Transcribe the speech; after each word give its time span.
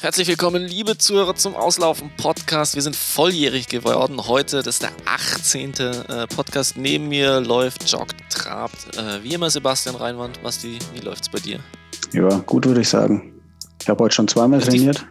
Herzlich 0.00 0.28
willkommen, 0.28 0.62
liebe 0.62 0.96
Zuhörer 0.96 1.34
zum 1.34 1.56
Auslaufen 1.56 2.12
Podcast. 2.16 2.76
Wir 2.76 2.82
sind 2.82 2.94
volljährig 2.94 3.66
geworden. 3.66 4.28
Heute, 4.28 4.58
das 4.58 4.76
ist 4.76 4.82
der 4.84 4.92
18. 5.06 5.72
Äh, 5.72 6.26
Podcast. 6.28 6.76
Neben 6.76 7.08
mir 7.08 7.40
läuft, 7.40 7.90
joggt, 7.90 8.14
trabt. 8.30 8.96
Äh, 8.96 9.24
wie 9.24 9.34
immer 9.34 9.50
Sebastian 9.50 9.96
Reinwand. 9.96 10.40
Basti, 10.40 10.78
wie 10.94 11.00
läuft's 11.00 11.28
bei 11.28 11.40
dir? 11.40 11.58
Ja, 12.12 12.28
gut 12.46 12.64
würde 12.64 12.82
ich 12.82 12.88
sagen. 12.88 13.42
Ich 13.82 13.88
habe 13.88 14.04
heute 14.04 14.14
schon 14.14 14.28
zweimal 14.28 14.60
trainiert. 14.60 15.04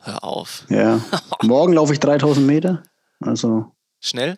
Hör 0.00 0.24
auf. 0.24 0.64
Ja. 0.68 1.00
Morgen 1.42 1.74
laufe 1.74 1.92
ich 1.92 2.00
3000 2.00 2.44
Meter. 2.44 2.82
Also. 3.20 3.66
Schnell? 4.00 4.36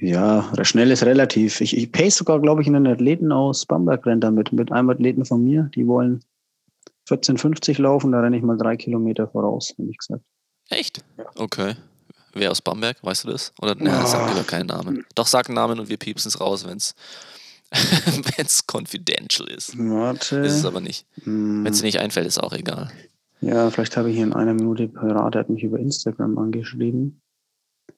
Ja, 0.00 0.50
schnell 0.62 0.90
ist 0.90 1.04
relativ. 1.04 1.60
Ich, 1.60 1.76
ich 1.76 1.92
pace 1.92 2.16
sogar, 2.16 2.40
glaube 2.40 2.62
ich, 2.62 2.66
einen 2.66 2.88
Athleten 2.88 3.30
aus 3.30 3.64
Bamberg 3.64 4.04
rennt 4.06 4.24
damit, 4.24 4.52
mit 4.52 4.72
einem 4.72 4.90
Athleten 4.90 5.24
von 5.24 5.44
mir. 5.44 5.70
Die 5.76 5.86
wollen 5.86 6.24
14,50 7.08 7.80
laufen, 7.80 8.12
da 8.12 8.20
renne 8.20 8.36
ich 8.36 8.42
mal 8.42 8.56
drei 8.56 8.76
Kilometer 8.76 9.28
voraus, 9.28 9.74
habe 9.78 9.90
ich 9.90 9.98
gesagt. 9.98 10.22
Echt? 10.70 11.02
Okay. 11.36 11.74
Wer 12.34 12.50
aus 12.50 12.60
Bamberg, 12.60 12.98
weißt 13.02 13.24
du 13.24 13.28
das? 13.28 13.52
Oder 13.60 13.74
ne, 13.74 14.00
oh. 14.02 14.06
sag 14.06 14.28
lieber 14.28 14.44
keinen 14.44 14.66
Namen. 14.66 15.04
Doch 15.14 15.26
sag 15.26 15.48
einen 15.48 15.56
Namen 15.56 15.80
und 15.80 15.88
wir 15.88 15.96
piepsen 15.96 16.28
es 16.28 16.40
raus, 16.40 16.66
wenn 16.66 16.76
es 16.76 16.94
wenn 17.70 18.46
es 18.46 18.66
confidential 18.66 19.48
ist. 19.48 19.76
Warte. 19.78 20.36
Ist 20.36 20.54
es 20.54 20.64
aber 20.64 20.80
nicht. 20.80 21.06
Hm. 21.24 21.64
Wenn 21.64 21.72
es 21.72 21.80
dir 21.80 21.84
nicht 21.84 22.00
einfällt, 22.00 22.26
ist 22.26 22.38
auch 22.38 22.52
egal. 22.52 22.90
Ja, 23.40 23.70
vielleicht 23.70 23.96
habe 23.96 24.10
ich 24.10 24.16
hier 24.16 24.24
in 24.24 24.32
einer 24.32 24.54
Minute 24.54 24.88
parat, 24.88 25.34
der 25.34 25.40
hat 25.40 25.50
mich 25.50 25.62
über 25.62 25.78
Instagram 25.78 26.38
angeschrieben. 26.38 27.20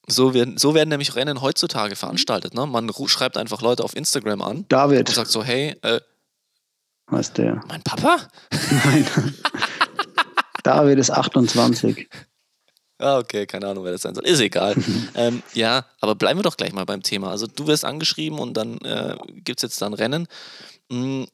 So 0.07 0.35
werden, 0.35 0.59
so 0.59 0.75
werden 0.75 0.89
nämlich 0.89 1.15
Rennen 1.15 1.41
heutzutage 1.41 1.95
veranstaltet. 1.95 2.55
Ne? 2.55 2.67
Man 2.67 2.91
schreibt 3.07 3.37
einfach 3.37 3.63
Leute 3.63 3.85
auf 3.85 3.95
Instagram 3.95 4.43
an 4.43 4.65
David. 4.69 5.09
und 5.09 5.15
sagt 5.15 5.31
so, 5.31 5.45
hey, 5.45 5.77
äh, 5.83 6.01
was 7.11 7.33
der? 7.33 7.61
Mein 7.69 7.83
Papa? 7.83 8.17
Nein. 8.85 9.07
David 10.63 10.99
ist 10.99 11.11
28. 11.11 12.09
Ah, 12.99 13.19
okay, 13.19 13.47
keine 13.47 13.67
Ahnung, 13.67 13.85
wer 13.85 13.93
das 13.93 14.03
sein 14.03 14.15
soll. 14.15 14.27
Ist 14.27 14.41
egal. 14.41 14.77
ähm, 15.15 15.43
ja, 15.55 15.87
aber 16.01 16.15
bleiben 16.15 16.39
wir 16.39 16.45
doch 16.45 16.57
gleich 16.57 16.73
mal 16.73 16.85
beim 16.85 17.03
Thema. 17.03 17.31
Also 17.31 17.47
du 17.47 17.67
wirst 17.67 17.85
angeschrieben 17.85 18.39
und 18.39 18.55
dann 18.55 18.77
äh, 18.79 19.17
gibt 19.37 19.61
es 19.61 19.63
jetzt 19.63 19.81
dann 19.81 19.95
Rennen. 19.95 20.29
Hm, 20.91 21.27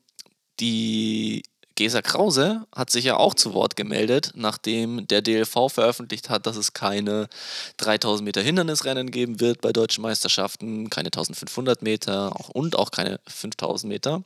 die 0.61 1.42
Gesa 1.75 2.03
Krause 2.03 2.67
hat 2.75 2.91
sich 2.91 3.05
ja 3.05 3.17
auch 3.17 3.34
zu 3.34 3.53
Wort 3.53 3.77
gemeldet, 3.77 4.31
nachdem 4.34 5.06
der 5.08 5.23
DLV 5.23 5.69
veröffentlicht 5.69 6.31
hat, 6.31 6.47
dass 6.47 6.56
es 6.56 6.73
keine 6.73 7.29
3000 7.77 8.25
Meter 8.25 8.41
Hindernisrennen 8.41 9.11
geben 9.11 9.41
wird 9.41 9.61
bei 9.61 9.73
deutschen 9.73 10.03
Meisterschaften, 10.03 10.89
keine 10.89 11.08
1500 11.08 11.83
Meter 11.83 12.33
und 12.55 12.79
auch 12.79 12.91
keine 12.91 13.20
5000 13.27 13.91
Meter. 13.91 14.23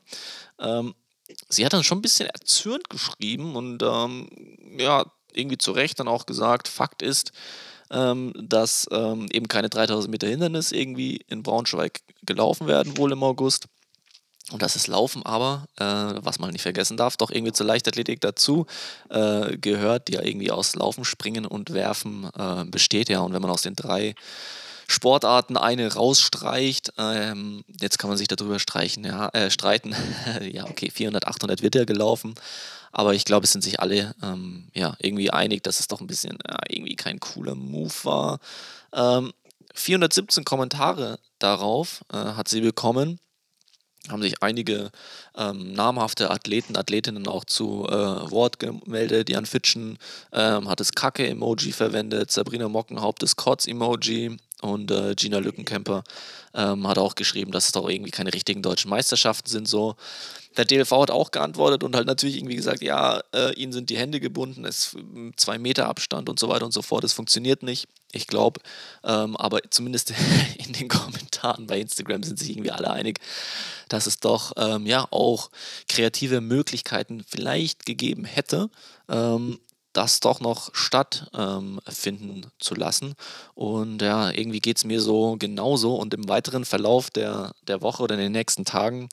Ähm, 0.61 0.95
sie 1.49 1.65
hat 1.65 1.73
dann 1.73 1.85
schon 1.85 1.99
ein 1.99 2.03
bisschen 2.03 2.29
erzürnt 2.29 2.89
geschrieben 2.89 3.57
und 3.57 3.83
ähm, 3.83 4.29
ja, 4.79 5.05
irgendwie 5.33 5.59
zu 5.59 5.73
Recht 5.73 6.01
dann 6.01 6.09
auch 6.09 6.27
gesagt, 6.27 6.69
Fakt 6.69 7.03
ist, 7.03 7.33
ähm, 7.91 8.33
dass 8.37 8.89
ähm, 8.91 9.29
eben 9.33 9.49
keine 9.49 9.69
3000 9.69 10.11
Meter 10.11 10.29
Hindernis 10.29 10.73
irgendwie 10.73 11.25
in 11.29 11.43
Braunschweig 11.43 12.01
gelaufen 12.23 12.67
werden, 12.67 12.97
wohl 12.97 13.13
im 13.13 13.23
August. 13.23 13.67
Und 14.53 14.63
das 14.63 14.87
Laufen 14.89 15.25
aber, 15.25 15.67
äh, 15.77 15.85
was 15.85 16.41
man 16.41 16.51
nicht 16.51 16.63
vergessen 16.63 16.97
darf, 16.97 17.17
doch 17.17 17.31
irgendwie 17.31 17.53
zur 17.53 17.67
Leichtathletik 17.67 18.21
dazu 18.21 18.67
äh, 19.09 19.57
gehört, 19.57 20.09
die 20.09 20.15
ja 20.15 20.23
irgendwie 20.23 20.51
aus 20.51 20.75
Laufen, 20.75 21.05
Springen 21.05 21.47
und 21.47 21.73
Werfen 21.73 22.29
äh, 22.37 22.65
besteht. 22.65 23.09
Ja, 23.09 23.21
und 23.21 23.33
wenn 23.33 23.43
man 23.43 23.51
aus 23.51 23.63
den 23.63 23.77
drei 23.77 24.15
Sportarten 24.91 25.57
eine 25.57 25.95
rausstreicht. 25.95 26.93
Ähm, 26.99 27.65
jetzt 27.81 27.99
kann 27.99 28.11
man 28.11 28.19
sich 28.19 28.27
darüber 28.27 28.59
streichen, 28.59 29.05
ja, 29.05 29.29
äh, 29.29 29.51
streiten. 29.51 29.95
ja, 30.53 30.65
okay, 30.65 30.91
400, 30.91 31.27
800 31.29 31.63
wird 31.63 31.77
ja 31.77 31.85
gelaufen. 31.85 32.35
Aber 32.91 33.15
ich 33.15 33.25
glaube, 33.25 33.45
es 33.45 33.53
sind 33.53 33.63
sich 33.63 33.79
alle 33.79 34.15
ähm, 34.21 34.69
ja, 34.75 34.97
irgendwie 34.99 35.31
einig, 35.31 35.63
dass 35.63 35.79
es 35.79 35.87
doch 35.87 36.01
ein 36.01 36.09
bisschen 36.09 36.39
ja, 36.47 36.59
irgendwie 36.69 36.97
kein 36.97 37.21
cooler 37.21 37.55
Move 37.55 37.95
war. 38.03 38.41
Ähm, 38.93 39.33
417 39.75 40.45
Kommentare 40.45 41.21
darauf 41.39 42.05
äh, 42.13 42.17
hat 42.17 42.49
sie 42.49 42.61
bekommen 42.61 43.21
haben 44.09 44.23
sich 44.23 44.43
einige 44.43 44.91
ähm, 45.37 45.73
namhafte 45.73 46.31
Athleten, 46.31 46.77
Athletinnen 46.77 47.29
auch 47.29 47.45
zu 47.45 47.87
äh, 47.87 48.31
Wort 48.31 48.59
gemeldet. 48.59 49.29
Jan 49.29 49.45
Fitschen 49.45 49.99
ähm, 50.33 50.69
hat 50.69 50.81
das 50.81 50.93
Kacke-Emoji 50.93 51.73
verwendet, 51.73 52.31
Sabrina 52.31 52.69
Mockenhaupt 52.69 53.23
das 53.23 53.37
Kotz-Emoji 53.37 54.39
und 54.61 54.91
äh, 54.91 55.15
Gina 55.15 55.39
Lückenkämper 55.39 56.05
ähm, 56.55 56.87
hat 56.87 56.99
auch 56.99 57.15
geschrieben, 57.15 57.53
dass 57.53 57.67
es 57.67 57.73
doch 57.73 57.89
irgendwie 57.89 58.11
keine 58.11 58.33
richtigen 58.33 58.63
deutschen 58.63 58.91
Meisterschaften 58.91 59.49
sind. 59.49 59.69
So. 59.69 59.97
Der 60.57 60.65
DLV 60.65 60.91
hat 60.91 61.11
auch 61.11 61.31
geantwortet 61.31 61.85
und 61.85 61.95
halt 61.95 62.07
natürlich 62.07 62.37
irgendwie 62.37 62.57
gesagt, 62.57 62.83
ja, 62.83 63.21
äh, 63.33 63.55
ihnen 63.55 63.73
sind 63.73 63.89
die 63.89 63.97
Hände 63.97 64.19
gebunden, 64.19 64.65
es 64.65 64.95
ist 64.95 64.97
zwei 65.37 65.59
Meter 65.59 65.89
Abstand 65.89 66.29
und 66.29 66.39
so 66.39 66.49
weiter 66.49 66.65
und 66.65 66.73
so 66.73 66.83
fort. 66.83 67.05
Es 67.05 67.13
funktioniert 67.13 67.63
nicht. 67.63 67.87
Ich 68.13 68.27
glaube, 68.27 68.61
ähm, 69.05 69.37
aber 69.37 69.61
zumindest 69.71 70.13
in 70.59 70.73
den 70.73 70.89
Kommentaren 70.89 71.67
bei 71.67 71.79
Instagram 71.79 72.25
sind 72.25 72.39
sich 72.39 72.51
irgendwie 72.51 72.73
alle 72.73 72.91
einig, 72.91 73.21
dass 73.89 74.07
es 74.07 74.19
doch 74.19 74.53
ähm, 74.57 74.87
ja 74.87 75.07
auch 75.11 75.51
kreative 75.89 76.41
Möglichkeiten 76.41 77.25
vielleicht 77.27 77.87
gegeben 77.87 78.25
hätte. 78.25 78.71
Ähm, 79.09 79.59
das 79.93 80.21
doch 80.21 80.41
noch 80.41 80.75
stattfinden 80.75 82.37
ähm, 82.37 82.51
zu 82.59 82.75
lassen. 82.75 83.15
Und 83.55 84.03
ja, 84.03 84.31
irgendwie 84.31 84.61
geht 84.61 84.77
es 84.77 84.85
mir 84.85 85.01
so 85.01 85.37
genauso. 85.39 85.97
Und 85.97 86.15
im 86.15 86.29
weiteren 86.29 86.65
Verlauf 86.65 87.11
der, 87.11 87.53
der 87.67 87.83
Woche 87.83 88.03
oder 88.03 88.15
in 88.15 88.21
den 88.21 88.33
nächsten 88.33 88.65
Tagen 88.65 89.09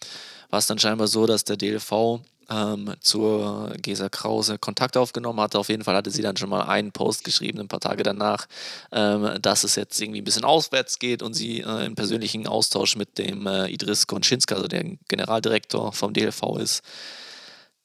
war 0.50 0.60
es 0.60 0.68
dann 0.68 0.80
scheinbar 0.80 1.08
so, 1.08 1.26
dass 1.26 1.44
der 1.44 1.58
DLV 1.58 2.22
ähm, 2.50 2.94
zur 3.02 3.74
Gesa 3.82 4.10
Krause 4.10 4.58
Kontakt 4.58 4.98
aufgenommen 4.98 5.40
hatte. 5.40 5.60
Auf 5.60 5.70
jeden 5.70 5.84
Fall 5.84 5.96
hatte 5.96 6.12
sie 6.12 6.22
dann 6.22 6.38
schon 6.38 6.50
mal 6.50 6.64
einen 6.64 6.92
Post 6.92 7.24
geschrieben, 7.24 7.60
ein 7.60 7.68
paar 7.68 7.80
Tage 7.80 8.04
danach, 8.04 8.48
ähm, 8.92 9.42
dass 9.42 9.64
es 9.64 9.76
jetzt 9.76 10.00
irgendwie 10.02 10.22
ein 10.22 10.26
bisschen 10.26 10.46
auswärts 10.46 11.00
geht 11.00 11.22
und 11.22 11.34
sie 11.34 11.62
äh, 11.62 11.86
im 11.86 11.96
persönlichen 11.96 12.48
Austausch 12.48 12.96
mit 12.96 13.18
dem 13.18 13.48
äh, 13.48 13.68
Idris 13.68 14.08
Konschinska, 14.08 14.56
also 14.56 14.68
der 14.68 14.84
Generaldirektor 15.08 15.92
vom 15.92 16.14
DLV 16.14 16.58
ist. 16.60 16.84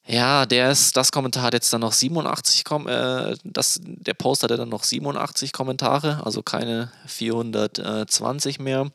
Ja, 0.07 0.47
der 0.47 0.71
ist, 0.71 0.97
das 0.97 1.13
Kommentar 1.13 1.45
hat 1.45 1.55
jetzt 1.55 1.73
dann 1.73 1.81
noch 1.81 1.93
87, 1.93 2.65
äh, 2.87 3.37
das, 3.45 3.81
der 3.85 4.15
Post 4.15 4.43
hatte 4.43 4.57
dann 4.57 4.69
noch 4.69 4.83
87 4.83 5.53
Kommentare, 5.53 6.25
also 6.25 6.43
keine 6.43 6.91
420 7.07 8.59
mehr. 8.59 8.91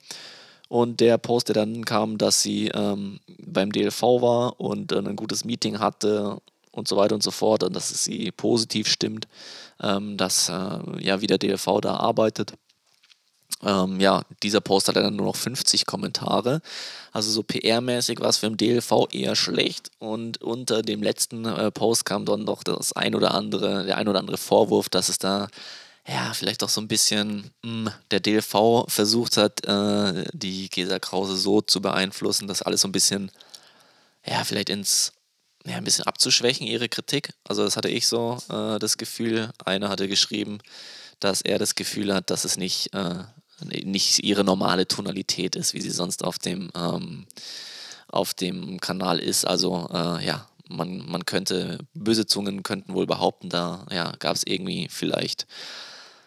Und 0.69 0.99
der 0.99 1.17
Post, 1.17 1.47
der 1.47 1.55
dann 1.55 1.85
kam, 1.85 2.17
dass 2.17 2.41
sie 2.41 2.67
ähm, 2.69 3.21
beim 3.39 3.71
DLV 3.71 4.01
war 4.01 4.59
und 4.59 4.91
äh, 4.91 4.97
ein 4.97 5.15
gutes 5.15 5.45
Meeting 5.45 5.79
hatte 5.79 6.41
und 6.71 6.89
so 6.89 6.97
weiter 6.97 7.15
und 7.15 7.23
so 7.23 7.31
fort 7.31 7.63
und 7.63 7.73
dass 7.75 7.89
es 7.89 8.03
sie 8.03 8.31
positiv 8.31 8.89
stimmt, 8.89 9.27
ähm, 9.81 10.17
dass 10.17 10.49
äh, 10.49 10.79
ja 10.99 11.21
wie 11.21 11.27
der 11.27 11.37
DLV 11.37 11.79
da 11.81 11.95
arbeitet. 11.95 12.53
Ähm, 13.63 13.99
ja, 13.99 14.23
dieser 14.43 14.61
Post 14.61 14.87
hat 14.87 14.95
dann 14.95 15.15
nur 15.15 15.27
noch 15.27 15.35
50 15.35 15.85
Kommentare. 15.85 16.61
Also 17.11 17.31
so 17.31 17.41
PR-mäßig 17.41 18.19
war 18.19 18.29
es 18.29 18.37
für 18.37 18.49
den 18.49 18.57
DLV 18.57 19.07
eher 19.11 19.35
schlecht. 19.35 19.89
Und 19.99 20.41
unter 20.41 20.81
dem 20.81 21.01
letzten 21.01 21.45
äh, 21.45 21.71
Post 21.71 22.05
kam 22.05 22.25
dann 22.25 22.43
noch 22.43 22.63
das 22.63 22.93
ein 22.93 23.15
oder 23.15 23.33
andere, 23.33 23.85
der 23.85 23.97
ein 23.97 24.07
oder 24.07 24.19
andere 24.19 24.37
Vorwurf, 24.37 24.89
dass 24.89 25.09
es 25.09 25.17
da 25.17 25.47
ja, 26.07 26.33
vielleicht 26.33 26.63
auch 26.63 26.69
so 26.69 26.79
ein 26.79 26.87
bisschen 26.87 27.51
mh, 27.63 27.91
hm, 27.91 27.91
der 28.11 28.19
DLV 28.21 28.85
versucht 28.87 29.37
hat, 29.37 29.65
äh, 29.65 30.23
die 30.33 30.69
Gesa 30.69 30.99
Krause 30.99 31.35
so 31.35 31.61
zu 31.61 31.81
beeinflussen, 31.81 32.47
dass 32.47 32.61
alles 32.61 32.81
so 32.81 32.87
ein 32.87 32.93
bisschen, 32.93 33.31
ja, 34.25 34.43
vielleicht 34.43 34.69
ins, 34.69 35.11
ja, 35.65 35.75
ein 35.75 35.83
bisschen 35.83 36.05
abzuschwächen, 36.05 36.65
ihre 36.65 36.87
Kritik. 36.87 37.33
Also 37.43 37.63
das 37.63 37.75
hatte 37.75 37.89
ich 37.89 38.07
so 38.07 38.37
äh, 38.49 38.79
das 38.79 38.97
Gefühl. 38.97 39.51
Einer 39.65 39.89
hatte 39.89 40.07
geschrieben, 40.07 40.59
dass 41.19 41.41
er 41.41 41.59
das 41.59 41.75
Gefühl 41.75 42.13
hat, 42.13 42.29
dass 42.29 42.45
es 42.45 42.57
nicht, 42.57 42.93
äh, 42.93 43.23
nicht 43.65 44.23
ihre 44.23 44.43
normale 44.43 44.87
Tonalität 44.87 45.55
ist, 45.55 45.73
wie 45.73 45.81
sie 45.81 45.91
sonst 45.91 46.23
auf 46.23 46.39
dem, 46.39 46.69
ähm, 46.75 47.25
auf 48.07 48.33
dem 48.33 48.79
Kanal 48.79 49.19
ist. 49.19 49.45
Also 49.45 49.89
äh, 49.91 50.25
ja, 50.25 50.47
man, 50.69 51.09
man 51.09 51.25
könnte, 51.25 51.79
böse 51.93 52.25
Zungen 52.25 52.63
könnten 52.63 52.93
wohl 52.93 53.07
behaupten, 53.07 53.49
da 53.49 53.85
ja, 53.91 54.13
gab 54.19 54.35
es 54.35 54.43
irgendwie 54.45 54.87
vielleicht 54.89 55.47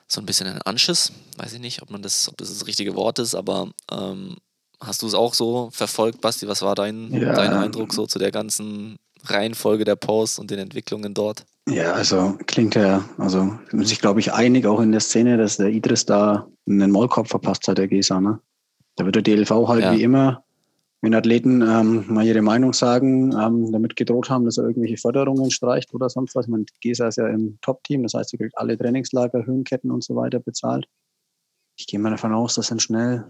so 0.06 0.20
ein 0.20 0.26
bisschen 0.26 0.48
ein 0.48 0.62
Anschiss. 0.62 1.12
Weiß 1.36 1.52
ich 1.52 1.60
nicht, 1.60 1.82
ob 1.82 1.90
man 1.90 2.02
das, 2.02 2.28
ob 2.28 2.36
das 2.36 2.48
das 2.48 2.66
richtige 2.66 2.96
Wort 2.96 3.18
ist, 3.18 3.34
aber 3.34 3.70
ähm, 3.90 4.36
hast 4.80 5.02
du 5.02 5.06
es 5.06 5.14
auch 5.14 5.34
so 5.34 5.70
verfolgt, 5.72 6.20
Basti? 6.20 6.48
Was 6.48 6.62
war 6.62 6.74
dein, 6.74 7.12
ja. 7.12 7.32
dein 7.32 7.52
Eindruck 7.52 7.92
so 7.92 8.06
zu 8.06 8.18
der 8.18 8.30
ganzen 8.30 8.98
Reihenfolge 9.24 9.84
der 9.84 9.96
Posts 9.96 10.38
und 10.38 10.50
den 10.50 10.58
Entwicklungen 10.58 11.14
dort? 11.14 11.44
Ja, 11.68 11.92
also 11.92 12.36
klingt 12.46 12.74
ja, 12.74 13.04
also 13.18 13.58
sind 13.70 13.86
sich, 13.86 14.00
glaube 14.00 14.20
ich, 14.20 14.32
einig 14.32 14.66
auch 14.66 14.80
in 14.80 14.92
der 14.92 15.00
Szene, 15.00 15.36
dass 15.36 15.58
der 15.58 15.68
Idris 15.68 16.06
da 16.06 16.48
einen 16.68 16.90
Maulkorb 16.90 17.28
verpasst 17.28 17.68
hat, 17.68 17.78
der 17.78 17.88
Gesa. 17.88 18.20
Ne? 18.20 18.40
Da 18.96 19.04
wird 19.04 19.14
der 19.14 19.22
DLV 19.22 19.50
halt 19.68 19.84
ja. 19.84 19.92
wie 19.92 20.02
immer 20.02 20.42
wenn 21.02 21.14
Athleten 21.14 21.62
ähm, 21.62 22.04
mal 22.08 22.26
ihre 22.26 22.42
Meinung 22.42 22.72
sagen, 22.72 23.32
ähm, 23.32 23.72
damit 23.72 23.96
gedroht 23.96 24.28
haben, 24.28 24.44
dass 24.44 24.58
er 24.58 24.64
irgendwelche 24.64 24.98
Förderungen 24.98 25.50
streicht 25.50 25.94
oder 25.94 26.10
sonst 26.10 26.34
was. 26.34 26.46
Ich 26.46 26.50
meine, 26.50 26.66
GESA 26.80 27.08
ist 27.08 27.16
ja 27.16 27.26
im 27.28 27.58
Top-Team, 27.62 28.02
das 28.02 28.14
heißt, 28.14 28.34
er 28.34 28.38
kriegt 28.38 28.58
alle 28.58 28.76
Trainingslager, 28.76 29.46
Höhenketten 29.46 29.90
und 29.90 30.04
so 30.04 30.14
weiter 30.16 30.40
bezahlt. 30.40 30.86
Ich 31.76 31.86
gehe 31.86 31.98
mal 31.98 32.10
davon 32.10 32.34
aus, 32.34 32.56
dass 32.56 32.68
dann 32.68 32.80
schnell 32.80 33.24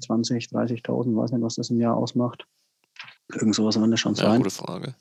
20, 0.00 0.46
30.000, 0.46 1.14
weiß 1.14 1.32
nicht, 1.32 1.42
was 1.42 1.56
das 1.56 1.68
im 1.68 1.80
Jahr 1.80 1.96
ausmacht. 1.96 2.46
Irgend 3.32 3.54
sowas 3.54 3.78
wird 3.78 3.92
das 3.92 4.00
schon 4.00 4.14
sein. 4.14 4.26
Ja, 4.26 4.36
gute 4.38 4.50
Frage. 4.50 4.94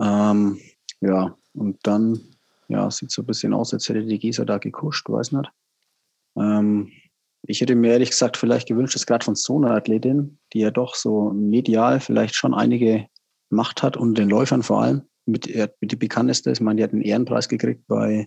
Ähm, 0.00 0.58
ja, 1.00 1.36
und 1.54 1.78
dann 1.82 2.20
ja, 2.68 2.90
sieht 2.90 3.10
so 3.10 3.22
ein 3.22 3.26
bisschen 3.26 3.54
aus, 3.54 3.72
als 3.72 3.88
hätte 3.88 4.04
die 4.04 4.18
Gießer 4.18 4.44
da 4.44 4.58
gekuscht, 4.58 5.08
weiß 5.08 5.32
nicht. 5.32 5.50
Ähm, 6.36 6.92
ich 7.46 7.60
hätte 7.60 7.74
mir 7.74 7.92
ehrlich 7.92 8.10
gesagt 8.10 8.36
vielleicht 8.36 8.68
gewünscht, 8.68 8.94
dass 8.94 9.06
gerade 9.06 9.24
von 9.24 9.36
so 9.36 9.56
einer 9.56 9.70
Athletin, 9.70 10.38
die 10.52 10.60
ja 10.60 10.70
doch 10.70 10.94
so 10.94 11.30
medial 11.30 12.00
vielleicht 12.00 12.34
schon 12.34 12.54
einige 12.54 13.06
Macht 13.50 13.82
hat 13.82 13.96
und 13.96 14.18
den 14.18 14.28
Läufern 14.28 14.62
vor 14.62 14.82
allem, 14.82 15.02
mit, 15.26 15.46
mit 15.80 15.92
die 15.92 15.96
bekannteste, 15.96 16.50
ich 16.50 16.60
meine, 16.60 16.78
die 16.78 16.84
hat 16.84 16.92
einen 16.92 17.02
Ehrenpreis 17.02 17.48
gekriegt 17.48 17.86
bei 17.86 18.26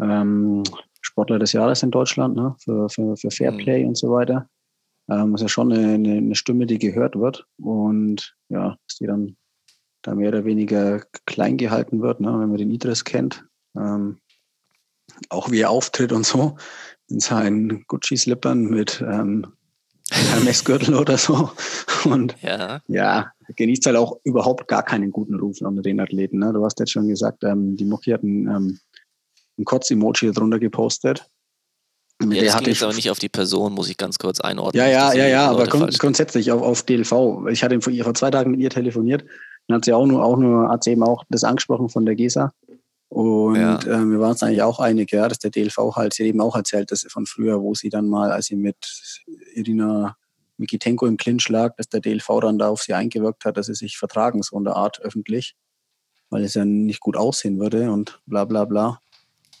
ähm, 0.00 0.62
Sportler 1.00 1.38
des 1.38 1.52
Jahres 1.52 1.82
in 1.82 1.90
Deutschland, 1.90 2.36
ne, 2.36 2.56
für, 2.58 2.88
für, 2.88 3.16
für 3.16 3.30
Fairplay 3.30 3.82
mhm. 3.82 3.88
und 3.88 3.96
so 3.96 4.10
weiter. 4.10 4.48
Ähm, 5.08 5.34
ist 5.34 5.42
ja 5.42 5.48
schon 5.48 5.72
eine, 5.72 5.94
eine, 5.94 6.34
Stimme, 6.34 6.66
die 6.66 6.78
gehört 6.78 7.16
wird 7.16 7.46
und 7.58 8.34
ja, 8.48 8.70
dass 8.70 8.96
die 8.98 9.06
dann 9.06 9.36
da 10.04 10.14
mehr 10.14 10.28
oder 10.28 10.44
weniger 10.44 11.00
klein 11.26 11.56
gehalten 11.56 12.00
wird, 12.02 12.20
ne, 12.20 12.28
wenn 12.28 12.48
man 12.48 12.58
den 12.58 12.70
Idris 12.70 13.04
kennt. 13.04 13.44
Ähm, 13.76 14.18
auch 15.28 15.50
wie 15.50 15.60
er 15.60 15.70
auftritt 15.70 16.12
und 16.12 16.24
so, 16.24 16.56
in 17.08 17.20
seinen 17.20 17.84
Gucci-Slippern 17.88 18.64
mit 18.64 19.02
ähm, 19.06 19.46
Hermes-Gürtel 20.10 20.94
oder 21.00 21.18
so. 21.18 21.50
Und 22.04 22.36
ja, 22.42 22.80
ja 22.86 23.32
genießt 23.56 23.86
halt 23.86 23.96
auch 23.96 24.20
überhaupt 24.24 24.68
gar 24.68 24.82
keinen 24.82 25.10
guten 25.10 25.34
Ruf 25.34 25.60
unter 25.60 25.82
den 25.82 26.00
Athleten. 26.00 26.38
Ne? 26.38 26.52
Du 26.52 26.64
hast 26.64 26.78
jetzt 26.80 26.92
schon 26.92 27.08
gesagt, 27.08 27.42
ähm, 27.44 27.76
die 27.76 27.84
Mucki 27.84 28.10
hat 28.10 28.22
ein, 28.22 28.48
ähm, 28.48 28.78
ein 29.58 29.64
Kotz-Emoji 29.64 30.32
drunter 30.32 30.58
gepostet. 30.58 31.28
Mit 32.22 32.38
ja, 32.38 32.44
das 32.44 32.58
ging 32.58 32.68
jetzt 32.68 32.82
aber 32.82 32.94
nicht 32.94 33.10
auf 33.10 33.18
die 33.18 33.28
Person, 33.28 33.72
muss 33.72 33.88
ich 33.88 33.96
ganz 33.96 34.18
kurz 34.18 34.40
einordnen. 34.40 34.80
Ja, 34.80 34.88
ja, 34.88 35.12
ja, 35.12 35.26
ja, 35.26 35.50
aber 35.50 35.66
grund 35.66 35.98
grundsätzlich 35.98 36.52
auf, 36.52 36.62
auf 36.62 36.82
DLV. 36.84 37.48
Ich 37.50 37.64
hatte 37.64 37.80
vor, 37.80 37.92
vor 37.92 38.14
zwei 38.14 38.30
Tagen 38.30 38.52
mit 38.52 38.60
ihr 38.60 38.70
telefoniert 38.70 39.24
dann 39.66 39.76
hat 39.76 39.84
sie 39.84 39.92
auch 39.92 40.06
nur, 40.06 40.24
auch 40.24 40.36
nur, 40.36 40.68
hat 40.68 40.84
sie 40.84 40.92
eben 40.92 41.02
auch 41.02 41.24
das 41.28 41.44
angesprochen 41.44 41.88
von 41.88 42.04
der 42.04 42.14
GESA. 42.14 42.52
Und 43.08 43.56
ja. 43.56 43.78
äh, 43.78 44.04
wir 44.04 44.18
waren 44.18 44.32
uns 44.32 44.42
eigentlich 44.42 44.62
auch 44.62 44.80
einig, 44.80 45.12
ja, 45.12 45.28
dass 45.28 45.38
der 45.38 45.50
DLV 45.50 45.94
halt, 45.94 46.14
sie 46.14 46.24
eben 46.24 46.40
auch 46.40 46.56
erzählt, 46.56 46.90
dass 46.90 47.02
sie 47.02 47.08
von 47.08 47.26
früher, 47.26 47.62
wo 47.62 47.74
sie 47.74 47.88
dann 47.88 48.08
mal, 48.08 48.32
als 48.32 48.46
sie 48.46 48.56
mit 48.56 49.22
Irina 49.54 50.16
Mikitenko 50.56 51.06
im 51.06 51.16
Clinch 51.16 51.48
lag, 51.48 51.76
dass 51.76 51.88
der 51.88 52.00
DLV 52.00 52.40
dann 52.40 52.58
da 52.58 52.68
auf 52.68 52.82
sie 52.82 52.94
eingewirkt 52.94 53.44
hat, 53.44 53.56
dass 53.56 53.66
sie 53.66 53.74
sich 53.74 53.98
vertragen, 53.98 54.42
so 54.42 54.56
in 54.58 54.64
der 54.64 54.76
Art 54.76 55.00
öffentlich, 55.00 55.54
weil 56.30 56.42
es 56.42 56.54
ja 56.54 56.64
nicht 56.64 57.00
gut 57.00 57.16
aussehen 57.16 57.60
würde 57.60 57.90
und 57.90 58.20
bla 58.26 58.44
bla 58.44 58.64
bla. 58.64 59.00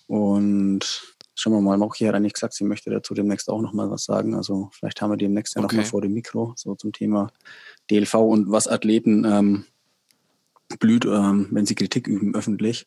Und 0.06 1.14
schauen 1.34 1.52
wir 1.52 1.60
mal, 1.60 1.78
Mochi 1.78 2.06
hat 2.06 2.14
eigentlich 2.14 2.34
gesagt, 2.34 2.54
sie 2.54 2.64
möchte 2.64 2.90
dazu 2.90 3.14
demnächst 3.14 3.48
auch 3.48 3.60
nochmal 3.60 3.90
was 3.90 4.04
sagen. 4.04 4.34
Also 4.34 4.68
vielleicht 4.72 5.00
haben 5.00 5.10
wir 5.10 5.16
demnächst 5.16 5.54
ja 5.54 5.62
okay. 5.62 5.76
nochmal 5.76 5.88
vor 5.88 6.02
dem 6.02 6.12
Mikro, 6.12 6.54
so 6.56 6.74
zum 6.74 6.92
Thema 6.92 7.30
DLV 7.90 8.14
und 8.14 8.50
was 8.50 8.68
Athleten 8.68 9.24
ähm, 9.24 9.64
blüht, 10.78 11.04
ähm, 11.04 11.48
wenn 11.50 11.66
sie 11.66 11.74
Kritik 11.74 12.06
üben 12.06 12.34
öffentlich. 12.34 12.86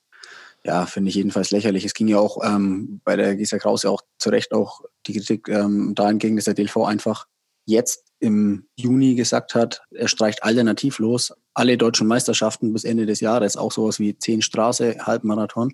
Ja, 0.63 0.85
finde 0.85 1.09
ich 1.09 1.15
jedenfalls 1.15 1.51
lächerlich. 1.51 1.85
Es 1.85 1.93
ging 1.93 2.07
ja 2.07 2.19
auch 2.19 2.43
ähm, 2.43 3.01
bei 3.03 3.15
der 3.15 3.35
Gisa 3.35 3.57
Krause 3.57 3.89
auch 3.89 4.01
zu 4.17 4.29
Recht 4.29 4.53
auch 4.53 4.81
die 5.05 5.13
Kritik 5.13 5.47
ähm, 5.47 5.95
dahingegen, 5.95 6.35
dass 6.35 6.45
der 6.45 6.55
DLV 6.55 6.77
einfach 6.77 7.27
jetzt 7.65 8.05
im 8.19 8.67
Juni 8.75 9.15
gesagt 9.15 9.53
hat, 9.53 9.83
er 9.91 10.07
streicht 10.07 10.43
alternativlos 10.43 11.33
alle 11.53 11.77
deutschen 11.77 12.07
Meisterschaften 12.07 12.73
bis 12.73 12.83
Ende 12.83 13.05
des 13.05 13.19
Jahres, 13.19 13.57
auch 13.57 13.71
sowas 13.71 13.99
wie 13.99 14.17
10 14.17 14.41
Straße, 14.41 14.97
Halbmarathon. 15.05 15.73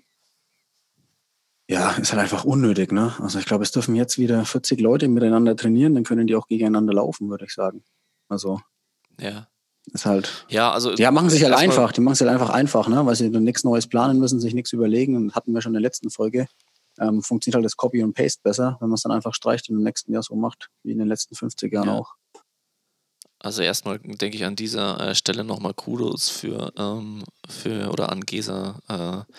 Ja, 1.68 1.92
ist 1.92 2.12
halt 2.12 2.22
einfach 2.22 2.44
unnötig, 2.44 2.92
ne? 2.92 3.14
Also 3.20 3.38
ich 3.38 3.46
glaube, 3.46 3.64
es 3.64 3.72
dürfen 3.72 3.94
jetzt 3.94 4.18
wieder 4.18 4.44
40 4.44 4.80
Leute 4.80 5.08
miteinander 5.08 5.56
trainieren, 5.56 5.94
dann 5.94 6.04
können 6.04 6.26
die 6.26 6.36
auch 6.36 6.46
gegeneinander 6.46 6.92
laufen, 6.92 7.30
würde 7.30 7.46
ich 7.46 7.54
sagen. 7.54 7.84
Also. 8.28 8.60
Ja. 9.18 9.48
Ist 9.92 10.06
halt. 10.06 10.46
Ja, 10.48 10.72
also. 10.72 10.94
Die 10.94 11.04
machen 11.10 11.30
sich 11.30 11.44
halt 11.44 11.54
einfach. 11.54 11.92
Die 11.92 12.00
machen 12.00 12.14
es 12.14 12.20
halt 12.20 12.30
einfach 12.30 12.50
einfach, 12.50 12.88
ne? 12.88 13.04
Weil 13.04 13.14
sie 13.16 13.28
nichts 13.28 13.64
Neues 13.64 13.86
planen 13.86 14.18
müssen, 14.18 14.40
sich 14.40 14.54
nichts 14.54 14.72
überlegen. 14.72 15.16
Und 15.16 15.34
hatten 15.34 15.52
wir 15.52 15.60
schon 15.60 15.70
in 15.70 15.74
der 15.74 15.82
letzten 15.82 16.10
Folge. 16.10 16.46
Ähm, 16.98 17.22
funktioniert 17.22 17.56
halt 17.56 17.64
das 17.64 17.76
Copy 17.76 18.02
und 18.02 18.14
Paste 18.14 18.40
besser, 18.42 18.76
wenn 18.80 18.88
man 18.88 18.94
es 18.94 19.02
dann 19.02 19.12
einfach 19.12 19.34
streicht 19.34 19.68
und 19.68 19.76
im 19.76 19.82
nächsten 19.82 20.12
Jahr 20.12 20.22
so 20.22 20.36
macht, 20.36 20.70
wie 20.84 20.92
in 20.92 20.98
den 20.98 21.08
letzten 21.08 21.34
50 21.34 21.72
Jahren 21.72 21.88
ja. 21.88 21.94
auch. 21.94 22.14
Also 23.44 23.60
erstmal 23.60 23.98
denke 23.98 24.38
ich 24.38 24.44
an 24.46 24.56
dieser 24.56 24.98
äh, 25.00 25.14
Stelle 25.14 25.44
nochmal 25.44 25.74
Kudos 25.74 26.30
für, 26.30 26.72
ähm, 26.78 27.24
für 27.46 27.90
oder 27.90 28.10
an 28.10 28.22
Gesa 28.22 28.78
äh, 28.88 29.32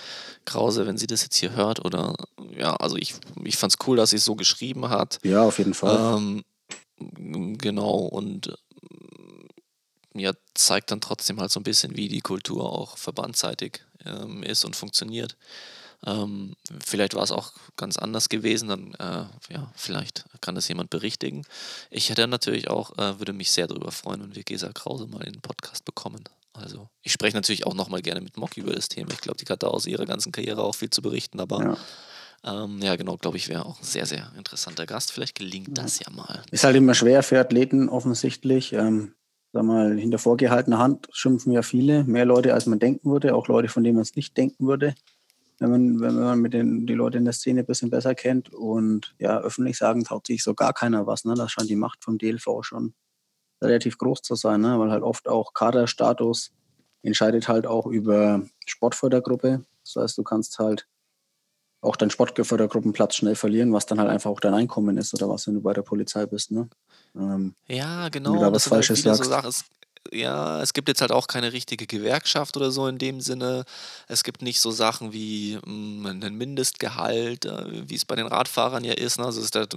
Krause, 0.46 0.86
wenn 0.86 0.98
sie 0.98 1.08
das 1.08 1.24
jetzt 1.24 1.38
hier 1.38 1.56
hört. 1.56 1.84
Oder 1.84 2.14
ja, 2.56 2.76
also 2.76 2.98
ich, 2.98 3.16
ich 3.44 3.58
fand 3.58 3.74
es 3.74 3.88
cool, 3.88 3.98
dass 3.98 4.12
sie 4.12 4.18
es 4.18 4.26
so 4.26 4.36
geschrieben 4.36 4.90
hat. 4.90 5.18
Ja, 5.24 5.42
auf 5.42 5.58
jeden 5.58 5.74
Fall. 5.74 6.18
Ähm, 6.18 6.44
genau, 7.58 7.98
und 7.98 8.56
ja, 10.20 10.34
zeigt 10.54 10.92
dann 10.92 11.02
trotzdem 11.02 11.40
halt 11.40 11.52
so 11.52 11.60
ein 11.60 11.64
bisschen, 11.64 11.96
wie 11.96 12.08
die 12.08 12.22
Kultur 12.22 12.72
auch 12.72 12.98
verbandseitig 12.98 13.82
ähm, 14.06 14.44
ist 14.44 14.66
und 14.66 14.76
funktioniert. 14.76 15.36
Ähm, 16.06 16.56
vielleicht 16.84 17.16
war 17.16 17.24
es 17.24 17.32
auch 17.32 17.54
ganz 17.78 17.98
anders 17.98 18.30
gewesen, 18.30 18.70
dann 18.70 18.94
äh, 18.96 19.54
ja, 19.54 19.72
vielleicht 19.76 20.26
kann 20.42 20.56
das 20.56 20.68
jemand 20.68 20.90
berichtigen. 20.90 21.46
Ich 21.90 22.10
hätte 22.10 22.28
natürlich 22.28 22.70
auch, 22.70 22.98
äh, 22.98 23.20
würde 23.20 23.34
mich 23.34 23.52
sehr 23.52 23.68
darüber 23.68 23.92
freuen, 23.92 24.22
wenn 24.22 24.36
wir 24.36 24.44
Gesa 24.44 24.72
Krause 24.72 25.08
mal 25.08 25.24
in 25.24 25.34
den 25.34 25.42
Podcast 25.42 25.84
bekommen. 25.86 26.24
Also 26.54 26.90
ich 27.02 27.12
spreche 27.12 27.36
natürlich 27.36 27.66
auch 27.66 27.74
nochmal 27.74 28.02
gerne 28.02 28.22
mit 28.22 28.38
Mock 28.38 28.56
über 28.56 28.74
das 28.74 28.88
Thema. 28.88 29.12
Ich 29.12 29.22
glaube, 29.22 29.44
die 29.44 29.52
hat 29.52 29.64
da 29.64 29.68
aus 29.68 29.88
ihrer 29.88 30.06
ganzen 30.06 30.32
Karriere 30.32 30.64
auch 30.64 30.76
viel 30.76 30.90
zu 30.90 31.02
berichten, 31.02 31.40
aber 31.40 31.78
ja, 32.44 32.64
ähm, 32.64 32.82
ja 32.82 32.96
genau, 32.96 33.18
glaube 33.18 33.38
ich, 33.38 33.50
wäre 33.50 33.66
auch 33.66 33.80
ein 33.80 33.86
sehr, 33.86 34.06
sehr 34.06 34.32
interessanter 34.38 34.86
Gast. 34.86 35.12
Vielleicht 35.12 35.36
gelingt 35.36 35.78
das 35.78 36.00
ja 36.00 36.10
mal. 36.12 36.44
Ist 36.52 36.64
halt 36.64 36.76
immer 36.76 36.94
schwer 36.94 37.24
für 37.24 37.40
Athleten 37.40 37.90
offensichtlich. 37.90 38.74
Ähm, 38.74 39.16
sag 39.56 39.64
mal, 39.64 39.98
hinter 39.98 40.18
vorgehaltener 40.18 40.80
Hand 40.80 41.08
schimpfen 41.14 41.54
ja 41.54 41.62
viele, 41.62 42.04
mehr 42.04 42.26
Leute, 42.26 42.54
als 42.54 42.66
man 42.66 42.78
denken 42.78 43.10
würde, 43.10 43.34
auch 43.34 43.48
Leute, 43.48 43.70
von 43.70 43.86
denen 43.86 43.96
man 43.96 44.02
es 44.02 44.14
nicht 44.18 44.36
denken 44.36 44.68
würde, 44.68 44.96
wenn 45.60 45.72
man, 45.72 46.02
wenn 46.02 46.16
man 46.16 46.42
mit 46.42 46.54
den 46.54 46.86
die 46.86 46.94
Leute 46.94 47.20
in 47.20 47.24
der 47.24 47.34
Szene 47.34 47.62
ein 47.62 47.66
bisschen 47.66 47.90
besser 47.90 48.16
kennt. 48.16 48.54
Und 48.54 49.16
ja, 49.18 49.40
öffentlich 49.40 49.78
sagen 49.78 50.04
traut 50.04 50.28
sich 50.28 50.44
so 50.44 50.56
gar 50.56 50.74
keiner 50.74 51.08
was. 51.08 51.24
Ne? 51.24 51.36
Da 51.36 51.48
scheint 51.48 51.70
die 51.70 51.78
Macht 51.78 52.04
vom 52.04 52.18
DLV 52.18 52.46
schon 52.64 52.96
relativ 53.62 53.98
groß 53.98 54.24
zu 54.24 54.36
sein, 54.36 54.60
ne? 54.60 54.78
weil 54.78 54.92
halt 54.92 55.04
oft 55.04 55.30
auch 55.30 55.54
Kaderstatus 55.54 56.52
entscheidet 57.02 57.48
halt 57.48 57.66
auch 57.66 57.88
über 57.88 58.44
Sportfördergruppe. 58.66 59.64
Das 59.86 59.96
heißt, 59.96 60.18
du 60.18 60.24
kannst 60.24 60.60
halt 60.60 60.86
auch 61.86 61.96
deinen 61.96 62.10
Sportfördergruppenplatz 62.10 63.16
schnell 63.16 63.36
verlieren, 63.36 63.74
was 63.74 63.86
dann 63.86 64.00
halt 64.00 64.10
einfach 64.10 64.30
auch 64.30 64.40
dein 64.40 64.54
Einkommen 64.54 64.98
ist 64.98 65.14
oder 65.14 65.30
was, 65.30 65.48
wenn 65.48 65.56
du 65.56 65.62
bei 65.62 65.74
der 65.74 65.84
Polizei 65.84 66.26
bist. 66.26 66.52
Ne? 66.52 66.70
Ähm, 67.16 67.56
ja, 67.68 68.10
genau. 68.10 68.34
Wenn 68.34 68.40
du 68.40 68.46
da 68.46 68.54
was 68.54 68.68
Falsches 68.68 69.06
halt 69.06 69.18
sagst. 69.18 69.24
So 69.24 69.30
Sachen, 69.30 69.50
es, 69.50 69.66
ja, 70.12 70.62
es 70.62 70.74
gibt 70.74 70.88
jetzt 70.88 71.02
halt 71.02 71.12
auch 71.12 71.28
keine 71.28 71.54
richtige 71.54 71.88
Gewerkschaft 71.88 72.58
oder 72.58 72.72
so 72.72 72.88
in 72.88 72.98
dem 72.98 73.22
Sinne. 73.22 73.66
Es 74.08 74.24
gibt 74.24 74.42
nicht 74.42 74.60
so 74.60 74.72
Sachen 74.72 75.14
wie 75.14 75.58
mh, 75.66 76.14
mm, 76.14 76.24
ein 76.24 76.36
Mindestgehalt, 76.36 77.46
äh, 77.46 77.90
wie 77.90 77.96
es 77.96 78.06
bei 78.06 78.16
den 78.16 78.28
Radfahrern 78.28 78.84
ja 78.84 78.94
ist. 78.94 79.20
Ne? 79.20 79.26
Also 79.26 79.42
ist 79.42 79.56
halt, 79.56 79.76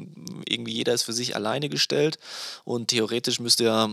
irgendwie 0.48 0.72
jeder 0.72 0.94
ist 0.94 1.02
für 1.02 1.12
sich 1.12 1.34
alleine 1.34 1.68
gestellt 1.68 2.18
und 2.64 2.88
theoretisch 2.88 3.40
müsste 3.40 3.64
ja 3.64 3.88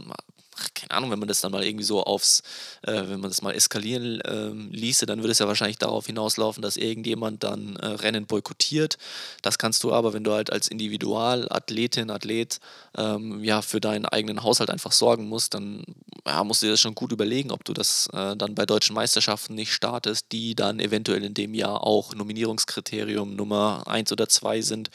keine 0.74 0.92
Ahnung, 0.92 1.12
wenn 1.12 1.20
man 1.20 1.28
das 1.28 1.42
dann 1.42 1.52
mal 1.52 1.64
irgendwie 1.64 1.84
so 1.84 2.04
aufs, 2.04 2.42
äh, 2.84 2.94
wenn 2.94 3.20
man 3.20 3.30
das 3.30 3.42
mal 3.42 3.54
eskalieren 3.54 4.22
äh, 4.22 4.50
ließe, 4.50 5.06
dann 5.06 5.20
würde 5.20 5.32
es 5.32 5.40
ja 5.40 5.48
wahrscheinlich 5.48 5.78
darauf 5.78 6.06
hinauslaufen, 6.06 6.62
dass 6.62 6.78
irgendjemand 6.78 7.44
dann 7.44 7.76
äh, 7.78 7.88
Rennen 7.88 8.26
boykottiert. 8.26 8.98
Das 9.42 9.58
kannst 9.58 9.84
du 9.84 9.94
aber, 9.94 10.14
wenn 10.14 10.24
du 10.24 10.32
halt 10.32 10.52
als 10.52 10.68
Individualathletin, 10.68 12.10
Athlet 12.10 12.60
ähm, 12.98 13.44
ja 13.44 13.62
für 13.62 13.82
deinen 13.82 14.06
eigenen 14.06 14.44
Haushalt 14.44 14.70
einfach 14.70 14.92
sorgen 14.92 15.28
musst, 15.28 15.54
dann 15.54 15.84
ja, 16.26 16.44
musst 16.44 16.62
du 16.62 16.68
dir 16.68 16.74
das 16.74 16.82
schon 16.82 16.96
gut 16.96 17.12
überlegen, 17.12 17.52
ob 17.52 17.64
du 17.66 17.74
das 17.74 18.08
äh, 18.14 18.36
dann 18.36 18.56
bei 18.56 18.66
deutschen 18.66 18.96
Meisterschaften 18.96 19.56
nicht 19.56 19.74
startest, 19.74 20.32
die 20.32 20.56
dann 20.56 20.80
eventuell 20.80 21.24
in 21.24 21.34
dem 21.34 21.54
Jahr 21.54 21.84
auch 21.84 22.14
Nominierungskriterium 22.14 23.36
Nummer 23.36 23.84
1 23.88 24.12
oder 24.12 24.30
2 24.30 24.62
sind, 24.62 24.90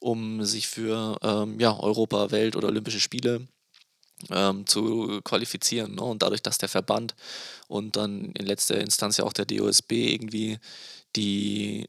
um 0.00 0.44
sich 0.44 0.66
für 0.66 1.18
ähm, 1.22 1.58
ja, 1.60 1.78
Europa, 1.78 2.30
Welt 2.30 2.56
oder 2.56 2.68
Olympische 2.68 3.00
Spiele 3.00 3.46
ähm, 4.30 4.66
zu 4.66 5.20
qualifizieren. 5.24 5.96
Ne? 5.96 6.02
Und 6.02 6.22
dadurch, 6.22 6.42
dass 6.42 6.58
der 6.58 6.68
Verband 6.68 7.14
und 7.68 7.96
dann 7.96 8.32
in 8.32 8.46
letzter 8.46 8.78
Instanz 8.78 9.16
ja 9.16 9.24
auch 9.24 9.32
der 9.32 9.46
DOSB 9.46 9.92
irgendwie 9.92 10.58
die 11.16 11.88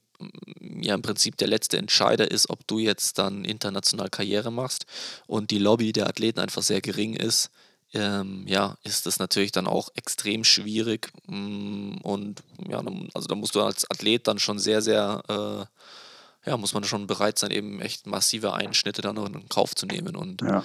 ja 0.59 0.95
im 0.95 1.01
Prinzip 1.01 1.37
der 1.37 1.47
letzte 1.47 1.77
Entscheider 1.77 2.29
ist, 2.29 2.49
ob 2.49 2.65
du 2.67 2.79
jetzt 2.79 3.17
dann 3.17 3.43
international 3.45 4.09
Karriere 4.09 4.51
machst 4.51 4.85
und 5.27 5.51
die 5.51 5.59
Lobby 5.59 5.91
der 5.91 6.07
Athleten 6.07 6.39
einfach 6.39 6.61
sehr 6.61 6.81
gering 6.81 7.15
ist, 7.15 7.49
ähm, 7.93 8.45
ja, 8.47 8.77
ist 8.83 9.05
das 9.05 9.19
natürlich 9.19 9.51
dann 9.51 9.67
auch 9.67 9.89
extrem 9.95 10.43
schwierig 10.43 11.11
mm, 11.27 11.97
und 12.01 12.43
ja, 12.69 12.81
also 13.13 13.27
da 13.27 13.35
musst 13.35 13.55
du 13.55 13.61
als 13.61 13.89
Athlet 13.89 14.27
dann 14.27 14.39
schon 14.39 14.59
sehr, 14.59 14.81
sehr 14.81 15.21
äh, 15.27 16.49
ja, 16.49 16.57
muss 16.57 16.73
man 16.73 16.83
schon 16.83 17.07
bereit 17.07 17.39
sein, 17.39 17.51
eben 17.51 17.81
echt 17.81 18.05
massive 18.05 18.53
Einschnitte 18.53 19.01
dann 19.01 19.15
noch 19.15 19.25
in 19.25 19.49
Kauf 19.49 19.75
zu 19.75 19.85
nehmen 19.85 20.15
und 20.15 20.41
ja 20.41 20.63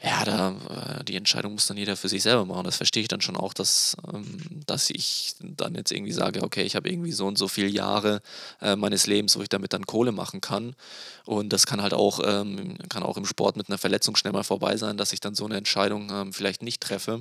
ja, 0.00 0.24
da, 0.24 0.98
äh, 1.00 1.04
die 1.04 1.16
Entscheidung 1.16 1.54
muss 1.54 1.66
dann 1.66 1.76
jeder 1.76 1.96
für 1.96 2.08
sich 2.08 2.22
selber 2.22 2.44
machen. 2.44 2.64
Das 2.64 2.76
verstehe 2.76 3.02
ich 3.02 3.08
dann 3.08 3.20
schon 3.20 3.36
auch, 3.36 3.52
dass, 3.52 3.96
ähm, 4.12 4.38
dass 4.66 4.90
ich 4.90 5.34
dann 5.40 5.74
jetzt 5.74 5.90
irgendwie 5.90 6.12
sage, 6.12 6.42
okay, 6.42 6.62
ich 6.62 6.76
habe 6.76 6.88
irgendwie 6.88 7.10
so 7.12 7.26
und 7.26 7.36
so 7.36 7.48
viele 7.48 7.68
Jahre 7.68 8.22
äh, 8.60 8.76
meines 8.76 9.06
Lebens, 9.08 9.36
wo 9.36 9.42
ich 9.42 9.48
damit 9.48 9.72
dann 9.72 9.86
Kohle 9.86 10.12
machen 10.12 10.40
kann. 10.40 10.76
Und 11.24 11.52
das 11.52 11.66
kann 11.66 11.82
halt 11.82 11.94
auch, 11.94 12.20
ähm, 12.24 12.78
kann 12.88 13.02
auch 13.02 13.16
im 13.16 13.26
Sport 13.26 13.56
mit 13.56 13.68
einer 13.68 13.78
Verletzung 13.78 14.14
schnell 14.16 14.32
mal 14.32 14.44
vorbei 14.44 14.76
sein, 14.76 14.96
dass 14.96 15.12
ich 15.12 15.20
dann 15.20 15.34
so 15.34 15.46
eine 15.46 15.56
Entscheidung 15.56 16.10
ähm, 16.12 16.32
vielleicht 16.32 16.62
nicht 16.62 16.80
treffe. 16.80 17.20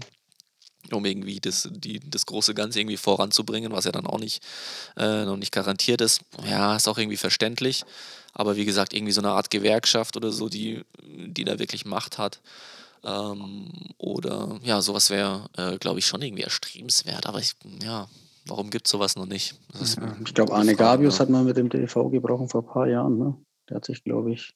um 0.92 1.04
irgendwie 1.06 1.40
das, 1.40 1.68
die, 1.72 2.00
das 2.00 2.26
große 2.26 2.54
Ganze 2.54 2.80
irgendwie 2.80 2.98
voranzubringen, 2.98 3.72
was 3.74 3.86
ja 3.86 3.92
dann 3.92 4.08
auch 4.08 4.20
nicht, 4.20 4.42
äh, 4.96 5.26
noch 5.26 5.36
nicht 5.38 5.52
garantiert 5.52 6.02
ist. 6.02 6.22
Ja, 6.46 6.76
ist 6.76 6.88
auch 6.88 6.98
irgendwie 6.98 7.18
verständlich. 7.18 7.84
Aber 8.40 8.56
wie 8.56 8.66
gesagt, 8.66 8.94
irgendwie 8.94 9.14
so 9.14 9.22
eine 9.22 9.32
Art 9.32 9.50
Gewerkschaft 9.50 10.16
oder 10.16 10.32
so, 10.32 10.48
die, 10.48 10.84
die 11.04 11.44
da 11.44 11.58
wirklich 11.58 11.86
Macht 11.86 12.20
hat. 12.20 12.40
Ähm, 13.04 13.72
oder 13.98 14.60
ja, 14.62 14.80
sowas 14.82 15.10
wäre, 15.10 15.50
äh, 15.58 15.78
glaube 15.80 15.98
ich, 15.98 16.06
schon 16.06 16.22
irgendwie 16.22 16.44
erstrebenswert. 16.44 17.26
Aber 17.26 17.40
ich, 17.40 17.54
ja, 17.82 18.08
warum 18.46 18.70
gibt 18.70 18.86
es 18.86 18.92
sowas 18.92 19.16
noch 19.16 19.26
nicht? 19.26 19.56
Ja, 19.74 20.16
ich 20.24 20.34
glaube, 20.36 20.54
Arne 20.54 20.76
Gabius 20.76 21.16
ne? 21.16 21.20
hat 21.20 21.30
mal 21.32 21.44
mit 21.44 21.58
dem 21.58 21.70
DV 21.70 22.10
gebrochen 22.10 22.48
vor 22.48 22.62
ein 22.62 22.68
paar 22.68 22.88
Jahren. 22.88 23.18
Ne? 23.18 23.36
Der 23.70 23.78
hat 23.78 23.86
sich, 23.86 24.04
glaube 24.04 24.32
ich, 24.34 24.54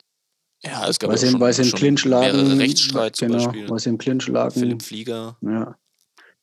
ja, 0.63 0.87
es 0.87 0.99
gab 0.99 1.09
weil 1.09 1.17
ja 1.17 1.31
schon, 1.31 1.39
weil 1.39 1.53
sie 1.53 1.63
im 1.63 1.71
Clinch 1.71 2.05
lagen, 2.05 2.59
Rechtsstreit 2.59 3.17
genau, 3.17 3.39
zum 3.39 3.45
Beispiel. 3.45 3.69
Weil 3.69 3.79
sie 3.79 3.89
im 3.89 3.97
Clinch 3.97 4.27
lagen. 4.27 4.51
Philipp 4.51 4.83
Flieger. 4.83 5.37
Ja. 5.41 5.75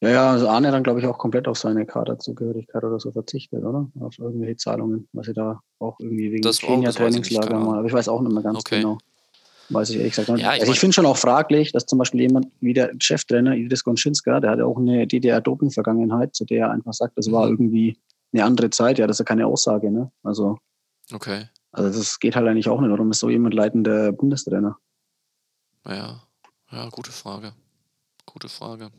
Ja, 0.00 0.10
ja, 0.10 0.30
also 0.30 0.48
Arne 0.48 0.70
dann, 0.70 0.84
glaube 0.84 1.00
ich, 1.00 1.06
auch 1.06 1.18
komplett 1.18 1.48
auf 1.48 1.58
seine 1.58 1.84
Kaderzugehörigkeit 1.84 2.84
oder 2.84 3.00
so 3.00 3.10
verzichtet, 3.10 3.64
oder? 3.64 3.90
Auf 4.00 4.16
irgendwelche 4.18 4.56
Zahlungen, 4.56 5.08
was 5.12 5.26
sie 5.26 5.32
da 5.32 5.60
auch 5.80 5.98
irgendwie 5.98 6.30
wegen 6.30 6.48
Kenia-Trainingslager 6.48 7.48
genau. 7.48 7.64
mal. 7.64 7.78
Aber 7.78 7.88
ich 7.88 7.92
weiß 7.92 8.08
auch 8.08 8.20
nicht 8.20 8.32
mehr 8.32 8.42
ganz 8.44 8.58
okay. 8.60 8.80
genau. 8.80 8.98
Weiß 9.70 9.90
ich 9.90 9.96
ehrlich 9.96 10.12
gesagt 10.14 10.28
nicht. 10.30 10.42
Ja, 10.42 10.54
ich 10.54 10.60
also 10.60 10.72
ich 10.72 10.80
finde 10.80 10.94
schon 10.94 11.04
auch 11.04 11.16
fraglich, 11.16 11.72
dass 11.72 11.84
zum 11.84 11.98
Beispiel 11.98 12.20
jemand 12.20 12.46
wie 12.60 12.72
der 12.72 12.92
Cheftrainer 13.00 13.54
Idris 13.56 13.82
Gonczynska, 13.84 14.40
der 14.40 14.52
hat 14.52 14.58
ja 14.60 14.64
auch 14.66 14.78
eine 14.78 15.06
DDR-Doping-Vergangenheit, 15.06 16.34
zu 16.34 16.44
der 16.44 16.66
er 16.66 16.70
einfach 16.70 16.92
sagt, 16.94 17.18
das 17.18 17.30
war 17.32 17.46
Mhm. 17.46 17.52
irgendwie 17.52 17.98
eine 18.32 18.44
andere 18.44 18.70
Zeit. 18.70 18.98
Ja, 18.98 19.06
das 19.06 19.16
ist 19.16 19.18
ja 19.18 19.24
keine 19.24 19.46
Aussage, 19.46 19.90
ne? 19.90 20.10
Also, 20.22 20.58
Okay. 21.12 21.48
also 21.72 21.98
das 21.98 22.18
geht 22.20 22.36
halt 22.36 22.46
eigentlich 22.46 22.68
auch 22.68 22.80
nicht. 22.80 22.90
Warum 22.90 23.10
ist 23.10 23.18
so 23.18 23.28
jemand 23.30 23.54
leitender 23.54 24.12
Bundestrainer? 24.12 24.78
Ja, 25.86 26.22
ja, 26.70 26.88
gute 26.90 27.12
Frage. 27.12 27.52
Gute 28.26 28.48
Frage. 28.48 28.90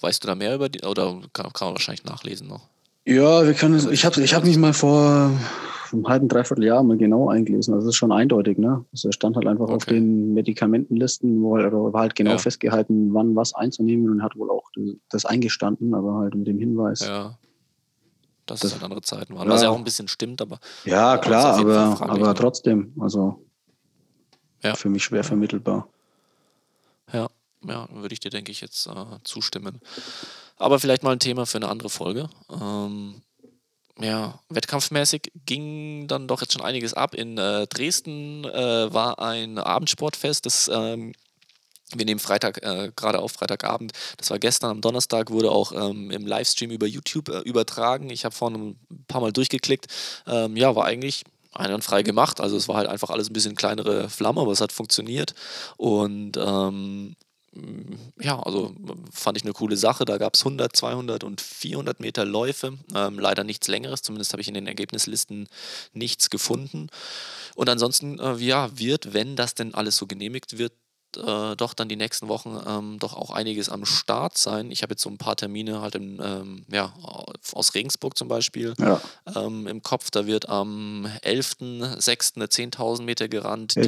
Weißt 0.00 0.22
du 0.22 0.28
da 0.28 0.34
mehr 0.34 0.54
über 0.54 0.68
die, 0.68 0.82
oder 0.86 1.20
kann, 1.32 1.52
kann 1.52 1.68
man 1.68 1.74
wahrscheinlich 1.74 2.04
nachlesen 2.04 2.48
noch? 2.48 2.62
Ja, 3.04 3.44
wir 3.46 3.54
können. 3.54 3.92
Ich 3.92 4.04
habe 4.04 4.20
ich 4.22 4.34
hab 4.34 4.44
mich 4.44 4.56
mal 4.58 4.72
vor 4.72 5.30
einem 5.92 6.08
halben, 6.08 6.28
dreiviertel 6.28 6.64
Jahr 6.64 6.82
mal 6.82 6.96
genau 6.96 7.28
eingelesen. 7.28 7.72
Also 7.74 7.86
das 7.86 7.94
ist 7.94 7.96
schon 7.98 8.10
eindeutig, 8.12 8.58
ne? 8.58 8.84
Also 8.92 9.12
stand 9.12 9.36
halt 9.36 9.46
einfach 9.46 9.66
auf 9.68 9.84
Okay. 9.84 9.94
den 9.94 10.34
Medikamentenlisten, 10.34 11.40
wo 11.42 11.56
halt, 11.56 11.72
war 11.72 12.00
halt 12.00 12.14
genau 12.16 12.32
Ja. 12.32 12.38
festgehalten, 12.38 13.14
wann 13.14 13.36
was 13.36 13.54
einzunehmen 13.54 14.10
und 14.10 14.22
hat 14.22 14.36
wohl 14.36 14.50
auch 14.50 14.64
das 15.08 15.24
eingestanden, 15.24 15.94
aber 15.94 16.14
halt 16.14 16.34
mit 16.34 16.46
dem 16.48 16.58
Hinweis. 16.58 17.00
Ja, 17.00 17.06
Ja. 17.08 17.38
Dass 18.46 18.60
Das- 18.60 18.68
es 18.70 18.74
halt 18.74 18.84
andere 18.84 19.00
Zeiten 19.02 19.34
waren. 19.34 19.48
Ja. 19.48 19.54
Was 19.54 19.62
ja 19.62 19.70
auch 19.70 19.76
ein 19.78 19.82
bisschen 19.84 20.06
stimmt, 20.08 20.40
aber 20.40 20.58
klar, 20.84 21.18
auf 21.54 21.58
jeden 21.58 21.70
Fall 21.72 22.08
aber, 22.08 22.10
aber 22.12 22.34
trotzdem, 22.34 22.92
also 23.00 23.44
Ja. 24.62 24.74
für 24.74 24.88
mich 24.88 25.02
schwer 25.04 25.24
vermittelbar. 25.24 25.88
Ja, 27.68 27.88
würde 27.92 28.12
ich 28.12 28.20
dir, 28.20 28.30
denke 28.30 28.52
ich, 28.52 28.60
jetzt 28.60 28.86
äh, 28.86 28.92
zustimmen. 29.24 29.80
Aber 30.56 30.80
vielleicht 30.80 31.02
mal 31.02 31.12
ein 31.12 31.20
Thema 31.20 31.46
für 31.46 31.58
eine 31.58 31.68
andere 31.68 31.90
Folge. 31.90 32.28
Ähm, 32.50 33.22
ja, 33.98 34.38
wettkampfmäßig 34.48 35.32
ging 35.46 36.06
dann 36.06 36.28
doch 36.28 36.40
jetzt 36.40 36.52
schon 36.52 36.62
einiges 36.62 36.94
ab. 36.94 37.14
In 37.14 37.38
äh, 37.38 37.66
Dresden 37.66 38.44
äh, 38.44 38.92
war 38.92 39.18
ein 39.18 39.58
Abendsportfest, 39.58 40.44
das 40.46 40.70
ähm, 40.72 41.12
wir 41.94 42.04
nehmen 42.04 42.18
Freitag, 42.18 42.62
äh, 42.64 42.90
gerade 42.96 43.20
auf 43.20 43.32
Freitagabend. 43.32 43.92
Das 44.16 44.30
war 44.30 44.38
gestern 44.38 44.70
am 44.70 44.80
Donnerstag, 44.80 45.30
wurde 45.30 45.52
auch 45.52 45.72
ähm, 45.72 46.10
im 46.10 46.26
Livestream 46.26 46.70
über 46.70 46.86
YouTube 46.86 47.28
äh, 47.28 47.38
übertragen. 47.40 48.10
Ich 48.10 48.24
habe 48.24 48.34
vorhin 48.34 48.76
ein 48.90 49.04
paar 49.06 49.20
Mal 49.20 49.32
durchgeklickt. 49.32 49.86
Ähm, 50.26 50.56
ja, 50.56 50.74
war 50.74 50.84
eigentlich 50.84 51.22
einwandfrei 51.52 52.02
gemacht. 52.02 52.40
Also 52.40 52.56
es 52.56 52.66
war 52.68 52.76
halt 52.76 52.88
einfach 52.88 53.10
alles 53.10 53.30
ein 53.30 53.32
bisschen 53.32 53.54
kleinere 53.54 54.08
Flamme, 54.10 54.40
aber 54.40 54.52
es 54.52 54.60
hat 54.60 54.72
funktioniert. 54.72 55.34
Und 55.76 56.36
ähm, 56.36 57.14
ja, 58.20 58.38
also 58.40 58.74
fand 59.10 59.36
ich 59.36 59.44
eine 59.44 59.52
coole 59.52 59.76
Sache. 59.76 60.04
Da 60.04 60.18
gab 60.18 60.34
es 60.34 60.40
100, 60.40 60.74
200 60.74 61.24
und 61.24 61.40
400 61.40 62.00
Meter 62.00 62.24
Läufe. 62.24 62.78
Ähm, 62.94 63.18
leider 63.18 63.44
nichts 63.44 63.68
Längeres, 63.68 64.02
zumindest 64.02 64.32
habe 64.32 64.42
ich 64.42 64.48
in 64.48 64.54
den 64.54 64.66
Ergebnislisten 64.66 65.48
nichts 65.92 66.30
gefunden. 66.30 66.88
Und 67.54 67.68
ansonsten, 67.68 68.18
äh, 68.18 68.36
ja, 68.36 68.78
wird, 68.78 69.14
wenn 69.14 69.36
das 69.36 69.54
denn 69.54 69.74
alles 69.74 69.96
so 69.96 70.06
genehmigt 70.06 70.58
wird, 70.58 70.72
äh, 71.16 71.56
doch 71.56 71.74
dann 71.74 71.88
die 71.88 71.96
nächsten 71.96 72.28
Wochen 72.28 72.60
ähm, 72.66 72.98
doch 72.98 73.14
auch 73.14 73.30
einiges 73.30 73.68
am 73.68 73.86
Start 73.86 74.36
sein. 74.36 74.70
Ich 74.70 74.82
habe 74.82 74.92
jetzt 74.92 75.02
so 75.02 75.10
ein 75.10 75.18
paar 75.18 75.36
Termine 75.36 75.80
halt 75.80 75.94
im, 75.94 76.20
ähm, 76.22 76.66
ja, 76.70 76.92
aus 77.52 77.74
Regensburg 77.74 78.16
zum 78.16 78.28
Beispiel 78.28 78.74
Ja, 78.78 79.00
ähm, 79.34 79.66
im 79.66 79.82
Kopf. 79.82 80.10
Da 80.10 80.26
wird 80.26 80.48
am 80.48 81.06
11.06. 81.22 82.36
eine 82.36 82.46
10.000 82.46 83.02
Meter 83.02 83.28
gerannt. 83.28 83.76
Die 83.76 83.80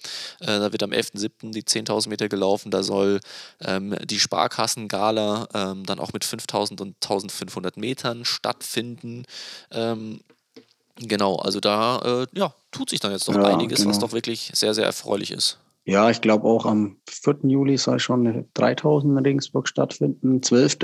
Äh, 0.42 0.46
da 0.46 0.72
wird 0.72 0.84
am 0.84 0.92
11.07. 0.92 1.52
die 1.52 1.64
10.000 1.64 2.10
Meter 2.10 2.30
gelaufen. 2.30 2.72
Da 2.72 2.84
soll 2.84 3.20
ähm, 3.62 3.96
die 4.06 4.20
Sparkassengala 4.20 5.48
ähm, 5.54 5.86
dann 5.86 6.00
auch 6.00 6.14
mit 6.14 6.24
5.000 6.26 6.82
und 6.82 6.96
1.500 7.00 7.80
Metern 7.80 8.26
stattfinden. 8.26 9.26
Ähm, 9.72 10.22
genau, 10.98 11.36
also 11.38 11.60
da 11.60 12.24
äh, 12.24 12.28
ja, 12.38 12.54
tut 12.72 12.90
sich 12.90 13.00
dann 13.00 13.12
jetzt 13.12 13.28
doch 13.28 13.36
Ja, 13.36 13.44
einiges, 13.46 13.80
was 13.86 13.96
genau. 13.98 14.08
doch 14.08 14.14
wirklich 14.14 14.52
sehr, 14.54 14.74
sehr 14.74 14.86
erfreulich 14.86 15.32
ist. 15.32 15.58
ja 15.86 16.10
ich 16.10 16.22
glaube 16.22 16.46
auch 16.46 16.66
am 16.66 16.98
4. 17.10 17.38
Juli 17.44 17.78
soll 17.78 18.00
schon 18.00 18.28
eine 18.28 18.46
3000 18.54 19.18
in 19.18 19.26
Regensburg 19.26 19.68
stattfinden. 19.68 20.44
12. 20.44 20.78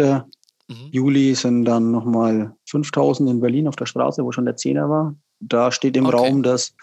Mhm. 0.67 0.89
Juli 0.91 1.35
sind 1.35 1.65
dann 1.65 1.91
nochmal 1.91 2.55
5000 2.65 3.29
in 3.29 3.39
Berlin 3.39 3.67
auf 3.67 3.75
der 3.75 3.85
Straße, 3.85 4.23
wo 4.23 4.31
schon 4.31 4.45
der 4.45 4.57
Zehner 4.57 4.89
war. 4.89 5.15
Da 5.39 5.71
steht 5.71 5.95
im 5.95 6.07
Okay. 6.07 6.15
Raum, 6.15 6.41
dass 6.41 6.73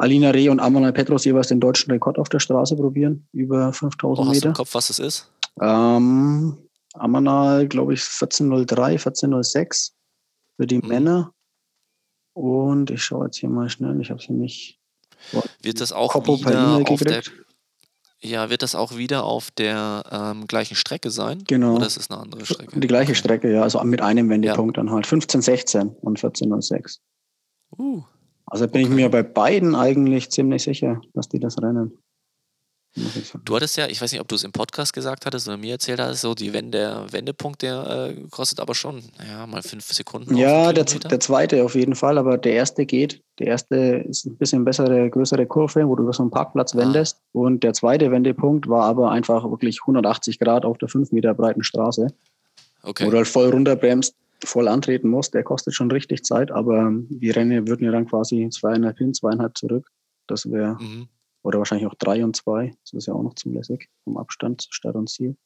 Alina 0.00 0.30
Reh 0.30 0.48
und 0.48 0.60
Amanal 0.60 0.92
Petros 0.92 1.24
jeweils 1.24 1.48
den 1.48 1.60
deutschen 1.60 1.90
Rekord 1.90 2.18
auf 2.18 2.28
der 2.30 2.38
Straße 2.40 2.74
probieren, 2.76 3.28
über 3.32 3.72
5000 3.72 4.18
Oh, 4.26 4.30
hast 4.30 4.36
du 4.36 4.38
Meter. 4.38 4.48
im 4.48 4.54
Kopf, 4.54 4.74
was 4.74 4.88
das 4.88 4.98
ist? 4.98 5.30
Ähm, 5.60 6.56
Amanal, 6.94 7.68
glaube 7.68 7.92
ich, 7.94 8.00
1403, 8.02 8.92
1406 8.98 9.92
für 10.56 10.66
die 10.66 10.78
Mhm. 10.78 10.88
Männer. 10.88 11.34
Und 12.32 12.90
ich 12.90 13.02
schaue 13.04 13.26
jetzt 13.26 13.36
hier 13.36 13.50
mal 13.50 13.68
schnell, 13.68 14.00
ich 14.00 14.10
habe 14.10 14.20
hier 14.20 14.34
nicht. 14.36 14.78
Wird 15.62 15.80
das 15.80 15.92
auch 15.92 16.12
Koppo 16.12 16.38
per 16.38 16.50
wieder 16.78 16.90
auf 16.90 17.00
der. 17.00 17.22
Ja, 18.22 18.50
wird 18.50 18.62
das 18.62 18.74
auch 18.74 18.96
wieder 18.96 19.24
auf 19.24 19.50
der 19.50 20.04
ähm, 20.10 20.46
gleichen 20.46 20.74
Strecke 20.76 21.10
sein? 21.10 21.42
Genau. 21.46 21.76
Oder 21.76 21.86
ist 21.86 21.96
es 21.96 22.10
eine 22.10 22.20
andere 22.20 22.44
Strecke? 22.46 22.78
Die 22.78 22.86
gleiche. 22.86 23.14
Strecke, 23.14 23.50
ja, 23.52 23.62
also 23.62 23.82
mit 23.84 24.00
einem 24.02 24.28
Wendepunkt 24.28 24.76
dann 24.78 24.90
halt. 24.90 25.04
1516 25.06 25.88
und 26.00 26.18
1406. 26.18 27.00
Uh, 27.78 28.02
Also 28.50 28.68
bin 28.68 28.82
ich 28.82 28.88
mir 28.88 29.08
bei 29.08 29.22
beiden 29.22 29.74
eigentlich 29.74 30.30
ziemlich 30.30 30.64
sicher, 30.64 31.00
dass 31.14 31.28
die 31.28 31.38
das 31.38 31.60
rennen. 31.62 31.96
Du 33.44 33.54
hattest 33.54 33.76
ja, 33.76 33.86
ich 33.86 34.02
weiß 34.02 34.10
nicht, 34.10 34.20
ob 34.20 34.26
du 34.26 34.34
es 34.34 34.42
im 34.42 34.50
Podcast 34.50 34.92
gesagt 34.92 35.24
hattest 35.24 35.46
oder 35.46 35.56
mir 35.56 35.72
erzählt 35.72 36.00
hattest, 36.00 36.22
so 36.22 36.34
die, 36.34 36.52
wenn 36.52 36.72
der 36.72 37.06
Wendepunkt, 37.12 37.62
der 37.62 38.10
äh, 38.16 38.26
kostet 38.30 38.58
aber 38.58 38.74
schon, 38.74 39.00
ja, 39.28 39.46
mal 39.46 39.62
fünf 39.62 39.92
Sekunden. 39.92 40.36
Ja, 40.36 40.72
der, 40.72 40.84
der 40.84 41.20
zweite 41.20 41.64
auf 41.64 41.76
jeden 41.76 41.94
Fall, 41.94 42.18
aber 42.18 42.36
der 42.36 42.54
erste 42.54 42.86
geht. 42.86 43.22
Der 43.38 43.46
erste 43.46 43.76
ist 44.08 44.26
ein 44.26 44.36
bisschen 44.36 44.64
bessere, 44.64 45.08
größere 45.08 45.46
Kurve, 45.46 45.86
wo 45.86 45.94
du 45.94 46.02
über 46.02 46.12
so 46.12 46.24
einen 46.24 46.32
Parkplatz 46.32 46.74
Ah. 46.74 46.78
wendest. 46.78 47.20
Und 47.30 47.62
der 47.62 47.74
zweite 47.74 48.10
Wendepunkt 48.10 48.68
war 48.68 48.86
aber 48.86 49.12
einfach 49.12 49.48
wirklich 49.48 49.82
180 49.82 50.40
Grad 50.40 50.64
auf 50.64 50.76
der 50.78 50.88
5 50.88 51.12
Meter 51.12 51.32
breiten 51.32 51.62
Straße, 51.62 52.08
okay. 52.82 53.06
wo 53.06 53.10
du 53.10 53.18
halt 53.18 53.28
voll 53.28 53.50
runterbremst, 53.50 54.16
voll 54.44 54.68
antreten 54.68 55.08
musst. 55.08 55.34
Der 55.34 55.42
kostet 55.42 55.74
schon 55.74 55.90
richtig 55.90 56.24
Zeit, 56.24 56.50
aber 56.50 56.90
die 57.08 57.30
Rennen 57.30 57.68
würden 57.68 57.84
ja 57.84 57.92
dann 57.92 58.06
quasi 58.06 58.48
zweieinhalb 58.50 58.98
hin, 58.98 59.14
zweieinhalb 59.14 59.56
zurück. 59.56 59.90
Das 60.26 60.50
wäre, 60.50 60.76
Mhm. 60.80 61.08
oder 61.42 61.58
wahrscheinlich 61.58 61.86
auch 61.86 61.94
drei 61.94 62.24
und 62.24 62.36
zwei. 62.36 62.74
Das 62.84 62.92
ist 62.92 63.06
ja 63.06 63.14
auch 63.14 63.22
noch 63.22 63.34
zulässig 63.34 63.88
vom 64.04 64.16
Abstand 64.16 64.60
zu 64.62 64.68
Start 64.72 64.96
und 64.96 65.08
Ziel. 65.08 65.36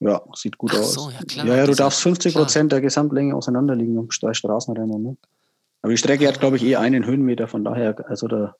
Ja, 0.00 0.22
sieht 0.34 0.58
gut 0.58 0.72
Ach 0.74 0.78
aus. 0.80 0.92
so, 0.94 1.10
ja, 1.10 1.20
klar, 1.26 1.46
Ja, 1.46 1.56
ja, 1.56 1.66
du 1.66 1.74
darfst 1.74 2.02
50 2.02 2.34
Prozent 2.34 2.70
der 2.72 2.80
Gesamtlänge 2.82 3.34
auseinanderliegen 3.34 3.96
um 3.98 4.08
drei 4.08 4.34
Straßenrennen. 4.34 5.02
Ne? 5.02 5.16
Aber 5.82 5.90
die 5.92 5.96
Strecke 5.96 6.28
hat, 6.28 6.38
glaube 6.40 6.56
ich, 6.56 6.64
eh 6.64 6.76
einen 6.76 7.06
Höhenmeter, 7.06 7.48
von 7.48 7.64
daher, 7.64 7.96
also 8.08 8.28
da 8.28 8.56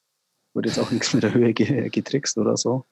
wird 0.55 0.67
jetzt 0.67 0.79
auch 0.79 0.91
nichts 0.93 1.13
mit 1.13 1.23
der 1.23 1.35
Höhe 1.35 1.53
ge 1.53 1.91
getrickst 1.91 2.39
oder 2.39 2.57
so. 2.57 2.87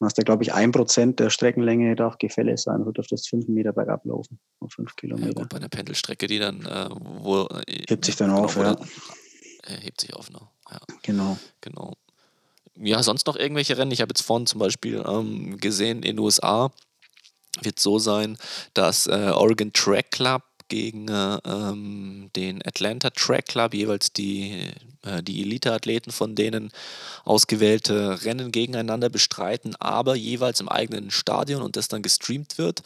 Du 0.00 0.06
hast 0.06 0.16
ja, 0.16 0.24
glaube 0.24 0.42
ich, 0.42 0.54
ein 0.54 0.72
Prozent 0.72 1.20
der 1.20 1.28
Streckenlänge 1.28 1.94
darf 1.94 2.16
Gefälle 2.16 2.56
sein, 2.56 2.76
also 2.80 2.90
dürftest 2.90 3.28
fünf 3.28 3.46
Meter 3.48 3.74
bergab 3.74 4.06
laufen, 4.06 4.40
auf 4.60 4.72
fünf 4.72 4.92
Ja, 4.92 4.94
Kilometer. 4.96 5.34
gut, 5.42 5.48
bei 5.50 5.58
einer 5.58 5.68
Pendelstrecke, 5.68 6.26
die 6.26 6.38
dann, 6.38 6.64
äh, 6.64 6.88
wo. 6.90 7.46
äh, 7.66 7.84
Hebt 7.86 8.06
sich 8.06 8.16
dann 8.16 8.30
genau, 8.30 8.44
auf, 8.44 8.56
ja. 8.56 8.74
dann- 8.74 8.88
äh, 9.64 9.76
hebt 9.82 10.00
sich 10.00 10.14
auf, 10.14 10.30
ne? 10.30 10.40
Ja. 10.70 10.80
Genau. 11.02 11.36
Genau. 11.60 11.92
Ja, 12.76 13.02
sonst 13.02 13.26
noch 13.26 13.36
irgendwelche 13.36 13.76
Rennen? 13.76 13.90
Ich 13.90 14.00
habe 14.00 14.10
jetzt 14.12 14.22
vorhin 14.22 14.46
zum 14.46 14.58
Beispiel 14.58 15.04
ähm, 15.06 15.58
gesehen, 15.58 15.98
in 15.98 16.16
den 16.16 16.18
USA 16.20 16.72
wird 17.60 17.78
so 17.78 17.98
sein, 17.98 18.38
dass 18.72 19.06
äh, 19.06 19.32
Oregon 19.34 19.70
Track 19.74 20.12
Club 20.12 20.42
gegen 20.70 21.08
äh, 21.08 21.38
ähm, 21.44 22.30
den 22.34 22.66
Atlanta 22.66 23.10
Track 23.10 23.48
Club 23.48 23.74
jeweils 23.74 24.14
die, 24.14 24.70
äh, 25.02 25.22
die 25.22 25.42
Elite-Athleten 25.42 26.12
von 26.12 26.34
denen 26.34 26.72
ausgewählte 27.24 28.24
Rennen 28.24 28.52
gegeneinander 28.52 29.10
bestreiten, 29.10 29.76
aber 29.76 30.14
jeweils 30.14 30.60
im 30.60 30.70
eigenen 30.70 31.10
Stadion 31.10 31.60
und 31.60 31.76
das 31.76 31.88
dann 31.88 32.00
gestreamt 32.00 32.56
wird 32.56 32.82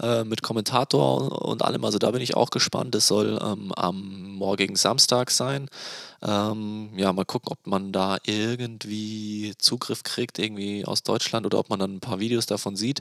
äh, 0.00 0.24
mit 0.24 0.42
Kommentator 0.42 1.42
und 1.42 1.62
allem. 1.62 1.84
Also 1.84 1.98
da 1.98 2.10
bin 2.10 2.20
ich 2.20 2.36
auch 2.36 2.50
gespannt. 2.50 2.94
Das 2.94 3.06
soll 3.06 3.38
ähm, 3.42 3.72
am 3.72 4.34
morgigen 4.34 4.76
Samstag 4.76 5.30
sein. 5.30 5.70
Ähm, 6.20 6.90
ja, 6.96 7.12
mal 7.12 7.24
gucken, 7.24 7.52
ob 7.52 7.66
man 7.66 7.92
da 7.92 8.18
irgendwie 8.26 9.54
Zugriff 9.58 10.02
kriegt, 10.02 10.38
irgendwie 10.38 10.84
aus 10.84 11.02
Deutschland 11.02 11.46
oder 11.46 11.58
ob 11.58 11.70
man 11.70 11.78
dann 11.78 11.94
ein 11.94 12.00
paar 12.00 12.18
Videos 12.18 12.46
davon 12.46 12.76
sieht. 12.76 13.00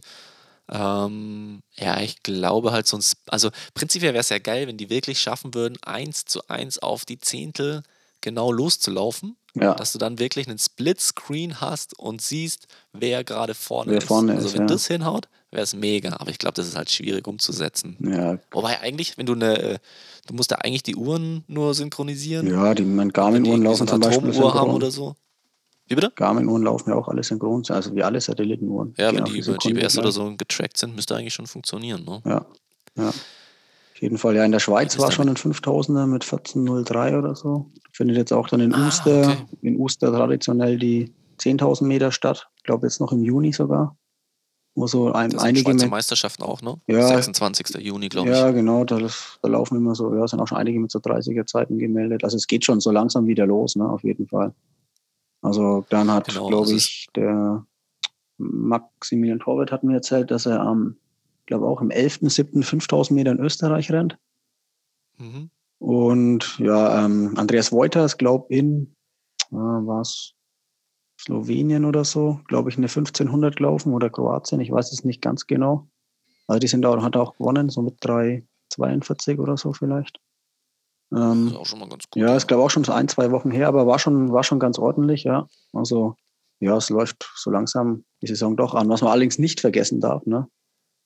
Ähm, 0.72 1.62
ja, 1.76 2.02
ich 2.02 2.24
glaube 2.24 2.72
halt 2.72 2.88
so 2.88 2.98
ein, 2.98 3.04
also 3.28 3.50
prinzipiell 3.74 4.14
wäre 4.14 4.22
es 4.22 4.30
ja 4.30 4.40
geil, 4.40 4.68
wenn 4.68 4.78
die 4.78 4.90
wirklich 4.90 5.20
schaffen 5.20 5.54
würden, 5.54 5.78
eins 5.82 6.26
zu 6.26 6.48
eins 6.48 6.80
auf 6.80 7.06
die 7.06 7.20
Zehntel 7.20 7.84
genau 8.22 8.52
loszulaufen. 8.52 9.38
Ja. 9.56 9.74
Dass 9.74 9.92
du 9.92 9.98
dann 9.98 10.20
wirklich 10.20 10.48
einen 10.48 10.60
Split-Screen 10.60 11.62
hast 11.62 11.98
und 11.98 12.22
siehst, 12.22 12.68
wer 12.94 13.24
gerade 13.24 13.56
vorne 13.56 13.92
wer 13.92 13.98
ist. 13.98 14.08
Vorne 14.08 14.34
also 14.34 14.54
wenn 14.54 14.62
ja. 14.62 14.68
das 14.68 14.86
hinhaut, 14.86 15.30
wäre 15.50 15.64
es 15.64 15.74
mega. 15.74 16.16
Aber 16.20 16.30
ich 16.30 16.38
glaube, 16.38 16.54
das 16.54 16.68
ist 16.68 16.76
halt 16.76 16.92
schwierig 16.92 17.28
umzusetzen. 17.28 17.98
Ja. 18.00 18.38
Wobei 18.52 18.80
eigentlich, 18.82 19.18
wenn 19.18 19.26
du 19.26 19.34
eine, 19.34 19.58
äh, 19.58 19.80
du 20.28 20.36
musst 20.36 20.52
ja 20.52 20.58
eigentlich 20.58 20.84
die 20.84 20.96
Uhren 20.96 21.44
nur 21.48 21.74
synchronisieren. 21.74 22.46
Ja, 22.48 22.76
die 22.76 22.84
Garmin-Uhren 22.84 23.64
laufen 23.64 23.88
zum 23.88 24.00
Beispiel 24.00 24.30
Atomuhr 24.30 24.54
haben 24.54 24.72
oder 24.72 24.92
so. 24.92 25.16
Wie 25.88 25.96
bitte? 25.96 26.12
Garmin-Uhren 26.16 26.64
laufen 26.64 26.90
ja 26.90 26.96
auch 26.96 27.08
alle 27.08 27.24
synchron, 27.24 27.64
also 27.70 27.96
wie 27.96 28.04
alle 28.04 28.20
Satellitenuhren. 28.20 28.94
Ja, 28.98 29.16
wenn 29.16 29.24
die 29.26 29.40
über 29.40 29.54
GPS 29.54 29.98
oder 29.98 30.12
so 30.12 30.36
getrackt 30.36 30.78
sind, 30.78 30.96
müsste 30.96 31.16
eigentlich 31.16 31.34
schon 31.34 31.48
funktionieren. 31.48 32.04
Ne? 32.04 32.22
Ja, 32.26 32.46
ja. 32.98 33.10
Auf 33.10 34.02
jeden 34.02 34.20
Fall, 34.20 34.36
ja, 34.36 34.46
in 34.46 34.52
der 34.52 34.60
Schweiz 34.60 35.00
war 35.00 35.12
schon 35.12 35.28
ein 35.28 35.38
5000er 35.38 36.06
mit 36.06 36.24
1403 36.24 37.18
oder 37.18 37.36
so. 37.36 37.72
Findet 37.92 38.18
jetzt 38.18 38.32
auch 38.32 38.48
dann 38.48 38.60
in 38.60 38.74
ah, 38.76 38.88
Uster, 38.88 39.22
okay. 39.22 39.38
in 39.64 39.80
Uster 39.80 40.12
traditionell 40.12 40.78
die 40.78 41.12
10.000 41.40 41.86
Meter 41.86 42.12
statt. 42.12 42.48
Ich 42.58 42.64
glaube 42.64 42.86
jetzt 42.86 43.00
noch 43.02 43.12
im 43.12 43.24
Juni 43.24 43.54
sogar. 43.54 43.98
Wo 44.76 44.86
so 44.86 45.12
ein, 45.12 45.32
das 45.32 45.42
einige 45.42 45.72
Schweizer 45.72 45.88
Meisterschaften 45.88 46.44
auch, 46.44 46.62
ne? 46.62 46.80
Ja, 46.86 47.08
26. 47.08 47.84
Juni, 47.84 48.10
glaube 48.10 48.30
ich. 48.30 48.36
Ja, 48.36 48.52
genau, 48.52 48.84
da, 48.84 49.00
da, 49.00 49.48
laufen 49.48 49.78
immer 49.78 49.96
so, 49.96 50.14
ja, 50.14 50.28
sind 50.28 50.40
auch 50.40 50.48
schon 50.48 50.60
einige 50.60 50.80
mit 50.80 50.92
so 50.92 51.00
30er 51.00 51.48
Zeiten 51.48 51.80
gemeldet. 51.80 52.24
Also 52.24 52.38
es 52.38 52.46
geht 52.46 52.66
schon 52.66 52.80
so 52.80 52.92
langsam 52.92 53.26
wieder 53.26 53.48
los, 53.48 53.76
ne, 53.76 53.90
auf 53.90 54.04
jeden 54.04 54.28
Fall. 54.28 54.54
Also 55.42 55.86
dann 55.90 56.12
hat, 56.12 56.28
genau, 56.28 56.48
glaube 56.48 56.72
ich, 56.72 57.08
der 57.16 57.66
Maximilian 58.38 59.40
Torwart 59.40 59.72
hat 59.72 59.84
mir 59.84 59.96
erzählt, 59.96 60.32
dass 60.32 60.46
er 60.46 60.60
am, 60.60 60.98
glaube 61.46 61.68
auch 61.68 61.82
im 61.82 61.90
11.7. 61.90 62.64
5000 62.64 63.16
Meter 63.16 63.32
in 63.32 63.40
Österreich 63.40 63.92
rennt. 63.92 64.18
Mhm. 65.18 65.50
Und 65.80 66.58
ja, 66.60 67.06
ähm, 67.06 67.34
Andreas 67.38 67.72
Woiters, 67.72 68.18
glaube 68.18 68.54
in, 68.54 68.96
äh, 69.52 69.56
was, 69.56 70.34
Slowenien 71.20 71.86
oder 71.86 72.06
so, 72.06 72.40
glaube 72.48 72.70
ich, 72.70 72.78
eine 72.78 72.88
1500 72.88 73.56
gelaufen 73.56 73.94
oder 73.94 74.10
Kroatien, 74.10 74.62
ich 74.62 74.72
weiß 74.72 74.92
es 74.92 75.04
nicht 75.04 75.22
ganz 75.22 75.48
genau. 75.48 75.88
Also 76.48 76.60
die 76.60 76.68
sind 76.68 76.84
da, 76.84 77.02
hat 77.02 77.16
er 77.16 77.22
auch 77.22 77.38
gewonnen, 77.38 77.70
so 77.70 77.82
mit 77.82 78.02
3,42 78.02 79.40
oder 79.40 79.58
so 79.58 79.74
vielleicht. 79.74 80.20
Ähm, 81.12 81.46
das 81.46 81.54
ist 81.54 81.60
auch 81.60 81.66
schon 81.66 81.80
mal 81.80 81.90
ganz 81.90 82.04
gut. 82.10 82.22
Ja, 82.22 82.36
ist 82.36 82.48
glaube 82.48 82.64
auch 82.64 82.70
schon 82.70 82.84
so 82.84 82.92
ein, 82.92 83.08
zwei 83.08 83.32
Wochen 83.32 83.52
her, 83.52 83.68
aber 83.68 83.88
war 83.88 84.00
schon, 84.00 84.32
war 84.32 84.44
schon 84.44 84.60
ganz 84.60 84.78
ordentlich, 84.78 85.24
ja. 85.24 85.48
Also, 85.74 86.16
ja, 86.60 86.76
es 86.76 86.90
läuft 86.90 87.30
so 87.36 87.50
langsam 87.50 88.04
die 88.22 88.28
Saison 88.28 88.58
doch 88.58 88.74
an. 88.74 88.90
Was 88.90 89.02
man 89.02 89.12
allerdings 89.12 89.40
nicht 89.40 89.62
vergessen 89.62 90.02
darf, 90.02 90.26
ne? 90.26 90.48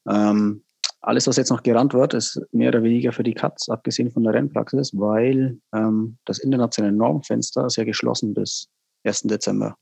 Ähm, 0.07 0.63
alles, 1.01 1.27
was 1.27 1.35
jetzt 1.35 1.49
noch 1.49 1.63
gerannt 1.63 1.93
wird, 1.93 2.13
ist 2.13 2.39
mehr 2.51 2.69
oder 2.69 2.83
weniger 2.83 3.11
für 3.11 3.23
die 3.23 3.33
Cuts, 3.33 3.69
abgesehen 3.69 4.11
von 4.11 4.23
der 4.23 4.33
Rennpraxis, 4.33 4.91
weil 4.93 5.59
ähm, 5.73 6.17
das 6.25 6.39
internationale 6.39 6.95
Normfenster 6.95 7.65
ist 7.65 7.75
ja 7.75 7.83
geschlossen 7.83 8.33
bis 8.33 8.69
1. 9.03 9.23
Dezember. 9.23 9.75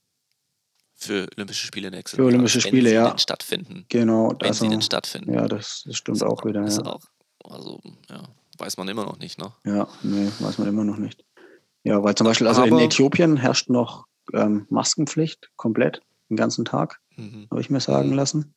Für 0.95 1.27
Olympische 1.35 1.67
Spiele 1.67 1.91
nächstes 1.91 2.17
Jahr. 2.17 2.25
Für 2.25 2.33
Olympische 2.33 2.61
Spiele, 2.61 2.93
ja. 2.93 3.17
stattfinden. 3.17 3.85
Genau. 3.89 4.33
Wenn 4.39 4.49
also, 4.49 4.65
sie 4.65 4.69
denn 4.69 4.81
stattfinden. 4.81 5.33
Ja, 5.33 5.47
das, 5.47 5.83
das 5.85 5.97
stimmt 5.97 6.23
auch 6.23 6.43
wieder. 6.45 6.65
Ja. 6.65 6.85
Auch, 6.85 7.01
also, 7.43 7.81
ja 8.09 8.23
weiß 8.59 8.77
man 8.77 8.87
immer 8.87 9.05
noch 9.05 9.19
nicht, 9.19 9.39
ne? 9.39 9.51
Ja, 9.65 9.87
nee, 10.03 10.29
weiß 10.39 10.57
man 10.57 10.67
immer 10.67 10.83
noch 10.83 10.97
nicht. 10.97 11.25
Ja, 11.83 12.03
weil 12.03 12.15
zum 12.15 12.25
Beispiel, 12.25 12.47
also 12.47 12.61
Aber, 12.61 12.71
in 12.71 12.79
Äthiopien 12.79 13.37
herrscht 13.37 13.69
noch 13.69 14.05
ähm, 14.33 14.65
Maskenpflicht 14.69 15.49
komplett, 15.55 16.01
den 16.29 16.37
ganzen 16.37 16.65
Tag, 16.65 16.99
mhm. 17.15 17.47
habe 17.49 17.61
ich 17.61 17.69
mir 17.69 17.79
sagen 17.79 18.09
mhm. 18.09 18.15
lassen. 18.15 18.53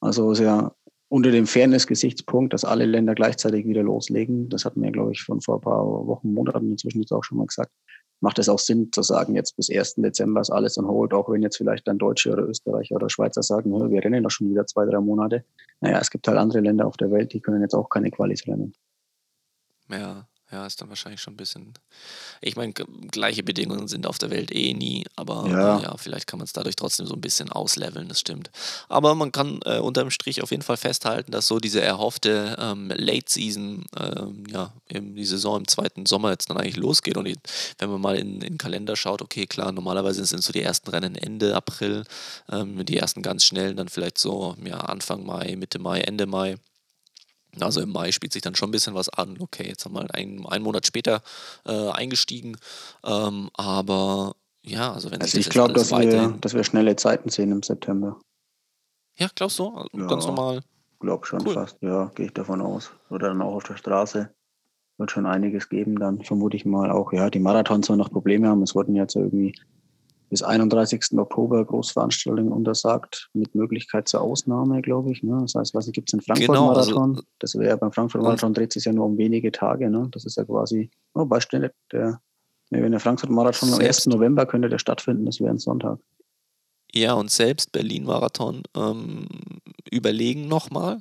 Also 0.00 0.32
ja 0.34 0.72
unter 1.08 1.30
dem 1.30 1.46
Fairness-Gesichtspunkt, 1.46 2.52
dass 2.52 2.64
alle 2.64 2.84
Länder 2.84 3.14
gleichzeitig 3.14 3.66
wieder 3.66 3.82
loslegen. 3.82 4.48
Das 4.48 4.64
hatten 4.64 4.82
wir, 4.82 4.90
glaube 4.90 5.12
ich, 5.12 5.20
schon 5.20 5.40
vor 5.40 5.56
ein 5.56 5.60
paar 5.60 5.84
Wochen, 5.84 6.32
Monaten 6.32 6.72
inzwischen 6.72 7.00
jetzt 7.00 7.12
auch 7.12 7.22
schon 7.22 7.38
mal 7.38 7.46
gesagt. 7.46 7.70
Macht 8.20 8.38
es 8.38 8.48
auch 8.48 8.58
Sinn 8.58 8.90
zu 8.92 9.02
sagen, 9.02 9.34
jetzt 9.34 9.56
bis 9.56 9.70
1. 9.70 9.96
Dezember 9.96 10.40
ist 10.40 10.50
alles 10.50 10.78
on 10.78 10.88
hold, 10.88 11.12
auch 11.12 11.30
wenn 11.30 11.42
jetzt 11.42 11.58
vielleicht 11.58 11.86
dann 11.86 11.98
Deutsche 11.98 12.32
oder 12.32 12.48
Österreicher 12.48 12.96
oder 12.96 13.10
Schweizer 13.10 13.42
sagen, 13.42 13.70
wir 13.70 14.04
rennen 14.04 14.24
doch 14.24 14.30
schon 14.30 14.50
wieder 14.50 14.66
zwei, 14.66 14.86
drei 14.86 15.00
Monate. 15.00 15.44
Naja, 15.80 15.98
es 16.00 16.10
gibt 16.10 16.26
halt 16.26 16.38
andere 16.38 16.60
Länder 16.60 16.86
auf 16.86 16.96
der 16.96 17.10
Welt, 17.10 17.34
die 17.34 17.40
können 17.40 17.60
jetzt 17.60 17.74
auch 17.74 17.90
keine 17.90 18.10
Qualis 18.10 18.46
rennen. 18.46 18.72
Ja, 19.88 20.26
ja, 20.52 20.64
ist 20.64 20.80
dann 20.80 20.88
wahrscheinlich 20.88 21.20
schon 21.20 21.34
ein 21.34 21.36
bisschen. 21.36 21.74
Ich 22.40 22.54
meine, 22.54 22.72
gleiche 22.72 23.42
Bedingungen 23.42 23.88
sind 23.88 24.06
auf 24.06 24.18
der 24.18 24.30
Welt 24.30 24.54
eh 24.54 24.74
nie, 24.74 25.04
aber 25.16 25.48
ja, 25.48 25.80
ja 25.80 25.96
vielleicht 25.96 26.28
kann 26.28 26.38
man 26.38 26.44
es 26.44 26.52
dadurch 26.52 26.76
trotzdem 26.76 27.06
so 27.06 27.14
ein 27.14 27.20
bisschen 27.20 27.50
ausleveln, 27.50 28.08
das 28.08 28.20
stimmt. 28.20 28.52
Aber 28.88 29.16
man 29.16 29.32
kann 29.32 29.58
äh, 29.64 29.80
unterm 29.80 30.10
Strich 30.10 30.42
auf 30.42 30.52
jeden 30.52 30.62
Fall 30.62 30.76
festhalten, 30.76 31.32
dass 31.32 31.48
so 31.48 31.58
diese 31.58 31.80
erhoffte 31.80 32.56
ähm, 32.60 32.92
Late 32.94 33.26
Season, 33.26 33.86
ähm, 33.98 34.44
ja, 34.48 34.72
eben 34.88 35.16
die 35.16 35.24
Saison 35.24 35.58
im 35.58 35.68
zweiten 35.68 36.06
Sommer 36.06 36.30
jetzt 36.30 36.48
dann 36.48 36.58
eigentlich 36.58 36.76
losgeht. 36.76 37.16
Und 37.16 37.28
wenn 37.78 37.90
man 37.90 38.00
mal 38.00 38.16
in, 38.16 38.34
in 38.34 38.40
den 38.40 38.58
Kalender 38.58 38.94
schaut, 38.94 39.22
okay, 39.22 39.46
klar, 39.46 39.72
normalerweise 39.72 40.24
sind 40.24 40.44
so 40.44 40.52
die 40.52 40.62
ersten 40.62 40.90
Rennen 40.90 41.16
Ende 41.16 41.56
April, 41.56 42.04
ähm, 42.52 42.84
die 42.84 42.96
ersten 42.96 43.22
ganz 43.22 43.44
schnellen 43.44 43.76
dann 43.76 43.88
vielleicht 43.88 44.18
so 44.18 44.54
ja, 44.64 44.78
Anfang 44.78 45.26
Mai, 45.26 45.56
Mitte 45.56 45.80
Mai, 45.80 46.02
Ende 46.02 46.26
Mai. 46.26 46.56
Also 47.60 47.80
im 47.80 47.90
Mai 47.90 48.12
spielt 48.12 48.32
sich 48.32 48.42
dann 48.42 48.54
schon 48.54 48.68
ein 48.68 48.72
bisschen 48.72 48.94
was 48.94 49.08
an. 49.08 49.36
Okay, 49.40 49.66
jetzt 49.66 49.84
haben 49.84 49.94
wir 49.94 50.14
einen, 50.14 50.46
einen 50.46 50.64
Monat 50.64 50.86
später 50.86 51.22
äh, 51.64 51.90
eingestiegen. 51.90 52.56
Ähm, 53.04 53.50
aber 53.54 54.34
ja, 54.62 54.92
also 54.92 55.10
wenn 55.10 55.20
also 55.20 55.38
ich 55.38 55.48
glaube, 55.48 55.72
dass, 55.72 55.90
wir, 55.90 56.36
dass 56.40 56.54
wir 56.54 56.64
schnelle 56.64 56.96
Zeiten 56.96 57.28
sehen 57.28 57.52
im 57.52 57.62
September. 57.62 58.18
Ja, 59.16 59.28
glaubst 59.34 59.58
du? 59.58 59.68
Also 59.68 59.88
ja, 59.96 60.06
Ganz 60.06 60.26
normal. 60.26 60.60
Glaube 61.00 61.26
schon 61.26 61.46
cool. 61.46 61.54
fast, 61.54 61.76
ja, 61.82 62.10
gehe 62.14 62.26
ich 62.26 62.32
davon 62.32 62.60
aus. 62.60 62.90
Oder 63.10 63.28
dann 63.28 63.42
auch 63.42 63.54
auf 63.54 63.64
der 63.64 63.76
Straße. 63.76 64.30
Wird 64.98 65.10
schon 65.10 65.26
einiges 65.26 65.68
geben, 65.68 65.98
dann 65.98 66.22
vermute 66.22 66.56
ich 66.56 66.64
mal 66.64 66.90
auch, 66.90 67.12
ja, 67.12 67.28
die 67.28 67.38
Marathons 67.38 67.86
sollen 67.86 67.98
noch 67.98 68.10
Probleme 68.10 68.48
haben. 68.48 68.62
Es 68.62 68.74
wurden 68.74 68.96
jetzt 68.96 69.14
irgendwie 69.14 69.54
bis 70.28 70.42
31. 70.42 71.18
Oktober 71.18 71.64
Großveranstaltungen 71.64 72.52
untersagt, 72.52 73.30
mit 73.32 73.54
Möglichkeit 73.54 74.08
zur 74.08 74.20
Ausnahme, 74.22 74.82
glaube 74.82 75.12
ich. 75.12 75.22
Ne? 75.22 75.38
Das 75.42 75.54
heißt, 75.54 75.74
was 75.74 75.90
gibt 75.92 76.08
es 76.08 76.14
in 76.14 76.20
Frankfurt-Marathon? 76.20 76.94
Genau, 76.94 77.08
also, 77.10 77.22
das 77.38 77.54
wäre 77.56 77.76
beim 77.76 77.92
Frankfurt-Marathon 77.92 78.54
dreht 78.54 78.72
sich 78.72 78.84
ja 78.84 78.92
nur 78.92 79.06
um 79.06 79.18
wenige 79.18 79.52
Tage. 79.52 79.88
Ne? 79.88 80.08
Das 80.10 80.24
ist 80.24 80.36
ja 80.36 80.44
quasi, 80.44 80.90
oh, 81.14 81.24
Beispiel, 81.24 81.70
der, 81.92 82.20
wenn 82.70 82.90
der 82.90 83.00
Frankfurt-Marathon 83.00 83.72
am 83.74 83.80
1. 83.80 84.06
November 84.06 84.46
könnte 84.46 84.68
der 84.68 84.78
stattfinden, 84.78 85.26
das 85.26 85.40
wäre 85.40 85.50
ein 85.50 85.58
Sonntag. 85.58 85.98
Ja, 86.92 87.14
und 87.14 87.30
selbst 87.30 87.72
Berlin-Marathon 87.72 88.62
ähm, 88.74 89.26
überlegen 89.90 90.48
nochmal. 90.48 90.98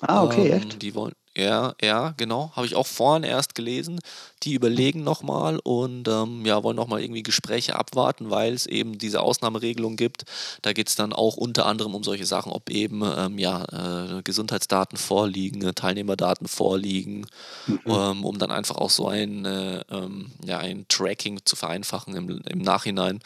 Ah, 0.00 0.24
okay, 0.24 0.48
ähm, 0.48 0.58
echt? 0.58 0.82
Die 0.82 0.94
wollen, 0.94 1.14
ja, 1.36 1.74
ja, 1.80 2.12
genau. 2.18 2.52
Habe 2.54 2.66
ich 2.66 2.74
auch 2.74 2.86
vorhin 2.86 3.22
erst 3.22 3.54
gelesen. 3.54 4.00
Die 4.42 4.52
überlegen 4.52 5.02
nochmal 5.02 5.58
und 5.62 6.06
ähm, 6.08 6.44
ja, 6.44 6.62
wollen 6.62 6.76
nochmal 6.76 7.00
irgendwie 7.00 7.22
Gespräche 7.22 7.76
abwarten, 7.76 8.28
weil 8.28 8.52
es 8.52 8.66
eben 8.66 8.98
diese 8.98 9.22
Ausnahmeregelung 9.22 9.96
gibt. 9.96 10.24
Da 10.60 10.74
geht 10.74 10.88
es 10.88 10.96
dann 10.96 11.12
auch 11.12 11.36
unter 11.36 11.64
anderem 11.64 11.94
um 11.94 12.04
solche 12.04 12.26
Sachen, 12.26 12.52
ob 12.52 12.68
eben 12.68 13.02
ähm, 13.02 13.38
ja, 13.38 14.18
äh, 14.18 14.22
Gesundheitsdaten 14.22 14.98
vorliegen, 14.98 15.62
äh, 15.62 15.72
Teilnehmerdaten 15.72 16.48
vorliegen, 16.48 17.26
mhm. 17.66 17.80
ähm, 17.86 18.24
um 18.24 18.38
dann 18.38 18.50
einfach 18.50 18.76
auch 18.76 18.90
so 18.90 19.08
ein, 19.08 19.46
äh, 19.46 19.84
ähm, 19.90 20.32
ja, 20.44 20.58
ein 20.58 20.86
Tracking 20.88 21.40
zu 21.44 21.56
vereinfachen 21.56 22.14
im, 22.14 22.42
im 22.46 22.58
Nachhinein. 22.58 23.20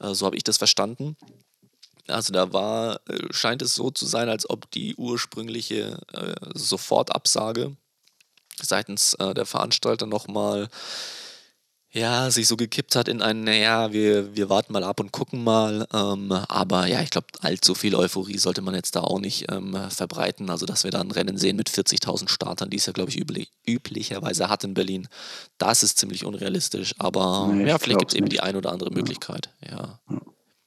Äh, 0.00 0.14
so 0.14 0.26
habe 0.26 0.36
ich 0.36 0.44
das 0.44 0.58
verstanden. 0.58 1.16
Also 2.08 2.32
da 2.32 2.52
war, 2.52 3.00
äh, 3.08 3.18
scheint 3.30 3.62
es 3.62 3.74
so 3.74 3.90
zu 3.90 4.06
sein, 4.06 4.28
als 4.28 4.48
ob 4.48 4.70
die 4.70 4.94
ursprüngliche 4.96 5.98
äh, 6.12 6.34
Sofortabsage 6.54 7.76
seitens 8.60 9.14
äh, 9.14 9.34
der 9.34 9.46
Veranstalter 9.46 10.06
nochmal 10.06 10.68
ja, 11.90 12.30
sich 12.30 12.46
so 12.46 12.56
gekippt 12.56 12.96
hat 12.96 13.08
in 13.08 13.22
ein, 13.22 13.44
naja, 13.44 13.92
wir, 13.92 14.36
wir 14.36 14.50
warten 14.50 14.74
mal 14.74 14.84
ab 14.84 15.00
und 15.00 15.10
gucken 15.10 15.42
mal. 15.42 15.86
Ähm, 15.92 16.30
aber 16.30 16.86
ja, 16.86 17.00
ich 17.00 17.08
glaube, 17.08 17.28
allzu 17.40 17.74
viel 17.74 17.94
Euphorie 17.94 18.36
sollte 18.36 18.60
man 18.60 18.74
jetzt 18.74 18.94
da 18.94 19.00
auch 19.00 19.18
nicht 19.18 19.50
ähm, 19.50 19.74
verbreiten. 19.88 20.50
Also, 20.50 20.66
dass 20.66 20.84
wir 20.84 20.90
da 20.90 21.00
ein 21.00 21.10
Rennen 21.10 21.38
sehen 21.38 21.56
mit 21.56 21.70
40.000 21.70 22.28
Startern, 22.28 22.68
die 22.68 22.76
es 22.76 22.84
ja, 22.84 22.92
glaube 22.92 23.10
ich, 23.10 23.18
üblich, 23.18 23.50
üblicherweise 23.66 24.50
hat 24.50 24.64
in 24.64 24.74
Berlin, 24.74 25.08
das 25.56 25.82
ist 25.82 25.98
ziemlich 25.98 26.26
unrealistisch. 26.26 26.94
Aber 26.98 27.48
nee, 27.52 27.66
ja, 27.66 27.78
vielleicht 27.78 28.00
gibt 28.00 28.12
es 28.12 28.18
eben 28.18 28.28
die 28.28 28.40
ein 28.40 28.56
oder 28.56 28.70
andere 28.70 28.90
Möglichkeit. 28.90 29.50
ja. 29.62 29.98
ja. 30.10 30.20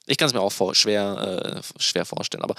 Ich 0.06 0.16
kann 0.16 0.26
es 0.26 0.34
mir 0.34 0.40
auch 0.40 0.52
vor, 0.52 0.74
schwer, 0.74 1.62
äh, 1.62 1.80
schwer 1.80 2.04
vorstellen, 2.04 2.42
aber 2.42 2.54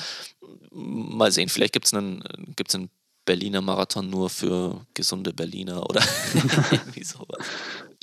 mal 0.71 1.31
sehen, 1.31 1.49
vielleicht 1.49 1.73
gibt 1.73 1.85
es 1.85 1.93
einen, 1.93 2.23
gibt's 2.55 2.75
einen 2.75 2.89
Berliner 3.25 3.61
Marathon 3.61 4.09
nur 4.09 4.29
für 4.29 4.85
gesunde 4.93 5.33
Berliner 5.33 5.89
oder 5.89 6.01
irgendwie 6.71 7.03
sowas. 7.03 7.45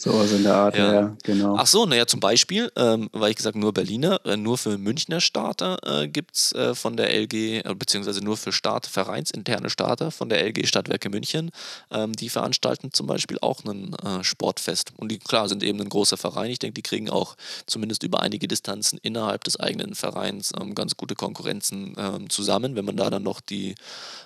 Sowas 0.00 0.32
in 0.32 0.44
der 0.44 0.54
Art, 0.54 0.78
ja, 0.78 0.92
ja 0.94 1.16
genau. 1.22 1.56
Ach 1.58 1.66
so, 1.66 1.84
naja, 1.84 2.06
zum 2.06 2.20
Beispiel, 2.20 2.72
ähm, 2.74 3.10
weil 3.12 3.32
ich 3.32 3.36
gesagt 3.36 3.54
nur 3.54 3.74
Berliner, 3.74 4.18
äh, 4.24 4.34
nur 4.34 4.56
für 4.56 4.78
Münchner 4.78 5.20
Starter 5.20 5.76
äh, 5.84 6.08
gibt 6.08 6.36
es 6.36 6.52
äh, 6.52 6.74
von 6.74 6.96
der 6.96 7.12
LG, 7.12 7.34
äh, 7.34 7.74
beziehungsweise 7.78 8.24
nur 8.24 8.38
für 8.38 8.50
Start, 8.50 8.86
vereinsinterne 8.86 9.68
Starter 9.68 10.10
von 10.10 10.30
der 10.30 10.42
LG 10.42 10.66
Stadtwerke 10.66 11.10
München. 11.10 11.50
Ähm, 11.90 12.14
die 12.14 12.30
veranstalten 12.30 12.94
zum 12.94 13.06
Beispiel 13.08 13.36
auch 13.42 13.62
ein 13.66 13.92
äh, 13.92 14.24
Sportfest. 14.24 14.92
Und 14.96 15.12
die, 15.12 15.18
klar, 15.18 15.50
sind 15.50 15.62
eben 15.62 15.78
ein 15.82 15.90
großer 15.90 16.16
Verein. 16.16 16.50
Ich 16.50 16.60
denke, 16.60 16.76
die 16.76 16.82
kriegen 16.82 17.10
auch 17.10 17.36
zumindest 17.66 18.02
über 18.02 18.20
einige 18.20 18.48
Distanzen 18.48 18.98
innerhalb 19.02 19.44
des 19.44 19.60
eigenen 19.60 19.94
Vereins 19.94 20.52
ähm, 20.58 20.74
ganz 20.74 20.96
gute 20.96 21.14
Konkurrenzen 21.14 21.94
ähm, 21.98 22.30
zusammen. 22.30 22.74
Wenn 22.74 22.86
man 22.86 22.96
da 22.96 23.10
dann 23.10 23.22
noch 23.22 23.42
die, 23.42 23.74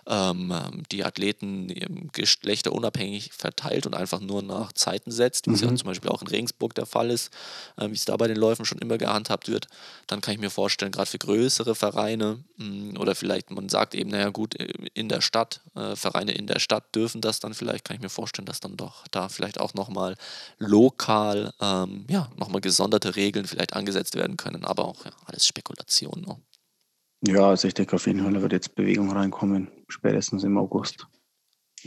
ähm, 0.06 0.54
die 0.92 1.04
Athleten 1.04 2.10
geschlechterunabhängig 2.12 3.32
verteilt 3.37 3.87
und 3.87 3.94
einfach 3.94 4.20
nur 4.20 4.40
nach 4.40 4.72
Zeiten 4.72 5.10
setzt, 5.10 5.48
wie 5.48 5.54
es 5.54 5.63
ja 5.70 5.77
zum 5.77 5.87
Beispiel 5.87 6.11
auch 6.11 6.22
in 6.22 6.29
Regensburg 6.29 6.74
der 6.74 6.87
Fall 6.87 7.11
ist, 7.11 7.33
äh, 7.77 7.88
wie 7.88 7.94
es 7.94 8.05
da 8.05 8.16
bei 8.16 8.29
den 8.29 8.37
Läufen 8.37 8.64
schon 8.64 8.79
immer 8.79 8.98
gehandhabt 8.98 9.48
wird, 9.48 9.66
dann 10.07 10.20
kann 10.20 10.35
ich 10.35 10.40
mir 10.40 10.50
vorstellen, 10.50 10.92
gerade 10.92 11.11
für 11.11 11.18
größere 11.18 11.74
Vereine 11.74 12.44
mh, 12.57 12.66
mm, 12.66 12.96
oder 12.98 13.14
vielleicht 13.14 13.50
man 13.50 13.68
sagt 13.68 13.94
eben, 13.94 14.11
naja 14.11 14.31
gut, 14.31 14.59
äh, 14.59 14.72
in 14.94 15.09
der 15.09 15.20
Stadt, 15.20 15.61
äh, 15.74 15.96
Vereine 15.96 16.33
in 16.33 16.46
der 16.46 16.59
Stadt 16.59 16.94
dürfen 16.94 17.20
das 17.20 17.40
dann 17.40 17.55
vielleicht, 17.55 17.85
kann 17.85 17.96
ich 17.96 18.03
mir 18.03 18.09
vorstellen, 18.09 18.46
dass 18.46 18.61
dann 18.61 18.77
doch 18.77 19.07
da 19.11 19.29
vielleicht 19.29 19.61
auch 19.61 19.74
nochmal 19.74 20.16
lokal, 20.59 21.53
ähm, 21.61 22.07
ja, 22.09 22.31
nochmal 22.37 22.61
gesonderte 22.61 23.16
Regeln 23.16 23.46
vielleicht 23.46 23.74
angesetzt 23.74 24.14
werden 24.16 24.37
können, 24.37 24.64
aber 24.64 24.85
auch 24.87 25.05
ja, 25.05 25.12
alles 25.27 25.46
Spekulation. 25.46 26.24
Ne? 26.27 26.37
Ja, 27.27 27.48
also 27.48 27.68
ich 27.68 27.74
denke 27.74 27.96
auf 27.96 28.07
jeden 28.07 28.22
Fall, 28.22 28.40
wird 28.40 28.53
jetzt 28.53 28.74
Bewegung 28.74 29.11
reinkommen, 29.11 29.68
spätestens 29.88 30.44
im 30.44 30.59
August. 30.59 31.07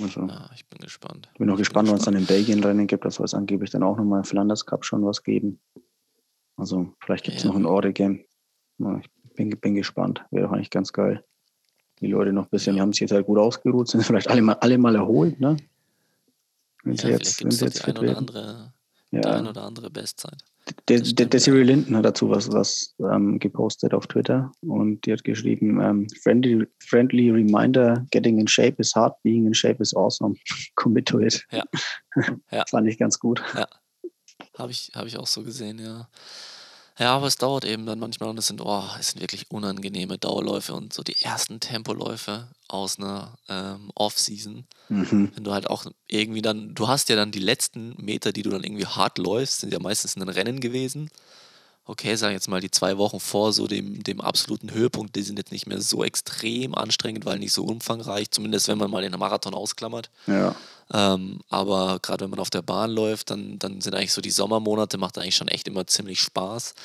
Also, 0.01 0.21
ja, 0.27 0.49
ich 0.53 0.67
bin 0.67 0.79
gespannt. 0.79 1.29
Ich 1.33 1.39
bin 1.39 1.49
auch 1.49 1.57
gespannt, 1.57 1.89
wann 1.89 1.97
es 1.97 2.05
dann 2.05 2.15
in 2.15 2.25
Belgien 2.25 2.63
Rennen 2.63 2.87
gibt. 2.87 3.05
Da 3.05 3.11
soll 3.11 3.25
es 3.25 3.33
angeblich 3.33 3.71
dann 3.71 3.83
auch 3.83 3.97
nochmal 3.97 4.19
im 4.19 4.25
Flanders 4.25 4.65
Cup 4.65 4.85
schon 4.85 5.05
was 5.05 5.23
geben. 5.23 5.59
Also 6.55 6.93
vielleicht 6.99 7.25
gibt 7.25 7.37
es 7.37 7.43
ja. 7.43 7.49
noch 7.49 7.55
ein 7.55 7.65
Oregon. 7.65 8.23
Ja, 8.79 8.99
ich 8.99 9.09
bin, 9.35 9.49
bin 9.49 9.75
gespannt. 9.75 10.23
Wäre 10.31 10.47
doch 10.47 10.53
eigentlich 10.53 10.69
ganz 10.69 10.93
geil. 10.93 11.23
Die 11.99 12.07
Leute 12.07 12.31
noch 12.31 12.45
ein 12.45 12.49
bisschen, 12.49 12.75
die 12.75 12.81
haben 12.81 12.93
sich 12.93 13.01
jetzt 13.01 13.11
halt 13.11 13.25
gut 13.25 13.39
ausgeruht, 13.39 13.87
sind 13.87 14.03
vielleicht 14.05 14.29
alle 14.29 14.41
mal, 14.41 14.53
alle 14.53 14.77
mal 14.77 14.95
erholt, 14.95 15.39
ne? 15.39 15.57
Wenn 16.83 16.93
ja, 16.93 17.01
sie 17.01 17.09
jetzt, 17.09 17.43
wenn 17.43 17.51
sie 17.51 17.65
jetzt 17.65 17.85
die 17.85 17.91
ein 17.91 17.97
oder 17.97 18.17
andere, 18.17 18.73
ja. 19.11 19.21
die 19.21 19.27
ein 19.27 19.47
oder 19.47 19.63
andere 19.63 19.89
Bestzeit. 19.89 20.43
Der, 20.89 20.99
der, 20.99 21.25
der 21.25 21.39
Cyril 21.39 21.63
Linden 21.63 21.95
hat 21.95 22.05
dazu 22.05 22.29
was, 22.29 22.51
was 22.51 22.95
ähm, 22.99 23.39
gepostet 23.39 23.93
auf 23.93 24.07
Twitter 24.07 24.51
und 24.61 25.05
die 25.05 25.13
hat 25.13 25.23
geschrieben, 25.23 25.81
ähm, 25.81 26.07
friendly, 26.21 26.65
friendly 26.79 27.29
reminder, 27.31 28.05
getting 28.11 28.39
in 28.39 28.47
shape 28.47 28.75
is 28.79 28.93
hard, 28.95 29.13
being 29.23 29.45
in 29.45 29.53
shape 29.53 29.81
is 29.81 29.95
awesome. 29.95 30.35
Commit 30.75 31.07
to 31.07 31.19
it. 31.19 31.45
Ja. 31.51 31.63
ja. 32.51 32.63
Fand 32.69 32.87
ich 32.87 32.97
ganz 32.97 33.19
gut. 33.19 33.41
Ja. 33.55 33.67
Habe 34.57 34.71
ich, 34.71 34.91
hab 34.95 35.05
ich 35.05 35.17
auch 35.17 35.27
so 35.27 35.43
gesehen, 35.43 35.79
ja. 35.79 36.07
Ja, 36.99 37.15
aber 37.15 37.27
es 37.27 37.35
dauert 37.35 37.63
eben 37.63 37.85
dann 37.85 37.99
manchmal 37.99 38.29
und 38.29 38.39
es 38.39 38.47
sind, 38.47 38.59
oh, 38.59 38.83
es 38.99 39.09
sind 39.09 39.21
wirklich 39.21 39.51
unangenehme 39.51 40.17
Dauerläufe 40.17 40.73
und 40.73 40.93
so 40.93 41.03
die 41.03 41.15
ersten 41.21 41.59
Tempoläufe 41.59 42.47
aus 42.67 42.97
einer 42.97 43.37
ähm, 43.49 43.91
Off-Season. 43.95 44.65
Mhm. 44.89 45.31
Wenn 45.33 45.43
du 45.43 45.53
halt 45.53 45.69
auch 45.69 45.85
irgendwie 46.07 46.41
dann, 46.41 46.73
du 46.75 46.87
hast 46.87 47.09
ja 47.09 47.15
dann 47.15 47.31
die 47.31 47.39
letzten 47.39 47.95
Meter, 47.97 48.31
die 48.31 48.41
du 48.41 48.49
dann 48.49 48.63
irgendwie 48.63 48.85
hart 48.85 49.17
läufst, 49.17 49.61
sind 49.61 49.73
ja 49.73 49.79
meistens 49.79 50.15
in 50.15 50.21
ein 50.21 50.29
Rennen 50.29 50.59
gewesen. 50.59 51.09
Okay, 51.89 52.15
sagen 52.15 52.33
jetzt 52.33 52.49
mal 52.49 52.59
die 52.59 52.69
zwei 52.69 52.97
Wochen 52.97 53.21
vor 53.21 53.53
so 53.53 53.65
dem, 53.65 54.03
dem 54.03 54.19
absoluten 54.19 54.71
Höhepunkt, 54.71 55.15
die 55.15 55.21
sind 55.21 55.37
jetzt 55.37 55.53
nicht 55.53 55.67
mehr 55.67 55.79
so 55.79 56.03
extrem 56.03 56.75
anstrengend, 56.75 57.25
weil 57.25 57.39
nicht 57.39 57.53
so 57.53 57.63
umfangreich, 57.63 58.29
zumindest 58.29 58.67
wenn 58.67 58.77
man 58.77 58.91
mal 58.91 59.01
den 59.01 59.17
Marathon 59.17 59.53
ausklammert. 59.53 60.09
Ja. 60.27 60.53
Ähm, 60.93 61.39
aber 61.49 61.99
gerade 62.01 62.25
wenn 62.25 62.31
man 62.31 62.39
auf 62.39 62.49
der 62.49 62.61
Bahn 62.61 62.91
läuft, 62.91 63.29
dann, 63.29 63.57
dann 63.57 63.79
sind 63.79 63.95
eigentlich 63.95 64.11
so 64.11 64.19
die 64.19 64.31
Sommermonate, 64.31 64.97
macht 64.97 65.17
eigentlich 65.17 65.37
schon 65.37 65.47
echt 65.47 65.67
immer 65.69 65.87
ziemlich 65.87 66.19
Spaß. 66.19 66.75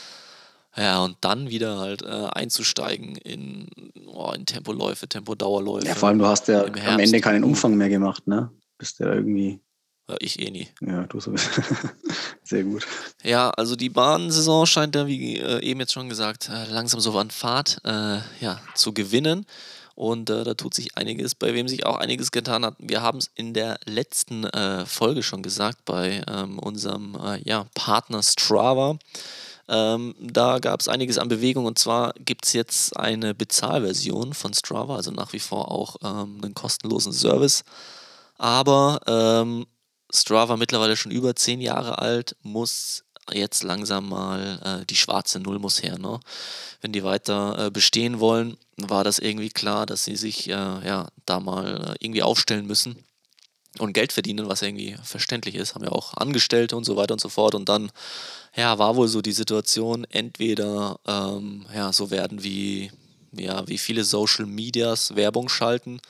Ja, 0.76 1.04
und 1.04 1.16
dann 1.20 1.50
wieder 1.50 1.78
halt 1.78 2.02
äh, 2.02 2.06
einzusteigen 2.06 3.16
in, 3.16 3.68
oh, 4.06 4.32
in 4.35 4.46
Tempoläufe, 4.46 5.06
Tempodauerläufe. 5.06 5.87
Ja, 5.87 5.94
vor 5.94 6.08
allem, 6.08 6.18
du 6.18 6.26
hast 6.26 6.48
ja 6.48 6.64
am 6.64 6.98
Ende 6.98 7.20
keinen 7.20 7.44
Umfang 7.44 7.76
mehr 7.76 7.90
gemacht, 7.90 8.26
ne? 8.26 8.50
Bist 8.78 8.98
ja 8.98 9.12
irgendwie. 9.12 9.61
Ja, 10.08 10.16
ich 10.18 10.40
eh 10.40 10.50
nie. 10.50 10.68
Ja, 10.80 11.04
du 11.04 11.20
sowieso. 11.20 11.50
Sehr 12.42 12.64
gut. 12.64 12.87
Ja, 13.22 13.50
also 13.50 13.76
die 13.76 13.90
Bahnsaison 13.90 14.66
scheint 14.66 14.94
da, 14.94 15.06
wie 15.06 15.38
äh, 15.38 15.62
eben 15.62 15.80
jetzt 15.80 15.92
schon 15.92 16.08
gesagt, 16.08 16.48
äh, 16.48 16.70
langsam 16.70 17.00
so 17.00 17.16
an 17.18 17.30
Fahrt 17.30 17.80
äh, 17.85 18.18
ja, 18.40 18.61
zu 18.74 18.92
gewinnen. 18.92 19.46
Und 19.94 20.30
äh, 20.30 20.42
da 20.42 20.54
tut 20.54 20.74
sich 20.74 20.96
einiges, 20.96 21.35
bei 21.35 21.54
wem 21.54 21.68
sich 21.68 21.85
auch 21.85 21.96
einiges 21.96 22.30
getan 22.30 22.64
hat. 22.64 22.74
Wir 22.78 23.02
haben 23.02 23.18
es 23.18 23.30
in 23.35 23.52
der 23.52 23.78
letzten 23.85 24.44
äh, 24.44 24.87
Folge 24.87 25.22
schon 25.22 25.42
gesagt, 25.42 25.85
bei 25.85 26.22
ähm, 26.26 26.58
unserem 26.58 27.14
äh, 27.22 27.40
ja, 27.44 27.66
Partner 27.74 28.22
Strava. 28.22 28.98
Ähm, 29.68 30.14
da 30.18 30.59
gab 30.59 30.81
es 30.81 30.88
einiges 30.88 31.18
an 31.18 31.29
Bewegung 31.29 31.66
und 31.66 31.79
zwar 31.79 32.12
gibt 32.18 32.46
es 32.46 32.53
jetzt 32.53 32.96
eine 32.96 33.35
Bezahlversion 33.35 34.35
von 34.35 34.55
Strava, 34.55 34.96
also 34.96 35.11
nach 35.11 35.33
wie 35.33 35.38
vor 35.38 35.70
auch 35.70 35.96
ähm, 36.03 36.40
einen 36.42 36.55
kostenlosen 36.55 37.12
Service. 37.12 37.64
Aber 38.38 39.01
ähm, 39.07 39.66
Strava 40.12 40.57
mittlerweile 40.57 40.96
schon 40.96 41.12
über 41.12 41.35
zehn 41.37 41.61
Jahre 41.61 41.98
alt, 41.98 42.37
muss 42.42 43.05
jetzt 43.31 43.62
langsam 43.62 44.09
mal 44.09 44.61
äh, 44.83 44.87
die 44.87 44.96
schwarze 44.96 45.38
Null 45.40 45.59
muss 45.59 45.83
her. 45.83 45.98
Ne? 45.98 46.20
Wenn 46.81 46.92
die 46.92 47.05
weiter 47.05 47.66
äh, 47.66 47.70
bestehen 47.70 48.20
wollen, 48.20 48.57
war 48.77 49.05
das 49.05 49.18
irgendwie 49.18 49.51
klar, 49.51 49.87
dass 49.87 50.05
sie 50.05 50.16
sich 50.16 50.48
äh, 50.48 50.53
ja, 50.53 51.09
da 51.25 51.40
mal 51.40 51.96
äh, 52.01 52.05
irgendwie 52.05 52.22
aufstellen 52.22 52.66
müssen 52.66 52.96
und 53.79 53.92
Geld 53.92 54.12
verdienen, 54.12 54.48
was 54.48 54.62
irgendwie 54.62 54.96
verständlich 55.03 55.55
ist. 55.55 55.75
Haben 55.75 55.85
ja 55.85 55.92
auch 55.92 56.14
Angestellte 56.14 56.77
und 56.77 56.85
so 56.85 56.96
weiter 56.96 57.14
und 57.14 57.20
so 57.20 57.29
fort. 57.29 57.55
Und 57.55 57.68
dann 57.68 57.90
ja, 58.54 58.78
war 58.78 58.96
wohl 58.96 59.08
so 59.08 59.22
die 59.22 59.32
Situation, 59.32 60.04
entweder 60.10 60.98
ähm, 61.06 61.66
ja, 61.74 61.92
so 61.92 62.10
werden 62.10 62.42
wie, 62.42 62.90
ja, 63.32 63.66
wie 63.68 63.78
viele 63.78 64.04
Social 64.04 64.46
Medias 64.46 65.14
Werbung 65.16 65.48
schalten 65.48 66.00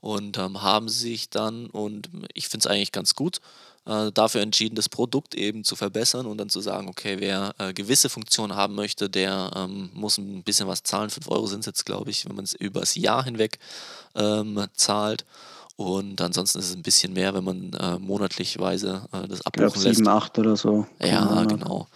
und 0.00 0.38
ähm, 0.38 0.62
haben 0.62 0.88
sich 0.88 1.30
dann, 1.30 1.66
und 1.66 2.08
ich 2.34 2.48
finde 2.48 2.66
es 2.66 2.70
eigentlich 2.70 2.92
ganz 2.92 3.14
gut, 3.14 3.40
äh, 3.86 4.12
dafür 4.12 4.42
entschieden, 4.42 4.76
das 4.76 4.88
Produkt 4.88 5.34
eben 5.34 5.64
zu 5.64 5.74
verbessern 5.74 6.26
und 6.26 6.38
dann 6.38 6.48
zu 6.48 6.60
sagen, 6.60 6.88
okay, 6.88 7.16
wer 7.18 7.54
äh, 7.58 7.72
gewisse 7.72 8.08
Funktionen 8.08 8.54
haben 8.54 8.74
möchte, 8.74 9.10
der 9.10 9.50
ähm, 9.56 9.90
muss 9.94 10.18
ein 10.18 10.42
bisschen 10.42 10.68
was 10.68 10.82
zahlen. 10.82 11.10
5 11.10 11.28
Euro 11.28 11.46
sind 11.46 11.60
es 11.60 11.66
jetzt, 11.66 11.86
glaube 11.86 12.10
ich, 12.10 12.28
wenn 12.28 12.36
man 12.36 12.44
es 12.44 12.52
übers 12.52 12.94
Jahr 12.94 13.24
hinweg 13.24 13.58
ähm, 14.14 14.66
zahlt. 14.74 15.24
Und 15.80 16.20
ansonsten 16.20 16.58
ist 16.58 16.68
es 16.68 16.76
ein 16.76 16.82
bisschen 16.82 17.14
mehr, 17.14 17.32
wenn 17.32 17.42
man 17.42 17.72
äh, 17.72 17.98
monatlichweise 17.98 19.08
äh, 19.14 19.26
das 19.26 19.46
abbuchen 19.46 19.68
ich 19.68 19.72
glaub, 19.72 19.84
lässt. 19.84 19.96
7, 19.96 20.08
8 20.08 20.38
oder 20.38 20.54
so. 20.54 20.86
Ja, 21.02 21.42
genau. 21.44 21.88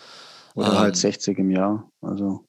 Oder 0.54 0.68
ähm, 0.68 0.78
halt 0.78 0.96
60 0.96 1.38
im 1.38 1.50
Jahr. 1.50 1.86
Also. 2.00 2.46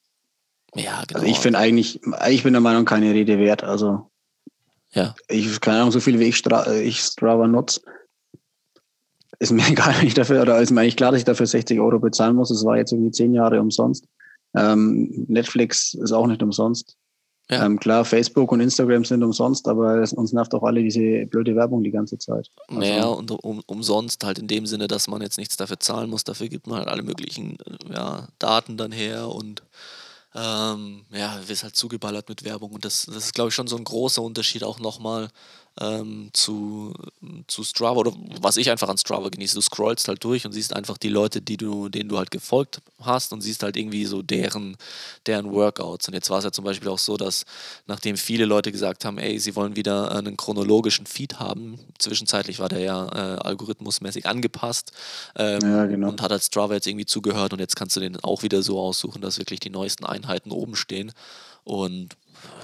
Ja, 0.76 1.04
genau. 1.06 1.20
Also 1.20 1.26
ich 1.30 1.38
finde 1.40 1.60
eigentlich, 1.60 2.00
ich 2.30 2.44
bin 2.44 2.54
der 2.54 2.62
Meinung, 2.62 2.86
keine 2.86 3.14
Rede 3.14 3.38
wert. 3.38 3.66
Also 3.66 4.10
ja. 4.94 5.14
Ich, 5.28 5.60
keine 5.60 5.80
Ahnung, 5.80 5.92
so 5.92 6.00
viel 6.00 6.20
wie 6.20 6.24
ich, 6.24 6.38
Stra 6.38 6.74
ich 6.74 7.02
Strava 7.02 7.48
nutze, 7.48 7.82
ist 9.40 9.52
mir 9.52 9.68
egal, 9.68 9.94
wenn 10.00 10.08
ich 10.08 10.14
dafür, 10.14 10.42
oder 10.42 10.62
ist 10.62 10.72
mir 10.72 10.80
eigentlich 10.80 10.96
klar, 10.96 11.12
dass 11.12 11.20
ich 11.20 11.26
dafür 11.26 11.48
60 11.48 11.82
Euro 11.82 12.00
bezahlen 12.00 12.38
muss. 12.38 12.50
Es 12.50 12.64
war 12.64 12.78
jetzt 12.78 12.94
irgendwie 12.94 13.12
zehn 13.12 13.34
Jahre 13.34 13.60
umsonst. 13.60 14.08
Ähm, 14.56 15.26
Netflix 15.28 15.96
ist 15.96 16.14
auch 16.14 16.28
nicht 16.28 16.42
umsonst. 16.42 16.96
Ja. 17.50 17.64
Ähm, 17.64 17.80
klar, 17.80 18.04
Facebook 18.06 18.52
und 18.52 18.60
Instagram 18.60 19.06
sind 19.06 19.24
umsonst, 19.24 19.68
aber 19.68 20.04
uns 20.16 20.34
nervt 20.34 20.54
auch 20.56 20.64
alle 20.64 20.82
diese 20.82 21.28
blöde 21.28 21.56
Werbung 21.56 21.84
die 21.84 21.92
ganze 21.92 22.18
Zeit. 22.18 22.50
Also, 22.68 22.80
naja, 22.80 23.06
und 23.06 23.30
um, 23.30 23.62
umsonst 23.68 24.24
halt 24.24 24.40
in 24.40 24.48
dem 24.48 24.66
Sinne, 24.66 24.88
dass 24.88 25.08
man 25.08 25.22
jetzt 25.22 25.38
nichts 25.38 25.56
dafür 25.56 25.80
zahlen 25.80 26.10
muss. 26.10 26.24
Dafür 26.24 26.48
gibt 26.48 26.66
man 26.66 26.80
halt 26.80 26.88
alle 26.88 27.04
möglichen 27.04 27.58
ja, 27.94 28.28
Daten 28.40 28.78
dann 28.78 28.92
her 28.92 29.30
und 29.30 29.62
ähm, 30.34 31.06
ja, 31.12 31.40
wirst 31.48 31.64
halt 31.64 31.76
zugeballert 31.76 32.28
mit 32.30 32.44
Werbung. 32.44 32.72
Und 32.72 32.84
das, 32.84 33.06
das 33.06 33.26
ist, 33.26 33.36
glaube 33.36 33.50
ich, 33.50 33.56
schon 33.56 33.68
so 33.68 33.78
ein 33.78 33.84
großer 33.84 34.22
Unterschied 34.22 34.64
auch 34.64 34.80
nochmal 34.80 35.30
ähm, 35.82 36.30
zu, 36.34 36.94
zu 37.48 37.64
Strava 37.64 38.00
oder 38.00 38.14
was 38.40 38.58
ich 38.58 38.70
einfach 38.70 38.88
an 38.88 38.98
Strava 38.98 39.30
genieße. 39.30 39.56
Du 39.56 39.62
scrollst 39.62 40.08
halt 40.08 40.24
durch 40.24 40.46
und 40.46 40.54
siehst 40.54 40.74
einfach 40.74 40.98
die 40.98 41.10
Leute, 41.10 41.42
die 41.42 41.58
du, 41.58 41.90
denen 41.90 42.10
du 42.10 42.18
halt 42.18 42.32
gefolgt 42.32 42.82
hast 43.02 43.34
und 43.34 43.42
siehst 43.42 43.62
halt 43.62 43.76
irgendwie 43.76 44.06
so 44.06 44.22
deren, 44.22 44.78
deren 45.26 45.52
Workouts. 45.52 46.08
Und 46.08 46.14
jetzt 46.14 46.30
war 46.30 46.38
es 46.38 46.46
ja 46.46 46.52
zum 46.52 46.64
Beispiel 46.64 46.88
auch 46.88 47.00
so, 47.00 47.18
dass 47.18 47.46
nachdem 47.88 48.16
viele 48.16 48.46
Leute 48.46 48.72
gesagt 48.72 49.04
haben, 49.04 49.18
ey, 49.18 49.38
sie 49.40 49.56
wollen 49.56 49.76
wieder 49.76 50.16
einen 50.16 50.38
chronologischen 50.38 51.06
Feed 51.06 51.40
haben, 51.40 51.78
zwischenzeitlich 52.00 52.60
war 52.60 52.70
der 52.70 52.80
ja 52.80 53.08
äh, 53.08 53.40
algorithmusmäßig 53.40 54.26
angepasst 54.26 54.94
ähm, 55.36 55.60
ja, 55.62 55.86
genau. 55.86 56.10
und 56.10 56.22
hat 56.22 56.32
halt 56.32 56.44
Strava 56.44 56.74
jetzt 56.74 56.88
irgendwie 56.88 57.06
zugehört 57.06 57.52
und 57.52 57.60
jetzt 57.60 57.76
kannst 57.76 57.96
du 57.96 58.00
den 58.00 58.18
auch 58.24 58.44
wieder 58.44 58.64
so 58.64 58.80
aussuchen, 58.80 59.22
dass 59.22 59.40
wirklich 59.40 59.60
die 59.60 59.70
neuesten 59.70 60.06
Einheiten 60.06 60.52
oben 60.52 60.76
stehen. 60.76 61.12
Und 61.66 62.16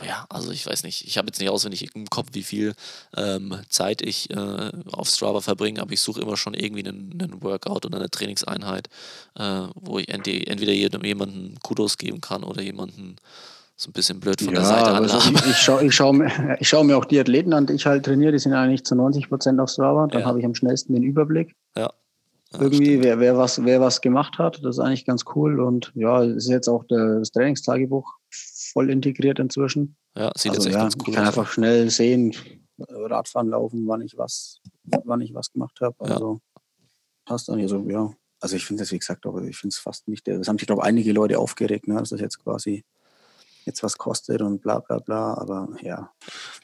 ja, 0.05 0.25
also 0.29 0.51
ich 0.51 0.65
weiß 0.65 0.83
nicht, 0.83 1.05
ich 1.05 1.17
habe 1.17 1.27
jetzt 1.27 1.39
nicht 1.39 1.49
auswendig 1.49 1.95
im 1.95 2.09
Kopf, 2.09 2.29
wie 2.33 2.43
viel 2.43 2.73
ähm, 3.15 3.55
Zeit 3.69 4.01
ich 4.01 4.29
äh, 4.31 4.71
auf 4.91 5.07
Strava 5.07 5.41
verbringe, 5.41 5.81
aber 5.81 5.91
ich 5.91 6.01
suche 6.01 6.21
immer 6.21 6.37
schon 6.37 6.53
irgendwie 6.53 6.87
einen, 6.87 7.19
einen 7.19 7.43
Workout 7.43 7.85
oder 7.85 7.97
eine 7.97 8.09
Trainingseinheit, 8.09 8.89
äh, 9.37 9.67
wo 9.75 9.99
ich 9.99 10.09
entweder 10.09 10.73
jemanden 10.73 11.59
Kudos 11.61 11.97
geben 11.97 12.21
kann 12.21 12.43
oder 12.43 12.61
jemanden 12.61 13.17
so 13.75 13.89
ein 13.89 13.93
bisschen 13.93 14.19
blöd 14.19 14.39
von 14.39 14.53
ja, 14.53 14.59
der 14.59 14.65
Seite 14.65 14.91
also 14.91 15.17
ich, 15.17 15.45
ich 15.47 15.57
schaue 15.57 15.85
ich 15.85 15.95
schau, 15.95 16.13
ich 16.59 16.69
schau 16.69 16.83
mir 16.83 16.97
auch 16.97 17.05
die 17.05 17.19
Athleten 17.19 17.53
an, 17.53 17.65
die 17.65 17.73
ich 17.73 17.85
halt 17.85 18.05
trainiere, 18.05 18.31
die 18.31 18.39
sind 18.39 18.53
eigentlich 18.53 18.83
zu 18.85 18.95
90 18.95 19.29
Prozent 19.29 19.59
auf 19.59 19.69
Strava, 19.69 20.07
dann 20.07 20.21
ja. 20.21 20.27
habe 20.27 20.39
ich 20.39 20.45
am 20.45 20.53
schnellsten 20.53 20.93
den 20.93 21.03
Überblick. 21.03 21.55
Ja. 21.75 21.91
irgendwie, 22.59 23.01
wer, 23.01 23.19
wer, 23.19 23.37
was, 23.37 23.63
wer 23.63 23.81
was 23.81 24.01
gemacht 24.01 24.37
hat, 24.37 24.63
das 24.63 24.77
ist 24.77 24.79
eigentlich 24.79 25.05
ganz 25.05 25.23
cool. 25.35 25.59
Und 25.59 25.91
ja, 25.95 26.21
ist 26.21 26.47
jetzt 26.47 26.67
auch 26.67 26.83
das 26.87 27.31
Trainingstagebuch 27.31 28.20
voll 28.71 28.89
integriert 28.89 29.39
inzwischen. 29.39 29.95
Ja, 30.15 30.31
sieht 30.35 30.51
also, 30.51 30.63
jetzt 30.63 30.65
echt 30.67 30.75
ja, 30.75 30.81
ganz 30.81 30.95
cool 30.95 31.01
aus. 31.01 31.07
Ich 31.07 31.15
kann 31.15 31.27
einfach 31.27 31.47
schnell 31.47 31.89
sehen, 31.89 32.35
Radfahren, 32.89 33.49
Laufen, 33.49 33.87
wann 33.87 34.01
ich 34.01 34.17
was, 34.17 34.59
wann 34.83 35.21
ich 35.21 35.33
was 35.33 35.51
gemacht 35.51 35.79
habe. 35.81 35.95
Also 35.99 36.41
ja. 36.55 36.61
passt 37.25 37.49
dann 37.49 37.59
hier 37.59 37.69
so, 37.69 37.87
ja. 37.89 38.11
Also 38.39 38.55
ich 38.55 38.65
finde 38.65 38.81
das, 38.81 38.91
wie 38.91 38.97
gesagt, 38.97 39.25
aber 39.25 39.43
ich 39.43 39.57
finde 39.57 39.73
es 39.73 39.77
fast 39.77 40.07
nicht, 40.07 40.27
das 40.27 40.47
haben 40.47 40.57
sich, 40.57 40.65
glaube 40.65 40.81
ich, 40.81 40.87
einige 40.87 41.13
Leute 41.13 41.37
aufgeregt, 41.37 41.87
ne, 41.87 41.95
dass 41.95 42.09
das 42.09 42.21
jetzt 42.21 42.43
quasi 42.43 42.83
jetzt 43.65 43.83
was 43.83 43.97
kostet 43.97 44.41
und 44.41 44.61
bla 44.61 44.79
bla 44.79 44.97
bla, 44.97 45.35
aber 45.35 45.69
ja. 45.81 46.11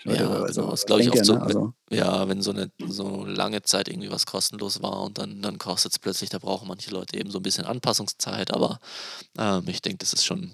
Leute, 0.03 0.23
ja, 0.23 0.29
also, 0.29 0.61
genau. 0.61 0.71
das 0.71 0.85
glaube 0.85 1.01
ich 1.03 1.11
auch 1.11 1.23
so, 1.23 1.33
ne? 1.33 1.41
also, 1.41 1.73
ja, 1.91 2.27
wenn 2.27 2.41
so 2.41 2.51
eine 2.51 2.71
so 2.87 3.25
lange 3.25 3.61
Zeit 3.61 3.87
irgendwie 3.87 4.11
was 4.11 4.25
kostenlos 4.25 4.81
war 4.81 5.03
und 5.03 5.19
dann, 5.19 5.41
dann 5.41 5.59
kostet 5.59 5.91
es 5.91 5.99
plötzlich, 5.99 6.29
da 6.29 6.39
brauchen 6.39 6.67
manche 6.67 6.91
Leute 6.91 7.17
eben 7.19 7.29
so 7.29 7.39
ein 7.39 7.43
bisschen 7.43 7.65
Anpassungszeit, 7.65 8.51
aber 8.51 8.79
ähm, 9.37 9.63
ich 9.67 9.81
denke, 9.81 9.99
das 9.99 10.13
ist 10.13 10.25
schon, 10.25 10.53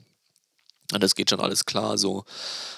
das 1.00 1.16
geht 1.16 1.30
schon 1.30 1.40
alles 1.40 1.66
klar 1.66 1.98
so. 1.98 2.24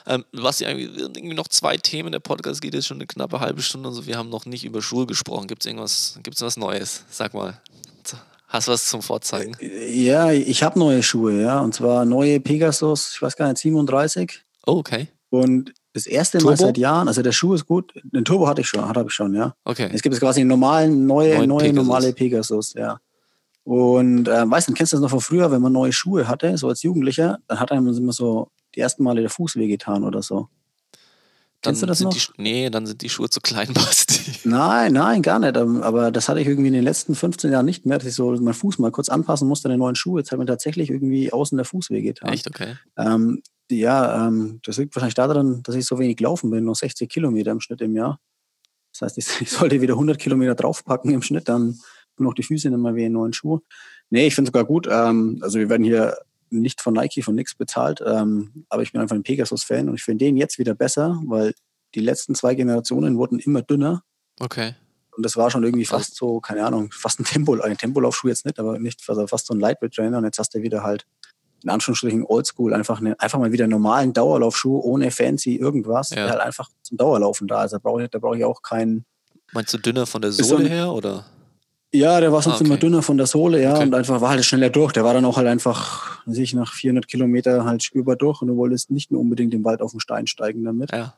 Ähm, 0.07 0.25
was 0.31 0.61
irgendwie 0.61 1.33
noch 1.33 1.47
zwei 1.47 1.77
Themen 1.77 2.11
der 2.11 2.19
Podcast 2.19 2.61
geht 2.61 2.73
jetzt 2.73 2.87
schon 2.87 2.97
eine 2.97 3.07
knappe 3.07 3.39
halbe 3.39 3.61
Stunde. 3.61 3.89
Also 3.89 4.05
wir 4.05 4.17
haben 4.17 4.29
noch 4.29 4.45
nicht 4.45 4.65
über 4.65 4.81
Schuhe 4.81 5.05
gesprochen. 5.05 5.47
Gibt 5.47 5.63
es 5.63 5.67
irgendwas, 5.67 6.19
gibt's 6.23 6.41
was 6.41 6.57
Neues? 6.57 7.03
Sag 7.09 7.33
mal. 7.33 7.61
Hast 8.47 8.67
du 8.67 8.71
was 8.71 8.87
zum 8.87 9.01
Vorzeigen? 9.01 9.57
Ja, 9.59 10.31
ich 10.31 10.63
habe 10.63 10.79
neue 10.79 11.03
Schuhe, 11.03 11.41
ja. 11.41 11.59
Und 11.59 11.73
zwar 11.73 12.05
neue 12.05 12.39
Pegasus, 12.39 13.11
ich 13.13 13.21
weiß 13.21 13.35
gar 13.35 13.49
nicht, 13.49 13.57
37. 13.57 14.45
Oh, 14.65 14.77
okay. 14.77 15.07
Und 15.29 15.73
das 15.93 16.05
erste 16.05 16.37
Turbo? 16.37 16.51
Mal 16.51 16.57
seit 16.57 16.77
Jahren, 16.77 17.07
also 17.07 17.21
der 17.21 17.31
Schuh 17.31 17.53
ist 17.53 17.65
gut. 17.65 17.93
Den 18.03 18.23
Turbo 18.23 18.47
hatte 18.47 18.61
ich 18.61 18.67
schon, 18.67 18.87
hatte 18.87 19.03
ich 19.05 19.13
schon, 19.13 19.33
ja. 19.33 19.55
Okay. 19.65 19.89
Es 19.91 20.01
gibt 20.01 20.13
jetzt 20.13 20.21
quasi 20.21 20.41
einen 20.41 20.49
normalen, 20.49 21.05
neue, 21.05 21.45
neue 21.47 21.59
Pegasus. 21.59 21.75
normale 21.75 22.13
Pegasus, 22.13 22.73
ja. 22.75 22.99
Und 23.65 24.27
äh, 24.27 24.49
weißt 24.49 24.69
du, 24.69 24.73
kennst 24.73 24.93
du 24.93 24.97
das 24.97 25.01
noch 25.01 25.09
von 25.09 25.21
früher, 25.21 25.49
wenn 25.51 25.61
man 25.61 25.73
neue 25.73 25.91
Schuhe 25.91 26.27
hatte, 26.27 26.55
so 26.55 26.69
als 26.69 26.83
Jugendlicher, 26.83 27.39
dann 27.47 27.59
hat 27.59 27.71
einem 27.71 27.87
immer 27.87 28.13
so 28.13 28.51
die 28.75 28.79
ersten 28.79 29.03
Male 29.03 29.21
der 29.21 29.31
Fuß 29.31 29.55
wehgetan 29.55 30.03
oder 30.03 30.21
so. 30.21 30.49
Dann 31.61 31.71
Kennst 31.71 31.81
du 31.81 31.87
das 31.87 31.99
noch? 32.01 32.13
Die, 32.13 32.21
nee, 32.37 32.69
dann 32.69 32.85
sind 32.85 33.01
die 33.01 33.09
Schuhe 33.09 33.27
zu 33.27 33.41
klein, 33.41 33.67
Basti. 33.73 34.47
Nein, 34.47 34.93
nein, 34.93 35.23
gar 35.23 35.39
nicht. 35.39 35.57
Ähm, 35.57 35.81
aber 35.81 36.11
das 36.11 36.29
hatte 36.29 36.41
ich 36.41 36.47
irgendwie 36.47 36.67
in 36.67 36.75
den 36.75 36.83
letzten 36.83 37.15
15 37.15 37.51
Jahren 37.51 37.65
nicht 37.65 37.87
mehr, 37.87 37.97
dass 37.97 38.07
ich 38.07 38.13
so 38.13 38.31
meinen 38.33 38.53
Fuß 38.53 38.77
mal 38.77 38.91
kurz 38.91 39.09
anpassen 39.09 39.47
musste, 39.47 39.67
den 39.67 39.79
neuen 39.79 39.95
Schuh. 39.95 40.19
Jetzt 40.19 40.31
hat 40.31 40.37
mir 40.37 40.45
tatsächlich 40.45 40.91
irgendwie 40.91 41.33
außen 41.33 41.57
der 41.57 41.65
Fuß 41.65 41.89
wehgetan. 41.89 42.31
Echt, 42.31 42.47
okay. 42.47 42.75
Ähm, 42.97 43.41
ja, 43.71 44.27
ähm, 44.27 44.59
das 44.63 44.77
liegt 44.77 44.95
wahrscheinlich 44.95 45.15
daran, 45.15 45.63
dass 45.63 45.73
ich 45.73 45.87
so 45.87 45.97
wenig 45.97 46.19
laufen 46.19 46.51
bin, 46.51 46.65
nur 46.65 46.75
60 46.75 47.09
Kilometer 47.09 47.49
im 47.49 47.61
Schnitt 47.61 47.81
im 47.81 47.95
Jahr. 47.95 48.19
Das 48.93 49.01
heißt, 49.01 49.17
ich, 49.17 49.27
ich 49.41 49.49
sollte 49.49 49.81
wieder 49.81 49.93
100 49.93 50.19
Kilometer 50.19 50.53
draufpacken 50.53 51.11
im 51.11 51.23
Schnitt, 51.23 51.49
dann 51.49 51.79
nur 52.19 52.29
noch 52.29 52.35
die 52.35 52.43
Füße 52.43 52.69
nicht 52.69 52.79
mehr 52.79 52.95
wie 52.95 53.05
einen 53.05 53.13
neuen 53.13 53.33
Schuh. 53.33 53.59
Nee, 54.09 54.27
ich 54.27 54.35
finde 54.35 54.49
sogar 54.49 54.65
gut. 54.65 54.87
Ähm, 54.89 55.39
also 55.41 55.59
wir 55.59 55.69
werden 55.69 55.83
hier 55.83 56.17
nicht 56.49 56.81
von 56.81 56.93
Nike, 56.93 57.21
von 57.21 57.35
nichts 57.35 57.55
bezahlt, 57.55 58.01
ähm, 58.05 58.65
aber 58.69 58.83
ich 58.83 58.91
bin 58.91 59.01
einfach 59.01 59.15
ein 59.15 59.23
Pegasus-Fan 59.23 59.89
und 59.89 59.95
ich 59.95 60.03
finde 60.03 60.25
den 60.25 60.37
jetzt 60.37 60.59
wieder 60.59 60.75
besser, 60.75 61.21
weil 61.25 61.53
die 61.95 62.01
letzten 62.01 62.35
zwei 62.35 62.55
Generationen 62.55 63.17
wurden 63.17 63.39
immer 63.39 63.61
dünner. 63.61 64.03
Okay. 64.39 64.75
Und 65.15 65.25
das 65.25 65.37
war 65.37 65.49
schon 65.49 65.63
irgendwie 65.63 65.85
fast 65.85 66.15
so, 66.15 66.39
keine 66.41 66.65
Ahnung, 66.65 66.91
fast 66.91 67.19
ein 67.19 67.23
Tempo, 67.23 67.59
ein 67.59 67.77
Tempolaufschuh 67.77 68.27
jetzt 68.27 68.45
nicht, 68.45 68.59
aber 68.59 68.79
nicht, 68.79 69.01
also 69.07 69.27
fast 69.27 69.47
so 69.47 69.53
ein 69.53 69.59
Lightweight-Trainer. 69.59 70.17
Und 70.17 70.25
jetzt 70.25 70.39
hast 70.39 70.53
du 70.53 70.61
wieder 70.61 70.83
halt 70.83 71.05
in 71.63 71.69
Anführungsstrichen 71.69 72.25
Oldschool 72.25 72.73
einfach, 72.73 72.99
eine, 72.99 73.19
einfach 73.19 73.39
mal 73.39 73.51
wieder 73.51 73.63
einen 73.63 73.71
normalen 73.71 74.13
Dauerlaufschuh 74.13 74.79
ohne 74.81 75.09
fancy 75.09 75.55
irgendwas, 75.55 76.11
ja. 76.11 76.17
der 76.17 76.29
halt 76.31 76.41
einfach 76.41 76.69
zum 76.83 76.97
Dauerlaufen 76.97 77.47
da 77.47 77.63
ist. 77.63 77.71
Da 77.71 77.79
brauche 77.79 78.03
ich, 78.03 78.09
da 78.09 78.19
brauche 78.19 78.37
ich 78.37 78.43
auch 78.43 78.61
keinen. 78.61 79.05
Meinst 79.51 79.73
du 79.73 79.79
dünner 79.79 80.05
von 80.05 80.21
der 80.21 80.31
Sohle 80.31 80.69
her 80.69 80.91
oder? 80.91 81.25
Ja, 81.95 82.19
der 82.19 82.31
war 82.31 82.41
sonst 82.41 82.55
ah, 82.55 82.59
okay. 82.59 82.67
immer 82.67 82.77
dünner 82.77 83.01
von 83.01 83.17
der 83.17 83.27
Sohle, 83.27 83.61
ja, 83.61 83.75
okay. 83.75 83.83
und 83.83 83.95
einfach 83.95 84.21
war 84.21 84.29
halt 84.29 84.45
schneller 84.45 84.69
durch. 84.69 84.93
Der 84.93 85.03
war 85.03 85.13
dann 85.13 85.25
auch 85.25 85.37
halt 85.37 85.47
einfach, 85.47 86.23
sich 86.25 86.53
nach 86.53 86.73
400 86.73 87.07
Kilometer 87.07 87.65
halt 87.65 87.83
spürbar 87.83 88.15
durch 88.15 88.41
und 88.41 88.47
du 88.49 88.57
wolltest 88.57 88.91
nicht 88.91 89.11
mehr 89.11 89.19
unbedingt 89.19 89.53
im 89.53 89.63
Wald 89.63 89.81
auf 89.81 89.91
den 89.91 89.99
Stein 89.99 90.27
steigen 90.27 90.63
damit. 90.63 90.91
Ja. 90.91 91.15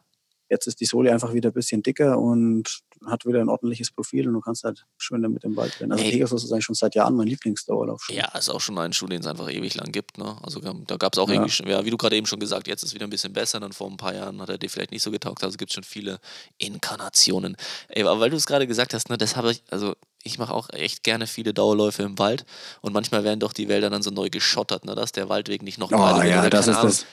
Jetzt 0.50 0.68
ist 0.68 0.80
die 0.80 0.86
Sohle 0.86 1.12
einfach 1.12 1.34
wieder 1.34 1.50
ein 1.50 1.54
bisschen 1.54 1.84
dicker 1.84 2.18
und 2.18 2.82
hat 3.06 3.26
wieder 3.26 3.42
ein 3.42 3.50
ordentliches 3.50 3.92
Profil 3.92 4.28
und 4.28 4.34
du 4.34 4.42
kannst 4.42 4.64
halt 4.64 4.86
schön 4.98 5.22
damit 5.22 5.44
im 5.44 5.56
Wald 5.56 5.80
rennen. 5.80 5.92
Also 5.92 6.04
hey. 6.04 6.12
Pegasus 6.12 6.44
ist 6.44 6.52
eigentlich 6.52 6.66
schon 6.66 6.76
seit 6.76 6.96
Jahren 6.96 7.16
mein 7.16 7.28
Lieblingsdauerlaufschuh. 7.28 8.14
Ja, 8.14 8.28
ist 8.38 8.50
auch 8.50 8.62
schon 8.62 8.78
ein 8.78 8.94
Schuh, 8.94 9.08
den 9.08 9.22
es 9.22 9.28
einfach 9.28 9.50
ewig 9.50 9.76
lang 9.76 9.92
gibt. 9.92 10.18
Ne? 10.18 10.38
Also 10.42 10.60
da 10.60 10.98
gab 10.98 11.14
es 11.14 11.20
auch 11.20 11.28
ja. 11.28 11.36
irgendwie, 11.36 11.52
schon, 11.52 11.68
ja, 11.68 11.84
wie 11.86 11.90
du 11.90 11.98
gerade 11.98 12.16
eben 12.16 12.26
schon 12.26 12.40
gesagt, 12.40 12.68
jetzt 12.68 12.84
ist 12.84 12.94
wieder 12.94 13.06
ein 13.06 13.10
bisschen 13.10 13.34
besser. 13.34 13.60
Dann 13.60 13.74
vor 13.74 13.90
ein 13.90 13.98
paar 13.98 14.14
Jahren 14.14 14.42
hat 14.42 14.50
er 14.50 14.58
dir 14.58 14.70
vielleicht 14.70 14.92
nicht 14.92 15.04
so 15.04 15.12
getaugt. 15.12 15.44
Also 15.44 15.58
gibt 15.58 15.72
es 15.72 15.76
schon 15.76 15.84
viele 15.84 16.20
Inkarnationen. 16.58 17.56
Ey, 17.90 18.04
aber 18.04 18.20
weil 18.20 18.30
du 18.30 18.38
es 18.38 18.46
gerade 18.46 18.68
gesagt 18.68 18.94
hast, 18.94 19.10
ne, 19.10 19.18
das 19.18 19.36
habe 19.36 19.52
ich, 19.52 19.64
also 19.70 19.96
ich 20.24 20.40
mache 20.40 20.54
auch 20.54 20.70
echt 20.72 21.04
gerne 21.04 21.28
viele 21.28 21.54
Dauerläufe 21.54 22.04
im 22.04 22.18
Wald 22.20 22.46
und 22.82 22.94
manchmal 22.94 23.24
werden 23.24 23.40
doch 23.40 23.54
die 23.54 23.70
Wälder 23.70 23.90
dann 23.90 24.02
so 24.02 24.12
neu 24.12 24.30
geschottert, 24.30 24.86
ne, 24.86 24.96
dass 24.96 25.12
der 25.12 25.30
Waldweg 25.30 25.62
nicht 25.62 25.78
noch 25.78 25.92
oh, 25.92 26.22
ja, 26.22 26.50
das 26.50 26.68
ist 26.68 26.84
das 26.84 27.06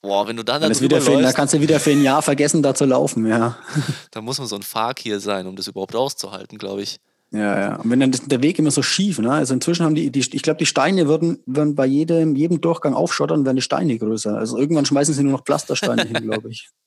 Boah, 0.00 0.28
wenn 0.28 0.36
du 0.36 0.44
dann, 0.44 0.62
dann 0.62 0.72
da 0.72 0.80
wieder 0.80 1.00
für, 1.00 1.20
Da 1.20 1.32
kannst 1.32 1.54
du 1.54 1.60
wieder 1.60 1.80
für 1.80 1.90
ein 1.90 2.02
Jahr 2.02 2.22
vergessen, 2.22 2.62
da 2.62 2.74
zu 2.74 2.84
laufen, 2.84 3.26
ja. 3.26 3.58
da 4.12 4.20
muss 4.20 4.38
man 4.38 4.46
so 4.46 4.56
ein 4.56 4.62
Fark 4.62 5.00
hier 5.00 5.18
sein, 5.18 5.46
um 5.46 5.56
das 5.56 5.66
überhaupt 5.66 5.96
auszuhalten, 5.96 6.58
glaube 6.58 6.82
ich. 6.82 7.00
Ja, 7.30 7.60
ja. 7.60 7.76
Und 7.76 7.90
wenn 7.90 8.00
dann 8.00 8.12
der 8.12 8.42
Weg 8.42 8.58
immer 8.58 8.70
so 8.70 8.82
schief, 8.82 9.18
ne? 9.18 9.30
Also 9.32 9.52
inzwischen 9.52 9.84
haben 9.84 9.94
die, 9.94 10.10
die 10.10 10.20
ich 10.20 10.42
glaube, 10.42 10.58
die 10.58 10.66
Steine 10.66 11.08
würden, 11.08 11.40
würden 11.44 11.74
bei 11.74 11.84
jedem, 11.84 12.36
jedem 12.36 12.60
Durchgang 12.60 12.94
aufschottern, 12.94 13.44
werden 13.44 13.56
die 13.56 13.62
Steine 13.62 13.98
größer. 13.98 14.36
Also 14.36 14.56
irgendwann 14.56 14.86
schmeißen 14.86 15.12
sie 15.12 15.24
nur 15.24 15.32
noch 15.32 15.44
Pflastersteine 15.44 16.04
hin, 16.04 16.22
glaube 16.22 16.50
ich. 16.50 16.68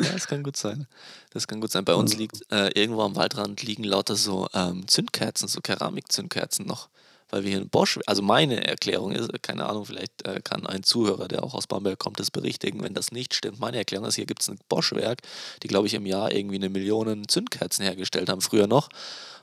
Ja, 0.00 0.10
das 0.10 0.26
kann 0.26 0.42
gut 0.42 0.56
sein. 0.56 0.86
Das 1.30 1.46
kann 1.46 1.60
gut 1.60 1.70
sein. 1.70 1.84
Bei 1.84 1.94
uns 1.94 2.16
liegt 2.16 2.40
äh, 2.50 2.68
irgendwo 2.68 3.02
am 3.02 3.16
Waldrand 3.16 3.62
liegen 3.62 3.84
lauter 3.84 4.16
so 4.16 4.48
ähm, 4.54 4.88
Zündkerzen, 4.88 5.46
so 5.46 5.60
Keramikzündkerzen 5.60 6.64
noch 6.64 6.88
weil 7.32 7.44
wir 7.44 7.50
hier 7.50 7.60
in 7.60 7.70
Bosch, 7.70 7.98
also 8.06 8.22
meine 8.22 8.64
Erklärung 8.66 9.12
ist, 9.12 9.30
keine 9.42 9.66
Ahnung, 9.66 9.86
vielleicht 9.86 10.26
äh, 10.26 10.40
kann 10.44 10.66
ein 10.66 10.82
Zuhörer, 10.82 11.28
der 11.28 11.42
auch 11.42 11.54
aus 11.54 11.66
Bamberg 11.66 11.98
kommt, 11.98 12.20
das 12.20 12.30
berichtigen, 12.30 12.82
wenn 12.82 12.94
das 12.94 13.10
nicht 13.10 13.34
stimmt. 13.34 13.58
Meine 13.58 13.78
Erklärung 13.78 14.06
ist, 14.06 14.16
hier 14.16 14.26
gibt 14.26 14.42
es 14.42 14.50
ein 14.50 14.58
Bosch-Werk, 14.68 15.22
die, 15.62 15.68
glaube 15.68 15.86
ich, 15.86 15.94
im 15.94 16.04
Jahr 16.04 16.30
irgendwie 16.30 16.56
eine 16.56 16.68
Million 16.68 17.26
Zündkerzen 17.26 17.84
hergestellt 17.84 18.28
haben, 18.28 18.42
früher 18.42 18.66
noch. 18.66 18.90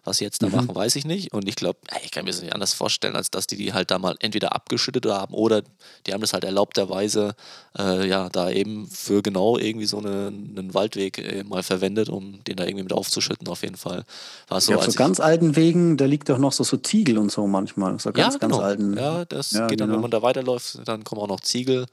Was 0.03 0.17
sie 0.17 0.23
jetzt 0.23 0.41
da 0.41 0.47
mhm. 0.47 0.55
machen, 0.55 0.75
weiß 0.75 0.95
ich 0.95 1.05
nicht. 1.05 1.33
Und 1.33 1.47
ich 1.47 1.55
glaube, 1.55 1.79
ich 2.03 2.11
kann 2.11 2.25
mir 2.25 2.31
das 2.31 2.41
nicht 2.41 2.53
anders 2.53 2.73
vorstellen, 2.73 3.15
als 3.15 3.31
dass 3.31 3.47
die 3.47 3.57
die 3.57 3.73
halt 3.73 3.91
da 3.91 3.99
mal 3.99 4.15
entweder 4.19 4.55
abgeschüttet 4.55 5.05
haben 5.05 5.33
oder 5.33 5.61
die 6.05 6.13
haben 6.13 6.21
das 6.21 6.33
halt 6.33 6.43
erlaubterweise 6.43 7.35
äh, 7.77 8.07
ja 8.07 8.29
da 8.29 8.49
eben 8.49 8.87
für 8.87 9.21
genau 9.21 9.57
irgendwie 9.57 9.85
so 9.85 9.97
eine, 9.99 10.27
einen 10.27 10.73
Waldweg 10.73 11.17
äh, 11.17 11.43
mal 11.43 11.63
verwendet, 11.63 12.09
um 12.09 12.43
den 12.45 12.55
da 12.55 12.65
irgendwie 12.65 12.83
mit 12.83 12.93
aufzuschütten. 12.93 13.47
Auf 13.47 13.63
jeden 13.63 13.77
Fall 13.77 14.03
war 14.47 14.61
so. 14.61 14.71
Ja, 14.71 14.77
auf 14.77 14.85
so 14.85 14.93
ganz 14.93 15.19
alten 15.19 15.55
Wegen, 15.55 15.97
da 15.97 16.05
liegt 16.05 16.29
doch 16.29 16.37
noch 16.37 16.53
so, 16.53 16.63
so 16.63 16.77
Ziegel 16.77 17.17
und 17.17 17.31
so 17.31 17.47
manchmal. 17.47 17.99
So 17.99 18.11
ganz, 18.11 18.35
ja, 18.35 18.39
genau. 18.39 18.57
ganz 18.57 18.63
alten. 18.63 18.97
Ja, 18.97 19.25
das 19.25 19.51
ja, 19.51 19.67
geht 19.67 19.79
dann, 19.79 19.87
genau. 19.87 19.97
wenn 19.97 20.01
man 20.01 20.11
da 20.11 20.21
weiterläuft, 20.21 20.79
dann 20.85 21.03
kommen 21.03 21.21
auch 21.21 21.27
noch 21.27 21.41
Ziegel. 21.41 21.85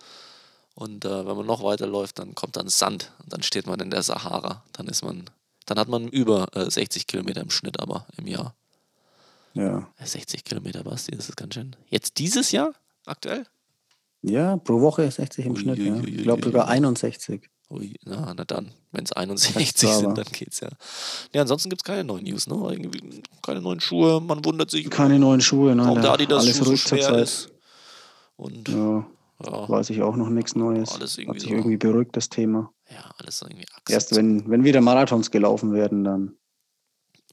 Und 0.75 1.07
äh, 1.07 1.27
wenn 1.27 1.37
man 1.37 1.47
noch 1.47 1.63
weiterläuft, 1.63 2.19
dann 2.19 2.35
kommt 2.35 2.57
dann 2.57 2.69
Sand. 2.69 3.11
Und 3.23 3.33
dann 3.33 3.43
steht 3.43 3.67
man 3.67 3.81
in 3.81 3.91
der 3.91 4.03
Sahara. 4.03 4.63
Dann 4.73 4.87
ist 4.89 5.03
man 5.03 5.25
dann 5.67 5.79
hat 5.79 5.89
man 5.89 6.09
über 6.09 6.49
äh, 6.55 6.71
60 6.71 7.07
Kilometer 7.07 7.41
im 7.43 7.51
Schnitt 7.51 7.81
aber 7.81 8.07
im 8.17 8.27
Jahr. 8.27 8.55
Ja. 9.55 9.89
60 10.03 10.45
Kilometer, 10.45 10.85
Basti, 10.85 11.13
das 11.17 11.29
ist 11.29 11.37
ganz 11.37 11.55
schön. 11.55 11.75
Jetzt 11.89 12.19
dieses 12.19 12.53
Jahr 12.53 12.73
aktuell? 13.07 13.47
Ja, 14.23 14.57
pro 14.57 14.81
Woche 14.81 15.11
60 15.11 15.47
im 15.47 15.53
ui, 15.53 15.59
Schnitt. 15.59 15.79
Ui, 15.79 15.87
ja. 15.87 16.03
Ich 16.03 16.23
glaube 16.23 16.45
sogar 16.45 16.69
61. 16.69 17.49
Ui, 17.69 17.97
na, 18.05 18.33
na 18.37 18.45
dann, 18.45 18.73
wenn 18.93 19.05
es 19.05 19.13
61 19.13 19.77
sind, 19.77 20.17
dann 20.17 20.27
geht's 20.31 20.61
ja. 20.61 20.69
Ja, 21.35 21.43
ansonsten 21.43 21.69
gibt 21.69 21.83
es 21.83 21.85
keine 21.85 22.05
neuen 22.05 22.25
News, 22.25 22.47
ne? 22.47 22.55
Irgendwie 22.55 23.23
keine 23.43 23.61
neuen 23.61 23.81
Schuhe, 23.81 24.21
man 24.21 24.45
wundert 24.45 24.71
sich. 24.71 24.89
Keine 24.89 25.19
neuen 25.19 25.41
Schuhe, 25.41 25.75
nein. 25.75 25.87
Warum 25.87 26.03
da 26.03 26.17
die 26.17 26.27
das 26.27 26.45
alles 26.45 26.59
Schuh 26.59 26.65
so 26.65 26.77
schwer 26.77 27.19
ist. 27.19 27.51
Und 28.37 28.69
ja, 28.69 29.07
ja, 29.45 29.69
weiß 29.69 29.91
ich 29.91 30.03
auch 30.03 30.17
noch 30.17 30.29
nichts 30.29 30.55
Neues. 30.55 30.93
Alles 30.93 31.19
irgendwie 31.19 31.39
Hat 31.39 31.41
sich 31.41 31.51
so. 31.51 31.57
irgendwie 31.57 31.77
beruhigt, 31.77 32.17
das 32.17 32.29
Thema. 32.29 32.73
Ja, 32.89 33.13
alles 33.19 33.43
irgendwie 33.43 33.67
Achse. 33.73 33.93
Erst 33.93 34.17
wenn, 34.17 34.49
wenn 34.49 34.65
wieder 34.65 34.81
Marathons 34.81 35.31
gelaufen 35.31 35.73
werden, 35.73 36.05
dann 36.05 36.37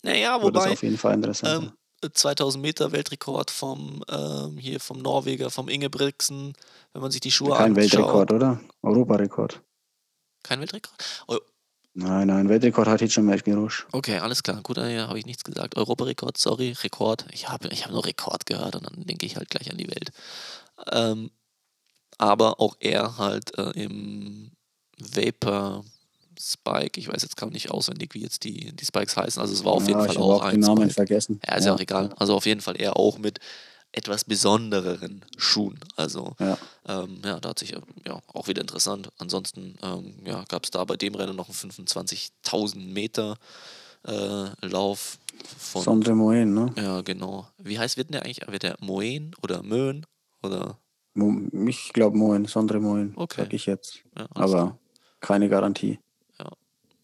naja, 0.01 0.35
wobei, 0.35 0.45
wird 0.45 0.55
das 0.55 0.67
auf 0.67 0.83
jeden 0.83 0.97
Fall 0.97 1.13
interessant. 1.13 1.63
Ähm, 1.63 1.71
2000 2.11 2.61
Meter 2.61 2.91
Weltrekord 2.91 3.49
vom 3.49 4.03
ähm, 4.09 4.57
hier 4.57 4.79
vom 4.79 4.99
Norweger, 4.99 5.49
vom 5.49 5.69
Ingebrigtsen, 5.69 6.53
wenn 6.91 7.01
man 7.01 7.11
sich 7.11 7.21
die 7.21 7.31
Schuhe 7.31 7.55
Kein 7.55 7.75
anschaut. 7.75 7.77
Weltrekord, 7.77 8.33
oder? 8.33 8.59
Europarekord. 8.81 9.61
Kein 10.43 10.59
Weltrekord? 10.59 10.93
Eu 11.27 11.39
nein, 11.93 12.27
nein, 12.27 12.49
Weltrekord 12.49 12.87
hat 12.87 13.01
jetzt 13.01 13.13
schon 13.13 13.25
mehr 13.25 13.37
Gerusch. 13.37 13.87
Okay, 13.93 14.17
alles 14.19 14.43
klar. 14.43 14.61
Gut, 14.61 14.77
da 14.77 15.07
habe 15.07 15.19
ich 15.19 15.25
nichts 15.25 15.43
gesagt. 15.43 15.77
Europarekord, 15.77 16.37
sorry, 16.37 16.75
Rekord. 16.83 17.25
Ich 17.31 17.47
habe 17.47 17.69
ich 17.69 17.85
hab 17.85 17.91
nur 17.91 18.05
Rekord 18.05 18.45
gehört 18.45 18.75
und 18.75 18.85
dann 18.85 19.05
denke 19.05 19.25
ich 19.25 19.37
halt 19.37 19.49
gleich 19.49 19.71
an 19.71 19.77
die 19.77 19.87
Welt. 19.87 20.11
Ähm, 20.91 21.31
aber 22.17 22.59
auch 22.59 22.75
er 22.79 23.17
halt 23.17 23.57
äh, 23.57 23.71
im 23.71 24.51
Vapor 24.99 25.83
Spike. 26.39 26.99
Ich 26.99 27.07
weiß 27.07 27.21
jetzt 27.21 27.37
gar 27.37 27.49
nicht 27.49 27.71
auswendig, 27.71 28.13
wie 28.13 28.21
jetzt 28.21 28.43
die, 28.43 28.73
die 28.75 28.85
Spikes 28.85 29.15
heißen. 29.15 29.41
Also 29.41 29.53
es 29.53 29.63
war 29.63 29.73
auf 29.73 29.83
ja, 29.83 29.89
jeden 29.89 30.05
Fall 30.05 30.17
auch, 30.17 30.41
auch 30.41 30.41
ein 30.41 30.55
den 30.55 30.61
Namen 30.61 30.89
Spike. 30.89 30.93
vergessen. 30.93 31.39
Ja, 31.47 31.55
ist 31.55 31.65
ja. 31.65 31.73
auch 31.73 31.79
egal. 31.79 32.13
Also 32.17 32.35
auf 32.35 32.45
jeden 32.45 32.61
Fall 32.61 32.79
eher 32.79 32.97
auch 32.97 33.17
mit 33.17 33.39
etwas 33.91 34.25
besondereren 34.25 35.23
Schuhen. 35.37 35.79
Also 35.95 36.35
ja, 36.39 36.57
ähm, 36.87 37.21
ja 37.23 37.39
da 37.39 37.49
hat 37.49 37.59
sich 37.59 37.71
ja 38.05 38.21
auch 38.33 38.47
wieder 38.47 38.61
interessant. 38.61 39.09
Ansonsten 39.19 39.75
ähm, 39.83 40.15
ja, 40.25 40.43
gab 40.49 40.63
es 40.63 40.71
da 40.71 40.83
bei 40.83 40.97
dem 40.97 41.15
Rennen 41.15 41.35
noch 41.35 41.47
einen 41.49 41.71
25.000 41.71 42.77
Meter 42.77 43.37
äh, 44.05 44.65
Lauf 44.65 45.19
von. 45.57 45.83
Sondre 45.83 46.15
Moen, 46.15 46.53
ne? 46.53 46.73
Ja, 46.75 47.01
genau. 47.01 47.47
Wie 47.57 47.77
heißt 47.77 47.97
wird 47.97 48.13
der 48.13 48.23
eigentlich? 48.23 48.41
Wird 48.47 48.63
der 48.63 48.77
Moen 48.81 49.35
oder 49.41 49.61
Möhn 49.63 50.05
oder? 50.41 50.77
Ich 51.67 51.93
glaube 51.93 52.17
Moen, 52.17 52.45
Sondre 52.45 52.79
Moen, 52.79 53.13
Okay. 53.15 53.41
sag 53.41 53.53
ich 53.53 53.67
jetzt. 53.67 53.99
Ja. 54.17 54.27
Aber 54.33 54.79
keine 55.23 55.49
Garantie. 55.49 55.99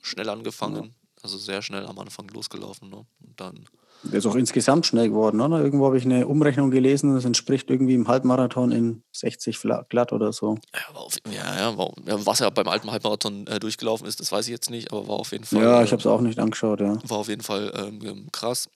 schnell 0.02 0.30
angefangen, 0.30 0.96
also 1.24 1.38
sehr 1.38 1.62
schnell 1.62 1.86
am 1.86 2.00
Anfang 2.00 2.28
losgelaufen. 2.30 2.90
Ne? 2.90 3.06
Und 3.22 3.40
dann, 3.40 3.66
ist 4.14 4.26
auch 4.26 4.36
insgesamt 4.36 4.86
schnell 4.86 5.10
geworden, 5.10 5.42
oder? 5.42 5.60
Irgendwo 5.62 5.86
habe 5.88 5.98
ich 5.98 6.06
eine 6.06 6.26
Umrechnung 6.26 6.72
gelesen, 6.72 7.14
das 7.16 7.26
entspricht 7.26 7.70
irgendwie 7.70 7.96
im 7.96 8.08
Halbmarathon 8.08 8.72
in 8.72 9.04
60 9.12 9.58
fla- 9.58 9.86
glatt 9.90 10.14
oder 10.14 10.32
so. 10.32 10.58
ja, 10.74 10.96
auf, 10.96 11.18
ja, 11.30 11.58
ja, 11.60 11.78
war, 11.78 11.92
ja, 12.06 12.26
was 12.26 12.40
er 12.40 12.50
beim 12.52 12.68
alten 12.70 12.90
Halbmarathon 12.92 13.46
äh, 13.48 13.60
durchgelaufen 13.60 14.08
ist, 14.08 14.22
das 14.22 14.32
weiß 14.32 14.46
ich 14.46 14.52
jetzt 14.52 14.70
nicht, 14.70 14.94
aber 14.94 15.08
war 15.10 15.16
auf 15.18 15.34
jeden 15.34 15.44
Fall. 15.44 15.62
Ja, 15.62 15.82
äh, 15.82 15.84
ich 15.84 15.92
habe 15.92 16.00
es 16.00 16.06
auch 16.08 16.22
nicht 16.22 16.40
angeschaut, 16.40 16.80
ja. 16.80 16.98
war 17.10 17.18
auf 17.18 17.28
jeden 17.28 17.44
Fall 17.44 17.74
ähm, 17.76 18.28
krass. 18.32 18.70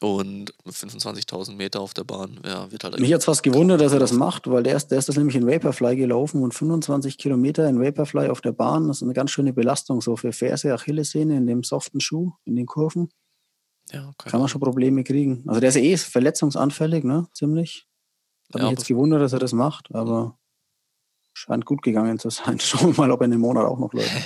Und 0.00 0.54
25.000 0.64 1.56
Meter 1.56 1.80
auf 1.80 1.92
der 1.92 2.04
Bahn, 2.04 2.38
ja, 2.44 2.70
wird 2.70 2.84
halt. 2.84 3.00
Mich 3.00 3.12
hat 3.12 3.24
fast 3.24 3.42
gewundert, 3.42 3.80
dass 3.80 3.92
er 3.92 3.98
das 3.98 4.12
macht, 4.12 4.48
weil 4.48 4.62
der 4.62 4.76
ist, 4.76 4.88
der 4.88 4.98
ist 4.98 5.08
das 5.08 5.16
nämlich 5.16 5.34
in 5.34 5.46
Vaporfly 5.46 5.96
gelaufen 5.96 6.42
und 6.42 6.54
25 6.54 7.18
Kilometer 7.18 7.68
in 7.68 7.80
Vaporfly 7.80 8.28
auf 8.28 8.40
der 8.40 8.52
Bahn, 8.52 8.86
das 8.86 8.98
ist 8.98 9.02
eine 9.02 9.12
ganz 9.12 9.32
schöne 9.32 9.52
Belastung, 9.52 10.00
so 10.00 10.16
für 10.16 10.32
Ferse, 10.32 10.72
Achillessehne 10.72 11.36
in 11.36 11.46
dem 11.48 11.64
soften 11.64 12.00
Schuh, 12.00 12.32
in 12.44 12.54
den 12.54 12.66
Kurven, 12.66 13.08
ja, 13.90 14.12
keine 14.18 14.30
kann 14.30 14.40
man 14.40 14.48
schon 14.48 14.60
Probleme 14.60 15.02
kriegen. 15.02 15.42
Also 15.46 15.60
der 15.60 15.70
ist 15.70 15.76
ja 15.76 15.82
eh 15.82 15.96
verletzungsanfällig, 15.96 17.04
ne, 17.04 17.26
ziemlich. 17.32 17.86
Hat 18.52 18.60
Ja, 18.60 18.68
mich 18.68 18.78
jetzt 18.78 18.88
gewundert, 18.88 19.20
dass 19.20 19.32
er 19.32 19.40
das 19.40 19.52
macht, 19.52 19.94
aber 19.94 20.38
scheint 21.38 21.64
gut 21.64 21.82
gegangen 21.82 22.18
zu 22.18 22.30
sein. 22.30 22.58
Schauen 22.68 22.96
wir 22.96 23.00
mal, 23.02 23.10
ob 23.12 23.20
er 23.20 23.26
in 23.26 23.30
dem 23.30 23.40
Monat 23.40 23.64
auch 23.66 23.78
noch 23.78 23.92
läuft. 23.92 24.10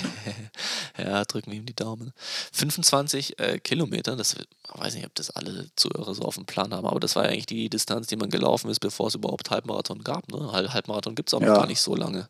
Ja, 0.95 1.25
drücken 1.25 1.49
wir 1.51 1.57
ihm 1.57 1.65
die 1.65 1.75
Daumen. 1.75 2.13
25 2.51 3.39
äh, 3.39 3.57
Kilometer, 3.59 4.15
das 4.15 4.35
ich 4.35 4.79
weiß 4.79 4.93
nicht, 4.93 5.07
ob 5.07 5.15
das 5.15 5.31
alle 5.31 5.67
Zuhörer 5.75 6.13
so 6.13 6.21
auf 6.21 6.35
dem 6.35 6.45
Plan 6.45 6.71
haben, 6.71 6.85
aber 6.85 6.99
das 6.99 7.15
war 7.15 7.23
ja 7.23 7.31
eigentlich 7.31 7.47
die 7.47 7.67
Distanz, 7.67 8.05
die 8.05 8.15
man 8.15 8.29
gelaufen 8.29 8.69
ist, 8.69 8.79
bevor 8.79 9.07
es 9.07 9.15
überhaupt 9.15 9.49
Halbmarathon 9.49 10.03
gab. 10.03 10.31
Ne? 10.31 10.51
Halb- 10.51 10.71
Halbmarathon 10.71 11.15
gibt 11.15 11.29
es 11.29 11.33
auch 11.33 11.39
noch 11.39 11.47
Ja. 11.47 11.55
gar 11.55 11.65
nicht 11.65 11.81
so 11.81 11.95
lange. 11.95 12.29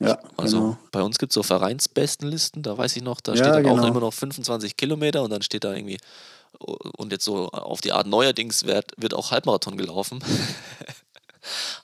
Ja, 0.00 0.18
Also 0.36 0.58
genau. 0.60 0.78
bei 0.92 1.00
uns 1.02 1.18
gibt 1.18 1.30
es 1.32 1.34
so 1.34 1.42
Vereinsbestenlisten, 1.42 2.62
da 2.62 2.76
weiß 2.76 2.94
ich 2.96 3.02
noch, 3.02 3.22
da 3.22 3.32
Ja, 3.32 3.38
steht 3.38 3.54
dann 3.54 3.66
auch 3.66 3.76
genau. 3.76 3.86
immer 3.88 4.00
noch 4.00 4.12
25 4.12 4.76
Kilometer 4.76 5.22
und 5.22 5.30
dann 5.30 5.40
steht 5.42 5.64
da 5.64 5.72
irgendwie, 5.74 5.96
und 6.58 7.10
jetzt 7.10 7.24
so 7.24 7.48
auf 7.48 7.80
die 7.80 7.92
Art 7.92 8.06
neuerdings 8.06 8.64
wird, 8.64 8.92
wird 8.98 9.14
auch 9.14 9.30
Halbmarathon 9.30 9.78
gelaufen. 9.78 10.18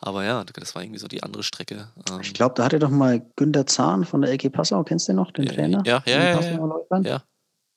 Aber 0.00 0.24
ja, 0.24 0.44
das 0.44 0.74
war 0.74 0.82
irgendwie 0.82 0.98
so 1.00 1.08
die 1.08 1.22
andere 1.22 1.42
Strecke. 1.42 1.88
Ähm, 2.10 2.20
Ich 2.20 2.34
glaube, 2.34 2.54
da 2.56 2.64
hatte 2.64 2.78
doch 2.78 2.90
mal 2.90 3.24
Günter 3.36 3.66
Zahn 3.66 4.04
von 4.04 4.22
der 4.22 4.30
LG 4.32 4.50
Passau, 4.50 4.82
kennst 4.84 5.08
du 5.08 5.12
den 5.12 5.16
noch, 5.16 5.30
den 5.32 5.44
Ja, 5.46 5.52
Trainer? 5.52 5.82
ja, 5.86 6.02
ja, 6.06 6.40
ja, 6.40 7.00
ja. 7.02 7.22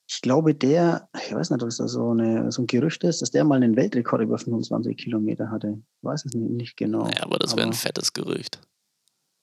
Ich 0.09 0.21
glaube, 0.21 0.55
der, 0.55 1.09
ich 1.27 1.33
weiß 1.35 1.49
nicht, 1.49 1.61
ob 1.61 1.67
es 1.67 1.77
da 1.77 1.87
so, 1.89 2.11
eine, 2.11 2.49
so 2.51 2.61
ein 2.61 2.67
Gerücht 2.67 3.03
ist, 3.03 3.21
dass 3.21 3.29
der 3.31 3.43
mal 3.43 3.55
einen 3.55 3.75
Weltrekord 3.75 4.21
über 4.21 4.37
25 4.37 4.95
Kilometer 4.95 5.51
hatte. 5.51 5.79
Ich 5.99 6.03
weiß 6.03 6.23
es 6.25 6.33
nicht, 6.33 6.49
nicht 6.49 6.77
genau. 6.77 7.03
Naja, 7.03 7.23
aber 7.23 7.37
das 7.39 7.55
wäre 7.57 7.67
ein 7.67 7.73
fettes 7.73 8.13
Gerücht. 8.13 8.61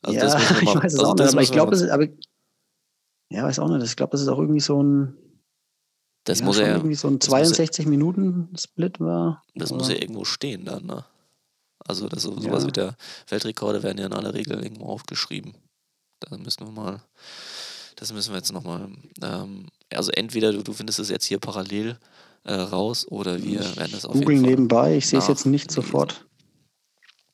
Also 0.03 0.16
ja, 0.18 0.25
das 0.25 0.35
ich 0.62 0.62
mal- 0.64 0.83
weiß 0.83 0.94
es 0.94 0.99
also 1.01 1.11
auch 1.12 1.14
nicht, 1.16 1.33
aber 1.33 1.42
ich 1.42 1.53
glaube, 1.53 1.66
mal- 1.66 1.70
das 1.73 1.83
ist, 1.83 1.90
aber, 1.90 2.07
ja, 3.31 3.42
weiß 3.44 3.59
auch 3.59 3.68
nicht, 3.68 3.85
ich 3.85 3.97
glaube, 3.97 4.12
das 4.12 4.23
ist 4.23 4.29
auch 4.29 4.38
irgendwie 4.38 4.61
so 4.61 4.83
ein, 4.83 5.16
das 6.25 6.38
ja, 6.40 6.47
muss 6.47 6.59
er, 6.59 6.77
irgendwie 6.77 6.94
so 6.94 7.09
ein 7.09 7.18
das 7.18 7.29
muss 7.29 7.38
er- 7.40 7.44
62 7.44 7.87
Minuten 7.87 8.49
Split 8.57 9.01
war. 9.01 9.42
das 9.55 9.70
aber- 9.70 9.81
muss 9.81 9.90
ja 9.90 9.97
irgendwo 9.97 10.25
stehen 10.25 10.64
dann, 10.64 10.87
ne? 10.87 11.05
Also 11.87 12.09
das, 12.09 12.23
sowas 12.23 12.62
Ja. 12.62 12.66
wie 12.68 12.73
der 12.73 12.97
Weltrekorde 13.29 13.83
werden 13.83 13.99
ja 13.99 14.07
in 14.07 14.12
aller 14.14 14.33
Regel 14.35 14.62
irgendwo 14.62 14.87
aufgeschrieben. 14.87 15.55
Da 16.20 16.37
müssen 16.37 16.64
wir 16.66 16.73
mal, 16.73 17.03
das 17.97 18.12
müssen 18.12 18.31
wir 18.33 18.38
jetzt 18.38 18.53
nochmal, 18.53 18.88
ähm, 19.23 19.68
also 19.92 20.11
entweder 20.12 20.53
du, 20.53 20.62
du 20.62 20.73
findest 20.73 20.99
es 20.99 21.11
jetzt 21.11 21.27
hier 21.27 21.38
parallel 21.38 21.99
äh, 22.44 22.55
raus 22.55 23.07
oder 23.09 23.42
wir 23.42 23.61
werden 23.77 23.92
das 23.92 24.05
auf 24.07 24.12
Google 24.14 24.31
jeden 24.35 24.40
Fall. 24.44 24.51
nebenbei, 24.51 24.97
ich 24.97 25.07
sehe 25.09 25.18
es 25.18 25.29
jetzt 25.29 25.44
nicht 25.47 25.70
sofort. 25.70 26.27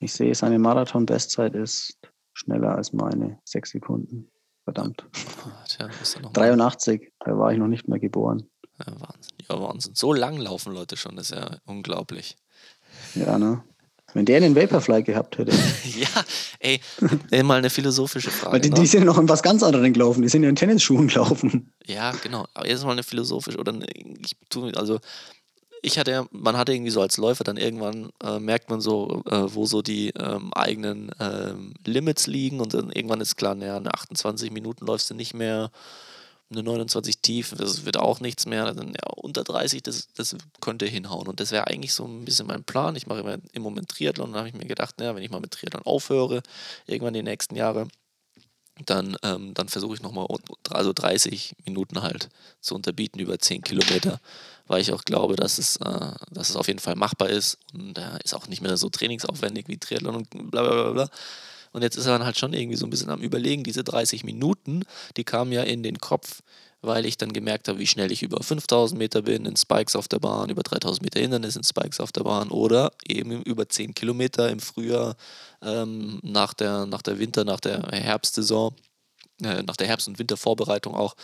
Ich 0.01 0.13
sehe, 0.13 0.35
seine 0.35 0.59
Marathon-Bestzeit 0.59 1.55
ist 1.55 1.99
schneller 2.33 2.75
als 2.75 2.93
meine. 2.93 3.39
Sechs 3.45 3.71
Sekunden. 3.71 4.31
Verdammt. 4.65 5.05
Ah, 5.45 5.65
Tja, 5.69 5.89
ist 6.03 6.15
ja 6.15 6.21
noch 6.21 6.31
mal- 6.35 6.41
83, 6.41 7.13
da 7.21 7.37
war 7.39 7.53
ich 7.53 7.59
noch 7.59 7.67
nicht 7.69 7.87
mehr 7.89 7.99
geboren. 7.99 8.49
Ja, 8.79 8.87
Wahnsinn. 9.01 9.37
Ja, 9.49 9.61
Wahnsinn. 9.61 9.95
So 9.95 10.13
lang 10.13 10.37
laufen 10.39 10.73
Leute 10.73 10.97
schon, 10.97 11.17
das 11.17 11.31
ist 11.31 11.37
ja 11.39 11.59
unglaublich. 11.67 12.37
Ja, 13.15 13.39
ne? 13.39 13.63
Wenn 14.15 14.25
der 14.25 14.39
einen 14.39 14.57
Vaporfly 14.57 15.03
gehabt 15.03 15.39
hätte. 15.39 15.53
ja, 15.85 16.09
ey, 16.59 16.81
ey, 17.31 17.43
mal 17.43 17.59
eine 17.59 17.71
philosophische 17.71 18.31
Frage. 18.31 18.55
Weil 18.55 18.61
die, 18.61 18.71
ne? 18.71 18.75
die 18.77 18.87
sind 18.87 19.01
ja 19.01 19.07
noch 19.07 19.19
in 19.19 19.29
was 19.29 19.43
ganz 19.43 19.63
anderem 19.63 19.93
gelaufen. 19.93 20.23
Die 20.23 20.29
sind 20.29 20.43
ja 20.43 20.49
in 20.49 20.57
Tennisschuhen 20.57 21.09
gelaufen. 21.09 21.73
Ja, 21.87 22.13
genau. 22.23 22.47
Aber 22.55 22.69
jetzt 22.69 22.85
mal 22.85 22.93
eine 22.93 23.03
philosophische 23.03 23.59
oder 23.59 23.73
eine- 23.73 23.87
ich 23.95 24.37
tu, 24.49 24.67
also 24.75 24.99
ich 25.83 25.99
hatte 25.99 26.11
ja, 26.11 26.27
man 26.31 26.57
hatte 26.59 26.73
irgendwie 26.73 26.91
so 26.91 27.01
als 27.01 27.17
Läufer 27.17 27.45
dann 27.45 27.57
irgendwann 27.57 28.11
äh, 28.23 28.39
merkt 28.39 28.69
man 28.69 28.81
so, 28.81 29.23
äh, 29.31 29.55
wo 29.55 29.65
so 29.65 29.81
die 29.81 30.11
ähm, 30.11 30.53
eigenen 30.53 31.11
ähm, 31.19 31.73
Limits 31.87 32.27
liegen 32.27 32.61
und 32.61 32.75
dann 32.75 32.91
irgendwann 32.91 33.21
ist 33.21 33.37
klar, 33.37 33.55
naja, 33.55 33.77
eine 33.77 33.95
28 33.95 34.51
Minuten 34.51 34.85
läufst 34.87 35.09
du 35.09 35.15
nicht 35.15 35.33
mehr, 35.35 35.71
eine 36.51 36.63
29 36.63 37.19
tief, 37.19 37.55
das 37.57 37.85
wird 37.85 37.97
auch 37.97 38.21
nichts 38.21 38.47
mehr. 38.47 38.73
Dann, 38.73 38.89
ja, 38.89 39.11
unter 39.17 39.45
30, 39.45 39.83
das, 39.83 40.09
das 40.15 40.37
könnte 40.61 40.87
hinhauen. 40.87 41.29
Und 41.29 41.41
das 41.41 41.53
wäre 41.53 41.69
eigentlich 41.69 41.95
so 41.95 42.05
ein 42.05 42.25
bisschen 42.25 42.47
mein 42.47 42.65
Plan. 42.65 42.97
Ich 42.97 43.07
mache 43.07 43.21
immer 43.21 43.39
im 43.53 43.63
Moment 43.63 43.89
Triathlon 43.89 44.29
und 44.29 44.33
da 44.33 44.41
habe 44.41 44.49
ich 44.49 44.55
mir 44.55 44.67
gedacht, 44.67 44.99
naja, 44.99 45.15
wenn 45.15 45.23
ich 45.23 45.31
mal 45.31 45.41
mit 45.41 45.53
Triathlon 45.53 45.83
aufhöre, 45.85 46.43
irgendwann 46.87 47.15
die 47.15 47.23
nächsten 47.23 47.57
Jahre, 47.57 47.89
dann, 48.87 49.17
ähm, 49.23 49.55
dann 49.55 49.69
versuche 49.69 49.95
ich 49.95 50.03
nochmal 50.03 50.27
also 50.71 50.93
30 50.93 51.55
Minuten 51.67 52.03
halt 52.03 52.29
zu 52.61 52.75
unterbieten 52.75 53.21
über 53.21 53.39
10 53.39 53.63
Kilometer, 53.63 54.21
weil 54.67 54.81
ich 54.81 54.93
auch 54.93 55.05
glaube, 55.05 55.37
dass 55.37 55.59
es, 55.59 55.77
äh, 55.77 56.13
dass 56.31 56.51
es 56.51 56.57
auf 56.57 56.69
jeden 56.69 56.79
Fall 56.79 56.97
machbar 56.97 57.29
ist 57.29 57.59
und 57.75 57.99
äh, 57.99 58.19
ist 58.25 58.35
auch 58.35 58.49
nicht 58.49 58.63
mehr 58.63 58.77
so 58.77 58.89
trainingsaufwendig 58.89 59.69
wie 59.69 59.79
Triathlon 59.79 60.17
und 60.17 60.31
bla 60.51 60.63
bla 60.63 60.73
bla 60.73 60.93
bla. 60.93 61.11
Und 61.73 61.83
jetzt 61.83 61.97
ist 61.97 62.07
er 62.07 62.19
dann 62.19 62.25
halt 62.25 62.39
schon 62.39 62.53
irgendwie 62.53 62.77
so 62.77 62.87
ein 62.87 62.91
bisschen 62.91 63.11
am 63.11 63.21
Überlegen, 63.21 63.63
diese 63.63 63.85
30 63.85 64.25
Minuten, 64.25 64.83
die 65.17 65.25
kamen 65.25 65.53
ja 65.53 65.63
in 65.63 65.83
den 65.83 65.99
Kopf, 65.99 66.43
weil 66.83 67.05
ich 67.05 67.19
dann 67.19 67.33
gemerkt 67.33 67.69
habe, 67.69 67.79
wie 67.79 67.87
schnell 67.87 68.11
ich 68.11 68.23
über 68.23 68.43
5000 68.43 68.99
Meter 68.99 69.23
bin 69.23 69.45
in 69.45 69.57
Spikes 69.57 69.97
auf 69.97 70.09
der 70.09 70.19
Bahn, 70.19 70.51
über 70.51 70.63
3000 70.63 71.03
Meter 71.03 71.21
Hindernis 71.21 71.57
in 71.57 71.65
Spikes 71.65 72.01
auf 72.01 72.13
der 72.13 72.25
Bahn 72.25 72.49
oder 72.51 72.93
eben 73.07 73.43
über 73.43 73.69
10 73.69 73.95
Kilometer 73.95 74.49
im 74.51 74.61
Frühjahr 74.61 75.17
ähm, 75.63 76.21
nach, 76.23 76.55
der, 76.55 76.87
nach 76.87 77.03
der 77.03 77.19
Winter, 77.19 77.45
nach 77.45 77.61
der 77.61 77.83
Herbstsaison, 77.93 78.75
äh, 79.45 79.63
nach 79.63 79.77
der 79.77 79.87
Herbst- 79.87 80.09
und 80.09 80.19
Wintervorbereitung 80.19 80.95
auch 80.95 81.15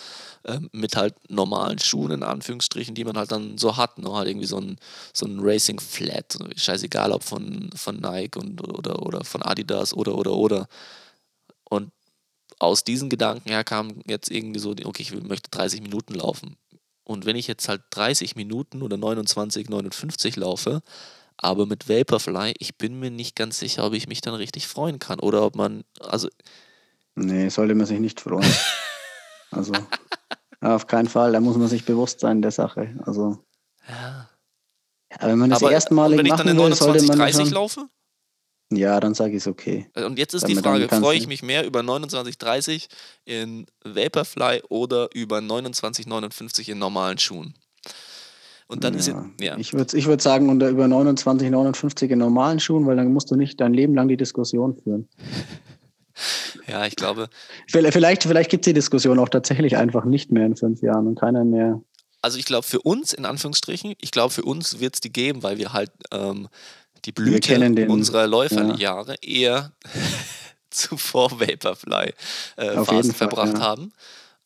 ähm, 0.45 0.69
mit 0.73 0.97
halt 0.97 1.15
normalen 1.31 1.79
Schuhen 1.79 2.13
in 2.13 2.23
Anführungsstrichen, 2.23 2.95
die 2.95 3.05
man 3.05 3.17
halt 3.17 3.33
dann 3.33 3.59
so 3.59 3.77
hat. 3.77 3.99
Ne? 3.99 4.13
Halt 4.13 4.29
irgendwie 4.29 4.47
so 4.47 4.59
ein, 4.59 4.77
so 5.13 5.27
ein 5.27 5.39
Racing 5.41 5.81
Flat, 5.81 6.37
scheißegal 6.57 7.13
ob 7.13 7.25
von, 7.25 7.71
von 7.75 7.97
Nike 7.97 8.39
und, 8.39 8.63
oder, 8.63 9.03
oder 9.05 9.25
von 9.25 9.43
Adidas 9.43 9.95
oder 9.95 10.17
oder 10.17 10.33
oder. 10.33 10.67
Und 11.69 11.93
aus 12.59 12.85
diesen 12.85 13.09
Gedanken 13.09 13.51
her 13.51 13.65
kam 13.65 14.01
jetzt 14.07 14.31
irgendwie 14.31 14.61
so, 14.61 14.71
okay, 14.71 15.03
ich 15.03 15.13
möchte 15.13 15.51
30 15.51 15.83
Minuten 15.83 16.15
laufen. 16.15 16.57
Und 17.05 17.25
wenn 17.25 17.37
ich 17.37 17.47
jetzt 17.47 17.69
halt 17.69 17.83
30 17.91 18.35
Minuten 18.35 18.83
oder 18.83 18.97
29, 18.97 19.69
59 19.69 20.37
laufe, 20.37 20.83
aber 21.37 21.67
mit 21.67 21.89
Vaporfly, 21.89 22.55
ich 22.59 22.77
bin 22.79 22.99
mir 22.99 23.11
nicht 23.11 23.37
ganz 23.37 23.59
sicher, 23.59 23.85
ob 23.85 23.93
ich 23.93 24.09
mich 24.09 24.23
dann 24.23 24.35
richtig 24.35 24.67
freuen 24.67 24.99
kann 24.99 25.21
oder 25.21 25.43
ob 25.43 25.55
man, 25.55 25.85
also 26.01 26.29
Nee, 27.17 27.49
sollte 27.49 27.75
man 27.75 27.87
sich 27.87 28.01
nicht 28.01 28.21
freuen. 28.21 28.45
Also, 29.53 29.73
auf 30.61 30.89
keinen 30.89 31.09
Fall. 31.09 31.33
Da 31.33 31.41
muss 31.41 31.57
man 31.57 31.69
sich 31.69 31.85
bewusst 31.85 32.19
sein 32.19 32.43
der 32.43 32.51
Sache. 32.51 32.99
Also, 33.07 33.39
ja. 33.89 34.29
ja, 35.13 35.29
wenn 35.29 35.39
man 35.39 35.51
das 35.51 35.63
aber 35.63 35.71
erstmalig 35.71 36.19
wenn 36.19 36.27
ich 36.27 36.33
dann 36.33 36.47
machen 36.47 36.59
in 36.59 36.65
will, 36.65 36.75
sollte 36.75 37.07
29, 37.07 37.09
man 37.09 37.19
30 37.19 37.45
schon, 37.45 37.55
laufe, 37.55 37.89
Ja, 38.73 38.99
dann 38.99 39.15
sage 39.15 39.31
ich 39.31 39.37
es 39.39 39.47
okay. 39.47 39.89
und 39.95 40.19
jetzt 40.19 40.35
ist 40.35 40.43
Dann- 40.43 40.51
die 40.51 40.57
Frage, 40.57 40.89
freue 40.89 41.17
ich 41.17 41.29
mich 41.29 41.45
mehr 41.45 41.65
über 41.65 41.85
29, 41.85 42.37
30 42.39 42.89
in 43.25 43.67
Vaporfly 43.85 44.63
oder 44.69 45.09
über 45.15 45.41
29, 45.41 46.09
59 46.09 46.69
in 46.69 46.79
normalen 46.81 47.19
Schuhen? 47.19 47.55
Und 48.67 48.83
dann 48.83 48.95
ist 48.95 49.07
ja. 49.07 49.25
jetzt, 49.39 49.41
ja. 49.41 49.57
Ich 49.59 49.73
würde 49.75 49.97
ich 49.97 50.07
würd 50.07 50.21
sagen, 50.21 50.49
unter 50.49 50.69
über 50.69 50.89
29, 50.89 51.49
59 51.51 52.11
in 52.11 52.19
normalen 52.19 52.59
Schuhen, 52.59 52.85
weil 52.85 52.97
dann 52.97 53.13
musst 53.13 53.31
du 53.31 53.37
nicht 53.37 53.61
dein 53.61 53.73
Leben 53.73 53.95
lang 53.95 54.09
die 54.09 54.17
Diskussion 54.17 54.77
führen. 54.77 55.09
ja, 56.67 56.87
ich 56.87 56.97
glaube, 56.97 57.29
Vielleicht, 57.71 58.23
vielleicht, 58.23 58.51
gibt 58.51 58.65
es 58.65 58.71
die 58.71 58.75
Diskussion 58.75 59.19
auch 59.19 59.29
tatsächlich 59.29 59.77
einfach 59.77 60.05
nicht 60.05 60.31
mehr 60.33 60.47
in 60.47 60.57
fünf 60.57 60.83
Jahren 60.83 61.07
und 61.07 61.15
keiner 61.19 61.45
mehr. 61.45 61.81
also 62.23 62.39
ich 62.39 62.45
glaube 62.45 62.67
für 62.67 62.81
uns, 62.81 63.13
in 63.13 63.25
Anführungsstrichen, 63.25 63.95
ich 64.01 64.11
glaube 64.11 64.33
für 64.33 64.43
uns 64.43 64.81
wird 64.81 64.95
es 64.95 65.01
die 65.01 65.13
geben, 65.13 65.43
weil 65.43 65.59
wir 65.59 65.73
halt 65.73 65.91
ähm, 66.13 66.49
die 67.05 67.13
Blüte 67.13 67.59
den- 67.59 67.89
unserer 67.91 68.27
Läuferjahre 68.27 69.17
eher 69.23 69.73
zuvor 70.71 71.41
Vaporfly 71.41 72.13
äh, 72.57 72.85
Fall, 72.85 73.05
verbracht 73.05 73.59
ja. 73.59 73.61
haben. 73.61 73.93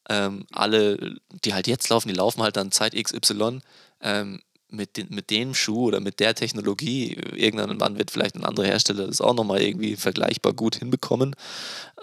Ähm, 0.08 0.44
alle, 0.52 1.16
die 1.44 1.54
halt 1.54 1.66
jetzt 1.66 1.88
laufen, 1.88 2.08
die 2.08 2.14
laufen 2.14 2.42
halt 2.42 2.56
dann 2.56 2.72
Zeit 2.72 2.94
XY 2.94 3.60
ähm, 4.02 4.40
mit, 4.72 4.96
den, 4.96 5.08
mit 5.10 5.30
dem 5.30 5.54
Schuh 5.54 5.86
oder 5.86 6.00
mit 6.00 6.20
der 6.20 6.34
Technologie. 6.34 7.14
Irgendwann 7.34 7.98
wird 7.98 8.10
vielleicht 8.10 8.36
ein 8.36 8.44
anderer 8.44 8.66
Hersteller 8.66 9.06
das 9.06 9.20
auch 9.20 9.34
nochmal 9.34 9.62
irgendwie 9.62 9.96
vergleichbar 9.96 10.52
gut 10.52 10.76
hinbekommen. 10.76 11.34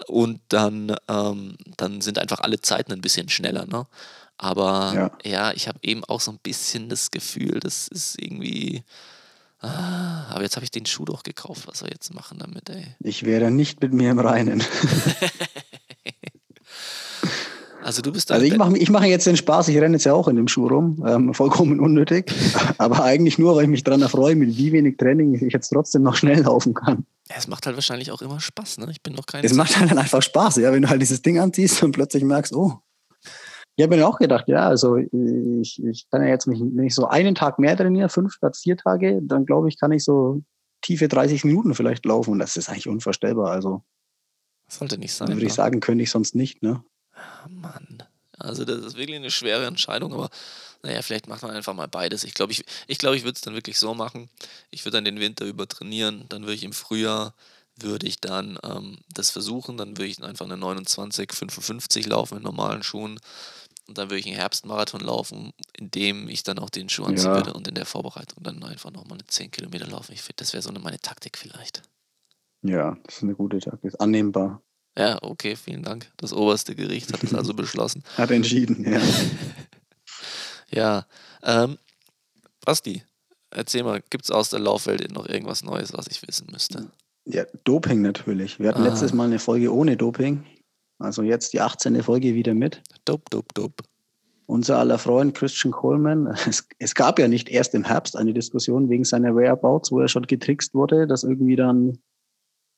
Und 0.06 0.40
dann, 0.48 0.96
ähm, 1.08 1.56
dann 1.76 2.00
sind 2.00 2.18
einfach 2.18 2.40
alle 2.40 2.60
Zeiten 2.60 2.92
ein 2.92 3.00
bisschen 3.00 3.28
schneller. 3.28 3.66
Ne? 3.66 3.86
Aber 4.38 4.92
ja, 4.94 5.30
ja 5.30 5.52
ich 5.52 5.68
habe 5.68 5.78
eben 5.82 6.04
auch 6.04 6.20
so 6.20 6.30
ein 6.30 6.38
bisschen 6.42 6.88
das 6.88 7.10
Gefühl, 7.10 7.60
das 7.60 7.88
ist 7.88 8.20
irgendwie. 8.20 8.84
Ah, 9.60 10.26
aber 10.30 10.42
jetzt 10.42 10.54
habe 10.54 10.62
ich 10.62 10.70
den 10.70 10.86
Schuh 10.86 11.04
doch 11.04 11.24
gekauft. 11.24 11.66
Was 11.66 11.80
soll 11.80 11.88
ich 11.88 11.94
jetzt 11.94 12.14
machen 12.14 12.38
damit, 12.38 12.70
ey? 12.70 12.94
Ich 13.00 13.24
wäre 13.24 13.50
nicht 13.50 13.82
mit 13.82 13.92
mir 13.92 14.12
im 14.12 14.20
Reinen. 14.20 14.62
Also 17.88 18.02
du 18.02 18.12
bist 18.12 18.30
Also 18.30 18.44
ich 18.44 18.54
mache 18.54 18.76
ich 18.76 18.90
mach 18.90 19.02
jetzt 19.02 19.26
den 19.26 19.38
Spaß, 19.38 19.68
ich 19.68 19.78
renne 19.78 19.94
jetzt 19.94 20.04
ja 20.04 20.12
auch 20.12 20.28
in 20.28 20.36
dem 20.36 20.46
Schuh 20.46 20.66
rum, 20.66 21.02
ähm, 21.08 21.32
vollkommen 21.34 21.80
unnötig, 21.80 22.30
aber 22.76 23.02
eigentlich 23.02 23.38
nur, 23.38 23.56
weil 23.56 23.62
ich 23.62 23.70
mich 23.70 23.82
daran 23.82 24.02
erfreue, 24.02 24.36
mit 24.36 24.58
wie 24.58 24.72
wenig 24.72 24.98
Training 24.98 25.32
ich 25.32 25.54
jetzt 25.54 25.70
trotzdem 25.70 26.02
noch 26.02 26.14
schnell 26.14 26.42
laufen 26.42 26.74
kann. 26.74 27.06
Ja, 27.30 27.36
es 27.38 27.48
macht 27.48 27.64
halt 27.64 27.76
wahrscheinlich 27.76 28.10
auch 28.12 28.20
immer 28.20 28.40
Spaß, 28.40 28.76
ne? 28.76 28.88
Ich 28.90 29.02
bin 29.02 29.14
noch 29.14 29.24
kein. 29.24 29.42
Es 29.42 29.54
macht 29.54 29.78
halt 29.78 29.90
dann 29.90 29.96
einfach 29.96 30.20
Spaß, 30.20 30.56
ja, 30.56 30.70
wenn 30.70 30.82
du 30.82 30.90
halt 30.90 31.00
dieses 31.00 31.22
Ding 31.22 31.38
anziehst 31.38 31.82
und 31.82 31.92
plötzlich 31.92 32.22
merkst, 32.24 32.54
oh. 32.54 32.74
Ich 33.76 33.82
habe 33.82 33.96
mir 33.96 34.06
auch 34.06 34.18
gedacht, 34.18 34.48
ja, 34.48 34.68
also 34.68 34.96
ich, 34.96 35.82
ich 35.82 36.10
kann 36.10 36.20
ja 36.20 36.28
jetzt 36.28 36.46
wenn 36.46 36.84
ich 36.84 36.94
so 36.94 37.08
einen 37.08 37.34
Tag 37.34 37.58
mehr 37.58 37.74
trainiere, 37.74 38.10
fünf 38.10 38.34
statt 38.34 38.54
vier 38.54 38.76
Tage, 38.76 39.20
dann 39.22 39.46
glaube 39.46 39.70
ich, 39.70 39.80
kann 39.80 39.92
ich 39.92 40.04
so 40.04 40.42
tiefe 40.82 41.08
30 41.08 41.42
Minuten 41.44 41.72
vielleicht 41.72 42.04
laufen 42.04 42.32
und 42.32 42.38
das 42.38 42.58
ist 42.58 42.68
eigentlich 42.68 42.88
unvorstellbar. 42.88 43.50
Also 43.50 43.82
sollte 44.68 44.98
nicht 44.98 45.14
sein. 45.14 45.28
Würde 45.28 45.46
ich 45.46 45.54
sagen, 45.54 45.80
könnte 45.80 46.04
ich 46.04 46.10
sonst 46.10 46.34
nicht, 46.34 46.62
ne? 46.62 46.84
Ah, 47.18 47.48
Mann. 47.48 48.02
Also 48.38 48.64
das 48.64 48.84
ist 48.84 48.96
wirklich 48.96 49.16
eine 49.16 49.30
schwere 49.30 49.66
Entscheidung, 49.66 50.12
aber 50.12 50.30
naja, 50.82 51.02
vielleicht 51.02 51.26
macht 51.26 51.42
man 51.42 51.50
einfach 51.50 51.74
mal 51.74 51.88
beides. 51.88 52.22
Ich 52.22 52.34
glaube, 52.34 52.52
ich, 52.52 52.64
ich, 52.86 52.98
glaub, 52.98 53.14
ich 53.14 53.24
würde 53.24 53.34
es 53.34 53.40
dann 53.40 53.54
wirklich 53.54 53.78
so 53.78 53.94
machen. 53.94 54.28
Ich 54.70 54.84
würde 54.84 54.98
dann 54.98 55.04
den 55.04 55.18
Winter 55.18 55.44
über 55.44 55.66
trainieren, 55.66 56.24
dann 56.28 56.42
würde 56.42 56.54
ich 56.54 56.64
im 56.64 56.72
Frühjahr 56.72 57.34
würde 57.80 58.06
ich 58.06 58.20
dann 58.20 58.58
ähm, 58.64 58.98
das 59.14 59.30
versuchen, 59.30 59.76
dann 59.76 59.96
würde 59.96 60.06
ich 60.06 60.22
einfach 60.22 60.46
eine 60.46 60.56
29, 60.56 61.32
55 61.32 62.06
laufen 62.06 62.38
in 62.38 62.42
normalen 62.42 62.82
Schuhen 62.82 63.20
und 63.86 63.98
dann 63.98 64.10
würde 64.10 64.18
ich 64.18 64.26
einen 64.26 64.34
Herbstmarathon 64.34 65.00
laufen, 65.00 65.52
in 65.74 65.90
dem 65.90 66.28
ich 66.28 66.42
dann 66.42 66.58
auch 66.58 66.70
den 66.70 66.88
Schuh 66.88 67.04
anziehen 67.04 67.30
ja. 67.30 67.36
würde 67.36 67.54
und 67.54 67.68
in 67.68 67.74
der 67.74 67.86
Vorbereitung 67.86 68.42
dann 68.42 68.62
einfach 68.64 68.90
nochmal 68.90 69.18
eine 69.18 69.26
10 69.26 69.50
Kilometer 69.50 69.86
laufen. 69.86 70.12
Ich 70.12 70.22
finde, 70.22 70.36
das 70.38 70.52
wäre 70.52 70.62
so 70.62 70.70
eine, 70.70 70.80
meine 70.80 70.98
Taktik 70.98 71.38
vielleicht. 71.38 71.82
Ja, 72.62 72.96
das 73.04 73.18
ist 73.18 73.22
eine 73.22 73.34
gute 73.34 73.58
Taktik, 73.60 73.84
ist 73.84 74.00
annehmbar. 74.00 74.60
Ja, 74.98 75.16
okay, 75.22 75.54
vielen 75.54 75.84
Dank. 75.84 76.10
Das 76.16 76.32
oberste 76.32 76.74
Gericht 76.74 77.12
hat 77.12 77.22
es 77.22 77.32
also 77.32 77.54
beschlossen. 77.54 78.02
Hat 78.16 78.32
entschieden, 78.32 78.84
ja. 78.84 79.00
ja. 80.70 81.06
Ähm, 81.44 81.78
Basti, 82.64 83.04
erzähl 83.52 83.84
mal, 83.84 84.02
gibt 84.10 84.24
es 84.24 84.32
aus 84.32 84.50
der 84.50 84.58
Laufwelt 84.58 85.12
noch 85.12 85.28
irgendwas 85.28 85.62
Neues, 85.62 85.92
was 85.92 86.08
ich 86.08 86.26
wissen 86.26 86.48
müsste? 86.50 86.90
Ja, 87.24 87.44
Doping 87.62 88.02
natürlich. 88.02 88.58
Wir 88.58 88.70
hatten 88.70 88.82
ah. 88.82 88.88
letztes 88.88 89.12
Mal 89.12 89.26
eine 89.26 89.38
Folge 89.38 89.72
ohne 89.72 89.96
Doping. 89.96 90.44
Also 90.98 91.22
jetzt 91.22 91.52
die 91.52 91.60
18. 91.60 92.02
Folge 92.02 92.34
wieder 92.34 92.54
mit. 92.54 92.82
Dope, 93.04 93.22
dope, 93.30 93.54
dope. 93.54 93.84
Unser 94.46 94.78
aller 94.78 94.98
Freund 94.98 95.32
Christian 95.34 95.70
Coleman. 95.70 96.26
Es, 96.48 96.66
es, 96.80 96.94
gab 96.96 97.20
ja 97.20 97.28
nicht 97.28 97.48
erst 97.50 97.72
im 97.74 97.84
Herbst 97.84 98.16
eine 98.16 98.34
Diskussion 98.34 98.88
wegen 98.88 99.04
seiner 99.04 99.36
Whereabouts, 99.36 99.92
wo 99.92 100.00
er 100.00 100.08
schon 100.08 100.26
getrickst 100.26 100.74
wurde, 100.74 101.06
dass 101.06 101.22
irgendwie 101.22 101.54
dann 101.54 101.98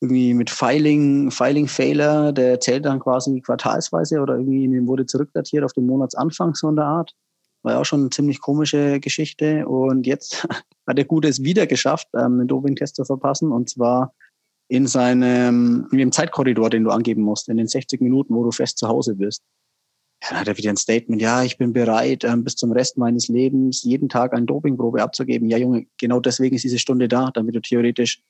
irgendwie 0.00 0.34
mit 0.34 0.48
Filing, 0.48 1.30
Filing-Failer, 1.30 2.32
der 2.32 2.58
zählt 2.60 2.86
dann 2.86 3.00
quasi 3.00 3.40
quartalsweise 3.40 4.20
oder 4.20 4.38
irgendwie 4.38 4.86
wurde 4.86 5.06
zurückdatiert 5.06 5.62
auf 5.62 5.74
den 5.74 5.86
Monatsanfang 5.86 6.54
so 6.54 6.68
in 6.70 6.76
der 6.76 6.86
Art. 6.86 7.14
War 7.62 7.74
ja 7.74 7.80
auch 7.80 7.84
schon 7.84 8.00
eine 8.00 8.10
ziemlich 8.10 8.40
komische 8.40 8.98
Geschichte. 9.00 9.68
Und 9.68 10.06
jetzt 10.06 10.48
hat 10.86 10.98
er 10.98 11.04
Gutes 11.04 11.42
wieder 11.42 11.66
geschafft, 11.66 12.08
ähm, 12.14 12.40
einen 12.40 12.48
Doping-Test 12.48 12.96
zu 12.96 13.04
verpassen. 13.04 13.52
Und 13.52 13.68
zwar 13.68 14.14
in 14.68 14.86
seinem, 14.86 15.88
in 15.92 15.98
dem 15.98 16.12
Zeitkorridor, 16.12 16.70
den 16.70 16.84
du 16.84 16.90
angeben 16.90 17.22
musst, 17.22 17.48
in 17.50 17.58
den 17.58 17.66
60 17.66 18.00
Minuten, 18.00 18.34
wo 18.34 18.44
du 18.44 18.52
fest 18.52 18.78
zu 18.78 18.88
Hause 18.88 19.16
bist. 19.16 19.42
Ja, 20.22 20.30
dann 20.30 20.40
hat 20.40 20.48
er 20.48 20.56
wieder 20.56 20.70
ein 20.70 20.76
Statement, 20.76 21.20
ja, 21.20 21.42
ich 21.42 21.56
bin 21.56 21.72
bereit, 21.72 22.24
ähm, 22.24 22.44
bis 22.44 22.54
zum 22.54 22.72
Rest 22.72 22.98
meines 22.98 23.28
Lebens 23.28 23.82
jeden 23.82 24.08
Tag 24.08 24.34
eine 24.34 24.44
Dopingprobe 24.46 25.02
abzugeben. 25.02 25.48
Ja, 25.48 25.56
Junge, 25.56 25.86
genau 25.98 26.20
deswegen 26.20 26.56
ist 26.56 26.62
diese 26.62 26.78
Stunde 26.78 27.08
da, 27.08 27.30
damit 27.32 27.54
du 27.54 27.60
theoretisch 27.60 28.22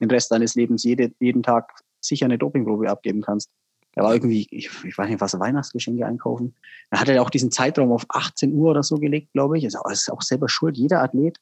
den 0.00 0.10
Rest 0.10 0.30
deines 0.30 0.54
Lebens 0.54 0.84
jede, 0.84 1.12
jeden 1.20 1.42
Tag 1.42 1.72
sicher 2.00 2.26
eine 2.26 2.38
Dopingprobe 2.38 2.90
abgeben 2.90 3.22
kannst. 3.22 3.50
Er 3.96 4.02
war 4.04 4.14
irgendwie, 4.14 4.46
ich, 4.50 4.70
ich 4.84 4.98
weiß 4.98 5.08
nicht, 5.08 5.20
was 5.20 5.38
Weihnachtsgeschenke 5.38 6.04
einkaufen. 6.04 6.54
Dann 6.90 7.00
hat 7.00 7.08
er 7.08 7.22
auch 7.22 7.30
diesen 7.30 7.52
Zeitraum 7.52 7.92
auf 7.92 8.04
18 8.08 8.52
Uhr 8.52 8.70
oder 8.70 8.82
so 8.82 8.96
gelegt, 8.96 9.32
glaube 9.32 9.56
ich. 9.56 9.64
Also, 9.64 9.78
das 9.84 10.02
ist 10.02 10.10
auch 10.10 10.22
selber 10.22 10.48
schuld. 10.48 10.76
Jeder 10.76 11.00
Athlet 11.02 11.38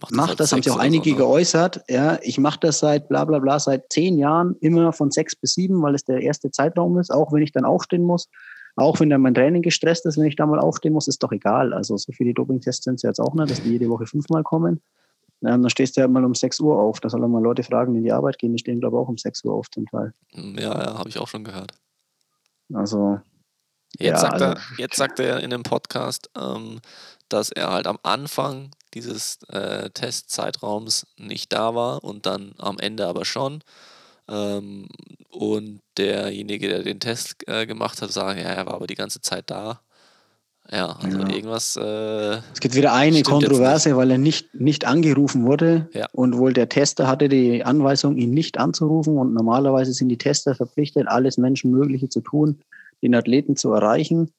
macht, 0.00 0.14
macht 0.14 0.40
das, 0.40 0.52
haben 0.52 0.62
sich 0.62 0.72
auch 0.72 0.78
einige 0.78 1.10
so, 1.10 1.16
ne? 1.16 1.16
geäußert. 1.16 1.84
Ja, 1.88 2.18
ich 2.22 2.38
mache 2.38 2.60
das 2.60 2.78
seit 2.78 3.08
bla 3.08 3.24
bla 3.24 3.38
bla 3.38 3.58
seit 3.58 3.92
zehn 3.92 4.18
Jahren 4.18 4.56
immer 4.60 4.92
von 4.92 5.10
sechs 5.10 5.36
bis 5.36 5.52
sieben, 5.52 5.82
weil 5.82 5.94
es 5.94 6.04
der 6.04 6.22
erste 6.22 6.50
Zeitraum 6.50 6.98
ist, 6.98 7.10
auch 7.10 7.32
wenn 7.32 7.42
ich 7.42 7.52
dann 7.52 7.64
aufstehen 7.64 8.04
muss. 8.04 8.28
Auch 8.74 9.00
wenn 9.00 9.10
dann 9.10 9.20
mein 9.20 9.34
Training 9.34 9.60
gestresst 9.60 10.06
ist, 10.06 10.16
wenn 10.16 10.24
ich 10.24 10.36
da 10.36 10.46
mal 10.46 10.58
aufstehen 10.58 10.94
muss, 10.94 11.06
ist 11.06 11.22
doch 11.22 11.32
egal. 11.32 11.74
Also 11.74 11.98
so 11.98 12.10
viele 12.12 12.32
Dopingtests 12.32 12.84
sind 12.84 12.94
es 12.94 13.02
jetzt 13.02 13.20
auch 13.20 13.34
nicht, 13.34 13.50
dass 13.50 13.62
die 13.62 13.72
jede 13.72 13.90
Woche 13.90 14.06
fünfmal 14.06 14.42
kommen. 14.42 14.80
Ja, 15.42 15.50
dann 15.50 15.70
stehst 15.70 15.96
du 15.96 16.00
ja 16.00 16.08
mal 16.08 16.24
um 16.24 16.34
6 16.34 16.60
Uhr 16.60 16.78
auf. 16.78 17.00
Da 17.00 17.10
sollen 17.10 17.28
mal 17.30 17.42
Leute 17.42 17.64
fragen, 17.64 17.92
die 17.92 17.98
in 17.98 18.04
die 18.04 18.12
Arbeit 18.12 18.38
gehen. 18.38 18.52
Die 18.52 18.58
stehen, 18.58 18.80
glaube 18.80 18.96
ich, 18.96 19.00
auch 19.00 19.08
um 19.08 19.18
6 19.18 19.44
Uhr 19.44 19.54
auf 19.54 19.68
zum 19.70 19.86
Teil. 19.86 20.14
Hm, 20.34 20.56
ja, 20.56 20.78
ja, 20.78 20.98
habe 20.98 21.08
ich 21.08 21.18
auch 21.18 21.28
schon 21.28 21.44
gehört. 21.44 21.72
Also. 22.72 23.20
Jetzt, 23.98 24.08
ja, 24.08 24.18
sagt, 24.18 24.32
also, 24.34 24.44
er, 24.46 24.60
jetzt 24.78 24.96
sagt 24.96 25.20
er 25.20 25.40
in 25.40 25.50
dem 25.50 25.64
Podcast, 25.64 26.30
ähm, 26.38 26.80
dass 27.28 27.50
er 27.50 27.72
halt 27.72 27.86
am 27.86 27.98
Anfang 28.02 28.70
dieses 28.94 29.42
äh, 29.48 29.90
Testzeitraums 29.90 31.06
nicht 31.18 31.52
da 31.52 31.74
war 31.74 32.04
und 32.04 32.24
dann 32.24 32.54
am 32.58 32.78
Ende 32.78 33.06
aber 33.06 33.24
schon. 33.24 33.62
Ähm, 34.28 34.88
und 35.28 35.80
derjenige, 35.98 36.68
der 36.68 36.82
den 36.84 37.00
Test 37.00 37.46
äh, 37.48 37.66
gemacht 37.66 38.00
hat, 38.00 38.12
sagt, 38.12 38.38
ja, 38.38 38.44
er 38.44 38.66
war 38.66 38.74
aber 38.74 38.86
die 38.86 38.94
ganze 38.94 39.20
Zeit 39.20 39.50
da. 39.50 39.80
Ja, 40.70 40.96
also 41.00 41.18
ja. 41.18 41.28
irgendwas. 41.28 41.76
Äh, 41.76 42.38
es 42.52 42.60
gibt 42.60 42.74
wieder 42.74 42.92
eine 42.94 43.22
Kontroverse, 43.22 43.96
weil 43.96 44.10
er 44.10 44.18
nicht, 44.18 44.54
nicht 44.54 44.86
angerufen 44.86 45.44
wurde 45.44 45.88
ja. 45.92 46.06
und 46.12 46.38
wohl 46.38 46.52
der 46.52 46.68
Tester 46.68 47.06
hatte 47.06 47.28
die 47.28 47.64
Anweisung, 47.64 48.16
ihn 48.16 48.30
nicht 48.30 48.58
anzurufen 48.58 49.18
und 49.18 49.34
normalerweise 49.34 49.92
sind 49.92 50.08
die 50.08 50.18
Tester 50.18 50.54
verpflichtet, 50.54 51.08
alles 51.08 51.36
Menschenmögliche 51.36 52.08
zu 52.08 52.20
tun, 52.20 52.60
den 53.02 53.14
Athleten 53.14 53.56
zu 53.56 53.72
erreichen. 53.72 54.30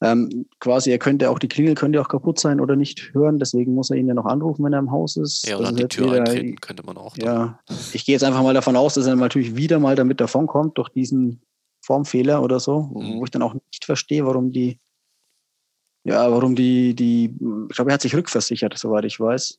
Ähm, 0.00 0.46
quasi, 0.60 0.90
er 0.90 0.98
könnte 0.98 1.28
auch 1.28 1.40
die 1.40 1.48
Klingel 1.48 1.74
könnte 1.74 2.00
auch 2.00 2.08
kaputt 2.08 2.38
sein 2.38 2.60
oder 2.60 2.76
nicht 2.76 3.12
hören, 3.14 3.40
deswegen 3.40 3.74
muss 3.74 3.90
er 3.90 3.96
ihn 3.96 4.06
ja 4.06 4.14
noch 4.14 4.26
anrufen, 4.26 4.64
wenn 4.64 4.72
er 4.72 4.78
im 4.78 4.92
Haus 4.92 5.16
ist. 5.16 5.46
Ja, 5.46 5.58
oder 5.58 5.68
an 5.68 5.76
die 5.76 5.88
Tür 5.88 6.06
wieder, 6.06 6.20
eintreten 6.20 6.56
könnte 6.60 6.84
man 6.84 6.96
auch. 6.96 7.16
Ja, 7.16 7.58
ich 7.92 8.04
gehe 8.04 8.14
jetzt 8.14 8.22
einfach 8.22 8.42
mal 8.42 8.54
davon 8.54 8.76
aus, 8.76 8.94
dass 8.94 9.06
er 9.06 9.16
natürlich 9.16 9.56
wieder 9.56 9.80
mal 9.80 9.96
damit 9.96 10.20
davonkommt 10.20 10.78
durch 10.78 10.88
diesen 10.88 11.42
Formfehler 11.80 12.42
oder 12.42 12.60
so, 12.60 12.82
mhm. 12.82 13.18
wo 13.18 13.24
ich 13.24 13.30
dann 13.30 13.42
auch 13.42 13.54
nicht 13.54 13.84
verstehe, 13.84 14.24
warum 14.24 14.52
die 14.52 14.78
ja, 16.04 16.30
warum 16.30 16.54
die, 16.54 16.94
die, 16.94 17.34
ich 17.68 17.76
glaube, 17.76 17.90
er 17.90 17.94
hat 17.94 18.02
sich 18.02 18.14
rückversichert, 18.14 18.76
soweit 18.78 19.04
ich 19.04 19.18
weiß, 19.18 19.58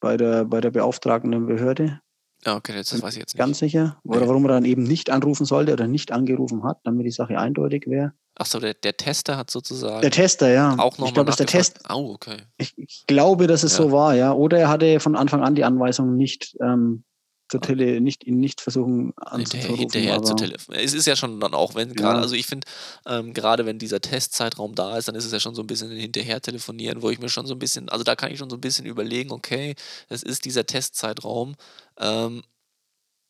bei 0.00 0.16
der, 0.16 0.44
bei 0.44 0.60
der 0.60 0.70
beauftragenden 0.70 1.46
Behörde. 1.46 2.00
Ja, 2.44 2.54
okay, 2.54 2.72
das 2.72 3.02
weiß 3.02 3.14
ich 3.14 3.20
jetzt 3.20 3.34
nicht. 3.34 3.38
Ganz 3.38 3.58
sicher. 3.58 3.98
Oder 4.04 4.20
nee. 4.20 4.28
warum 4.28 4.44
er 4.44 4.48
dann 4.48 4.64
eben 4.64 4.84
nicht 4.84 5.10
anrufen 5.10 5.44
sollte 5.44 5.72
oder 5.72 5.88
nicht 5.88 6.12
angerufen 6.12 6.62
hat, 6.62 6.78
damit 6.84 7.04
die 7.04 7.10
Sache 7.10 7.38
eindeutig 7.38 7.86
wäre. 7.88 8.12
Achso, 8.36 8.60
der, 8.60 8.74
der 8.74 8.96
Tester 8.96 9.36
hat 9.36 9.50
sozusagen. 9.50 10.00
Der 10.02 10.12
Tester, 10.12 10.48
ja. 10.48 10.76
Auch 10.78 10.98
noch 10.98 11.08
ich 11.08 11.14
glaube, 11.14 11.26
dass 11.26 11.36
der 11.36 11.46
Test. 11.46 11.80
Oh, 11.88 12.12
okay. 12.14 12.36
Ich, 12.56 12.78
ich, 12.78 13.04
glaube, 13.08 13.48
dass 13.48 13.64
es 13.64 13.76
ja. 13.76 13.84
so 13.84 13.92
war, 13.92 14.14
ja. 14.14 14.32
Oder 14.32 14.58
er 14.58 14.68
hatte 14.68 15.00
von 15.00 15.16
Anfang 15.16 15.42
an 15.42 15.56
die 15.56 15.64
Anweisung 15.64 16.14
nicht 16.14 16.56
ähm, 16.60 17.02
zur 17.48 17.60
Tele, 17.60 18.00
nicht, 18.00 18.24
ihn 18.24 18.40
nicht 18.40 18.60
versuchen 18.60 19.12
anzurufen. 19.16 19.76
Hinterher, 19.76 20.22
zu 20.22 20.34
telefonieren. 20.34 20.84
Es 20.84 20.92
ist 20.92 21.06
ja 21.06 21.16
schon 21.16 21.40
dann 21.40 21.54
auch, 21.54 21.74
wenn 21.74 21.94
gerade, 21.94 22.18
ja. 22.18 22.22
also 22.22 22.34
ich 22.34 22.46
finde, 22.46 22.66
ähm, 23.06 23.32
gerade 23.32 23.64
wenn 23.64 23.78
dieser 23.78 24.00
Testzeitraum 24.00 24.74
da 24.74 24.98
ist, 24.98 25.08
dann 25.08 25.14
ist 25.14 25.24
es 25.24 25.32
ja 25.32 25.40
schon 25.40 25.54
so 25.54 25.62
ein 25.62 25.66
bisschen 25.66 25.90
hinterher 25.90 26.40
telefonieren, 26.40 27.02
wo 27.02 27.10
ich 27.10 27.18
mir 27.18 27.28
schon 27.28 27.46
so 27.46 27.54
ein 27.54 27.58
bisschen, 27.58 27.88
also 27.88 28.04
da 28.04 28.16
kann 28.16 28.30
ich 28.30 28.38
schon 28.38 28.50
so 28.50 28.56
ein 28.56 28.60
bisschen 28.60 28.84
überlegen, 28.84 29.32
okay, 29.32 29.74
es 30.08 30.22
ist 30.22 30.44
dieser 30.44 30.66
Testzeitraum, 30.66 31.54
ähm, 31.98 32.42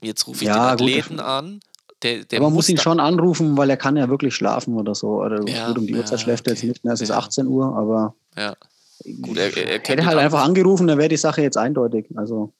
jetzt 0.02 0.26
rufe 0.26 0.42
ich 0.44 0.48
ja, 0.48 0.54
den 0.54 0.72
Athleten 0.72 1.16
gut. 1.16 1.24
an. 1.24 1.60
Der, 2.02 2.24
der 2.24 2.38
Aber 2.38 2.48
man 2.48 2.54
muss 2.54 2.68
ihn 2.68 2.78
schon 2.78 3.00
anrufen, 3.00 3.56
weil 3.56 3.70
er 3.70 3.76
kann 3.76 3.96
ja 3.96 4.08
wirklich 4.08 4.34
schlafen 4.34 4.74
oder 4.74 4.94
so. 4.94 5.20
Oder 5.20 5.42
ja, 5.48 5.68
gut, 5.68 5.78
um 5.78 5.86
die 5.86 5.94
ja, 5.94 5.98
Uhrzeit 5.98 6.20
schläft 6.20 6.46
er 6.46 6.52
jetzt 6.52 6.62
nicht 6.62 6.84
mehr, 6.84 6.94
es 6.94 7.00
ist 7.00 7.10
18 7.10 7.46
Uhr, 7.46 7.74
aber 7.76 8.14
ja. 8.36 8.56
Gut, 9.22 9.36
er, 9.36 9.56
er, 9.56 9.66
er 9.66 9.80
hätte 9.80 10.06
halt 10.06 10.18
einfach 10.18 10.42
angerufen, 10.42 10.86
dann 10.88 10.98
wäre 10.98 11.08
die 11.08 11.16
Sache 11.16 11.42
jetzt 11.42 11.56
eindeutig. 11.56 12.06
Also 12.16 12.52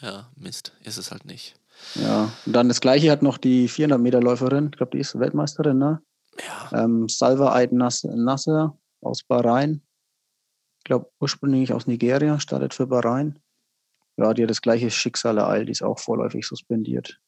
ja, 0.00 0.30
Mist, 0.36 0.72
ist 0.84 0.98
es 0.98 1.10
halt 1.10 1.24
nicht. 1.24 1.54
Ja, 1.94 2.32
und 2.46 2.52
dann 2.52 2.68
das 2.68 2.80
gleiche 2.80 3.10
hat 3.10 3.22
noch 3.22 3.38
die 3.38 3.68
400 3.68 4.00
Meter 4.00 4.20
Läuferin, 4.20 4.66
ich 4.66 4.78
glaube, 4.78 4.92
die 4.92 5.00
ist 5.00 5.18
Weltmeisterin, 5.18 5.78
ne? 5.78 6.02
Ja. 6.46 6.84
Ähm, 6.84 7.08
Salva 7.08 7.54
Eid 7.54 7.72
Nasser 7.72 8.78
aus 9.00 9.22
Bahrain. 9.22 9.82
Ich 10.78 10.84
glaube, 10.84 11.10
ursprünglich 11.20 11.72
aus 11.72 11.86
Nigeria, 11.86 12.38
startet 12.40 12.74
für 12.74 12.86
Bahrain. 12.86 13.38
Ja, 14.16 14.32
die 14.32 14.42
hat 14.42 14.50
das 14.50 14.62
gleiche 14.62 14.90
Schicksal 14.90 15.38
ereilt, 15.38 15.68
die 15.68 15.72
ist 15.72 15.82
auch 15.82 15.98
vorläufig 15.98 16.46
suspendiert. 16.46 17.20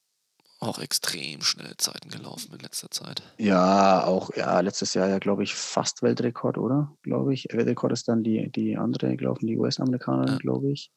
Auch 0.61 0.79
extrem 0.81 1.43
schnelle 1.43 1.77
Zeiten 1.77 2.09
gelaufen 2.09 2.53
in 2.53 2.59
letzter 2.59 2.91
Zeit. 2.91 3.23
Ja, 3.37 4.05
auch, 4.05 4.35
ja, 4.35 4.59
letztes 4.59 4.93
Jahr 4.95 5.09
ja, 5.09 5.19
glaube 5.21 5.45
ich, 5.45 5.55
fast 5.55 6.03
Weltrekord, 6.03 6.59
oder? 6.59 6.93
Glaube 7.03 7.33
ich. 7.33 7.47
Weltrekord 7.53 7.93
ist 7.93 8.09
dann 8.09 8.25
die, 8.25 8.51
die 8.51 8.77
andere 8.77 9.17
gelaufen, 9.17 9.47
die 9.47 9.57
US-Amerikanerin, 9.57 10.33
ja. 10.33 10.39
glaube 10.39 10.73
ich. 10.73 10.91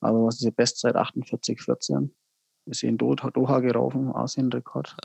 Aber 0.00 0.26
was 0.26 0.36
ist 0.36 0.44
die 0.44 0.50
Bestzeit? 0.50 0.96
48,14. 0.96 2.10
Ist 2.66 2.80
sie 2.80 2.86
in 2.86 2.98
Doha, 2.98 3.30
Doha 3.30 3.60
gelaufen, 3.60 4.14
Asienrekord. 4.14 4.96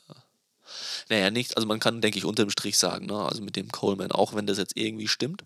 Naja, 1.09 1.31
nicht, 1.31 1.55
also 1.57 1.67
man 1.67 1.79
kann, 1.79 2.01
denke 2.01 2.17
ich, 2.17 2.25
unterm 2.25 2.49
Strich 2.49 2.77
sagen, 2.77 3.05
ne? 3.05 3.17
also 3.17 3.43
mit 3.43 3.55
dem 3.55 3.69
Coleman, 3.69 4.11
auch 4.11 4.33
wenn 4.33 4.47
das 4.47 4.57
jetzt 4.57 4.75
irgendwie 4.75 5.07
stimmt, 5.07 5.43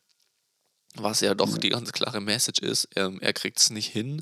was 0.96 1.22
ja 1.22 1.36
doch 1.36 1.58
die 1.58 1.70
ganz 1.70 1.92
klare 1.92 2.20
Message 2.20 2.60
ist, 2.62 2.88
ähm, 2.96 3.20
er 3.22 3.34
kriegt 3.34 3.60
es 3.60 3.70
nicht 3.70 3.88
hin, 3.88 4.22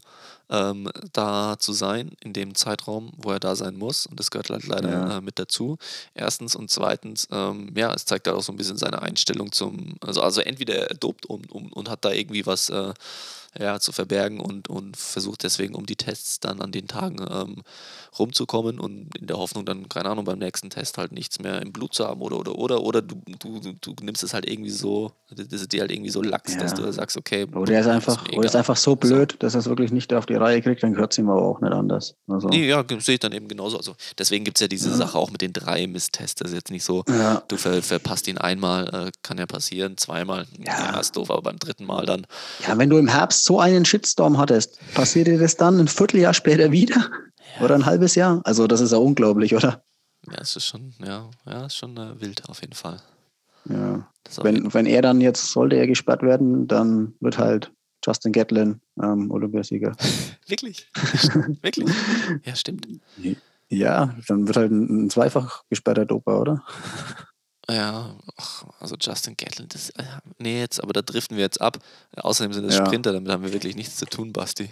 ähm, 0.50 0.90
da 1.14 1.56
zu 1.58 1.72
sein 1.72 2.12
in 2.20 2.34
dem 2.34 2.56
Zeitraum, 2.56 3.14
wo 3.16 3.32
er 3.32 3.40
da 3.40 3.56
sein 3.56 3.78
muss. 3.78 4.06
Und 4.06 4.20
das 4.20 4.32
gehört 4.32 4.50
halt 4.50 4.68
leider 4.68 4.92
ja. 4.92 5.18
äh, 5.18 5.22
mit 5.22 5.40
dazu. 5.40 5.78
Erstens 6.14 6.56
und 6.56 6.70
zweitens, 6.70 7.28
ähm, 7.32 7.72
ja, 7.76 7.94
es 7.94 8.06
zeigt 8.06 8.28
halt 8.28 8.36
auch 8.36 8.44
so 8.44 8.52
ein 8.52 8.58
bisschen 8.58 8.78
seine 8.78 9.02
Einstellung 9.02 9.52
zum, 9.54 9.96
also, 10.02 10.22
also 10.22 10.42
entweder 10.42 10.90
er 10.90 10.96
dopt 10.96 11.26
um, 11.26 11.42
um, 11.50 11.72
und 11.72 11.90
hat 11.90 12.04
da 12.04 12.12
irgendwie 12.12 12.46
was 12.46 12.70
äh, 12.70 12.94
ja, 13.60 13.80
zu 13.80 13.92
verbergen 13.92 14.40
und, 14.40 14.70
und 14.70 14.98
versucht 14.98 15.44
deswegen 15.44 15.76
um 15.76 15.86
die 15.86 15.96
Tests 15.96 16.40
dann 16.40 16.62
an 16.62 16.72
den 16.72 16.88
Tagen 16.88 17.26
ähm, 17.30 17.64
rumzukommen 18.18 18.80
und 18.80 19.16
in 19.18 19.28
der 19.28 19.38
Hoffnung 19.38 19.66
dann, 19.66 19.90
keine 19.90 20.10
Ahnung, 20.10 20.26
beim 20.26 20.40
nächsten 20.40 20.70
Test 20.70 20.98
halt 20.98 21.12
nichts 21.12 21.40
mehr 21.40 21.62
im 21.62 21.72
Blut 21.72 21.94
zu 21.94 22.06
haben 22.06 22.22
oder 22.22 22.38
oder 22.38 22.56
oder 22.56 22.82
oder 22.82 23.02
du, 23.02 23.22
du, 23.40 23.60
du 23.82 23.96
nimmst 24.02 24.24
es 24.24 24.34
halt 24.34 24.50
irgendwie 24.50 24.70
so, 24.70 25.12
das 25.30 25.48
ist 25.62 25.72
dir 25.72 25.82
halt 25.82 25.92
irgendwie 25.92 26.10
so 26.10 26.22
lax, 26.22 26.54
ja. 26.54 26.60
dass 26.62 26.74
du 26.74 26.92
sagst, 26.92 27.18
okay. 27.18 27.46
Oder 27.54 27.74
er 27.74 27.82
ist 27.82 27.88
einfach, 27.88 28.26
oder 28.32 28.46
ist 28.46 28.56
einfach 28.56 28.78
so 28.78 28.96
blöd, 28.96 29.36
dass 29.40 29.56
er 29.56 29.60
es 29.60 29.66
wirklich 29.68 29.92
nicht 29.92 30.14
auf 30.14 30.26
die 30.26 30.36
Reihe 30.36 30.62
kriegt, 30.62 30.84
dann 30.84 30.94
gehört 30.94 31.12
es 31.12 31.18
ihm 31.18 31.30
aber 31.30 31.42
auch 31.42 31.62
nicht 31.62 31.74
anders. 31.74 32.16
Also. 32.28 32.48
Nee, 32.50 32.68
ja, 32.68 32.84
sehe 33.00 33.16
ich 33.16 33.20
dann 33.20 33.34
eben 33.34 33.48
genauso. 33.48 33.78
Also 33.78 33.96
deswegen 34.18 34.46
gibt 34.46 34.58
es 34.58 34.62
ja 34.62 34.68
diese 34.68 34.90
ja. 34.90 34.96
Sache 34.96 35.18
auch 35.18 35.32
mit 35.32 35.42
den 35.42 35.54
drei 35.54 35.88
Misstests. 35.88 36.36
Das 36.36 36.50
ist 36.50 36.56
jetzt 36.56 36.72
nicht 36.72 36.84
so, 36.84 37.04
ja. 37.08 37.44
du 37.48 37.58
ver, 37.58 37.82
verpasst 37.82 38.28
ihn 38.28 38.38
einmal, 38.38 39.08
äh, 39.08 39.12
kann 39.24 39.38
ja 39.38 39.46
passieren, 39.46 39.98
zweimal, 39.98 40.46
ja, 40.60 41.00
ist 41.00 41.16
doof, 41.16 41.32
aber 41.32 41.42
beim 41.42 41.60
dritten 41.60 41.86
Mal 41.86 42.06
dann. 42.06 42.26
Ja, 42.68 42.78
wenn 42.78 42.90
du 42.90 42.98
im 42.98 43.08
Herbst 43.08 43.44
so 43.48 43.60
einen 43.60 43.86
Shitstorm 43.86 44.38
hattest, 44.38 44.80
passiert 44.94 45.28
dir 45.28 45.40
das 45.40 45.56
dann 45.56 45.80
ein 45.80 45.88
Vierteljahr 45.88 46.34
später 46.34 46.72
wieder? 46.72 47.10
Oder 47.62 47.76
ein 47.76 47.86
halbes 47.86 48.16
Jahr? 48.16 48.42
Also 48.44 48.68
das 48.68 48.82
ist 48.82 48.92
ja 48.92 48.98
unglaublich, 48.98 49.56
oder? 49.56 49.84
Ja, 50.28 50.42
es 50.42 50.56
ist 50.56 50.66
schon, 50.66 50.94
ja, 51.04 51.30
ja, 51.46 51.66
ist 51.66 51.78
schon 51.78 51.96
äh, 51.98 52.20
wild 52.20 52.48
auf 52.50 52.62
jeden 52.62 52.74
Fall. 52.74 53.00
Ja. 53.70 54.08
Wenn, 54.42 54.74
wenn 54.74 54.86
er 54.86 55.02
dann 55.02 55.22
jetzt, 55.22 55.52
sollte 55.52 55.78
er 55.78 55.88
gesperrt 55.88 56.22
werden, 56.22 56.68
dann 56.68 57.14
wird 57.22 57.38
halt 57.38 57.72
Justin 58.06 58.34
Gatlin 58.34 58.82
ähm, 59.02 59.32
Olympiasieger. 59.32 59.96
Wirklich? 60.48 60.90
Wirklich? 61.62 61.90
Ja, 62.44 62.56
stimmt. 62.56 62.88
Ja, 63.70 64.16
dann 64.28 64.48
wird 64.48 64.58
halt 64.58 64.72
ein, 64.72 65.06
ein 65.06 65.10
zweifach 65.10 65.64
gesperrter 65.70 66.06
Doper, 66.06 66.42
oder? 66.42 66.64
Ja, 67.70 68.16
ach, 68.38 68.64
also 68.80 68.96
Justin 69.00 69.36
Gatlin, 69.36 69.68
das, 69.68 69.90
äh, 69.92 70.04
nee, 70.38 70.60
jetzt, 70.60 70.82
aber 70.82 70.94
da 70.94 71.02
driften 71.02 71.36
wir 71.36 71.44
jetzt 71.44 71.60
ab. 71.60 71.80
Außerdem 72.16 72.54
sind 72.54 72.66
es 72.66 72.78
ja. 72.78 72.86
Sprinter, 72.86 73.12
damit 73.12 73.30
haben 73.30 73.44
wir 73.44 73.52
wirklich 73.52 73.76
nichts 73.76 73.98
zu 73.98 74.06
tun, 74.06 74.32
Basti. 74.32 74.70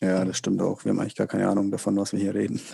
Ja, 0.00 0.24
das 0.24 0.38
stimmt 0.38 0.60
auch. 0.60 0.84
Wir 0.84 0.90
haben 0.90 1.00
eigentlich 1.00 1.14
gar 1.14 1.26
keine 1.26 1.48
Ahnung 1.48 1.70
davon, 1.70 1.96
was 1.96 2.12
wir 2.12 2.20
hier 2.20 2.34
reden. 2.34 2.60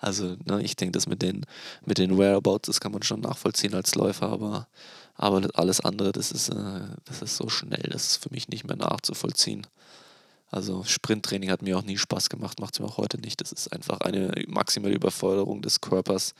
Also, 0.00 0.36
ne, 0.46 0.62
ich 0.62 0.74
denke, 0.74 0.92
das 0.92 1.06
mit 1.06 1.20
den, 1.20 1.44
mit 1.84 1.98
den 1.98 2.16
Whereabouts, 2.16 2.66
das 2.66 2.80
kann 2.80 2.92
man 2.92 3.02
schon 3.02 3.20
nachvollziehen 3.20 3.74
als 3.74 3.94
Läufer, 3.94 4.30
aber, 4.30 4.68
aber 5.16 5.46
alles 5.52 5.80
andere, 5.80 6.12
das 6.12 6.32
ist, 6.32 6.48
äh, 6.48 6.80
das 7.04 7.20
ist 7.20 7.36
so 7.36 7.50
schnell, 7.50 7.86
das 7.90 8.06
ist 8.06 8.22
für 8.22 8.30
mich 8.30 8.48
nicht 8.48 8.66
mehr 8.66 8.78
nachzuvollziehen. 8.78 9.66
Also 10.50 10.82
Sprinttraining 10.84 11.50
hat 11.50 11.60
mir 11.60 11.78
auch 11.78 11.84
nie 11.84 11.98
Spaß 11.98 12.30
gemacht, 12.30 12.58
macht 12.58 12.74
es 12.74 12.80
mir 12.80 12.86
auch 12.86 12.96
heute 12.96 13.20
nicht. 13.20 13.40
Das 13.40 13.52
ist 13.52 13.72
einfach 13.72 14.00
eine 14.00 14.32
maximale 14.48 14.94
Überforderung 14.94 15.62
des 15.62 15.80
Körpers. 15.80 16.34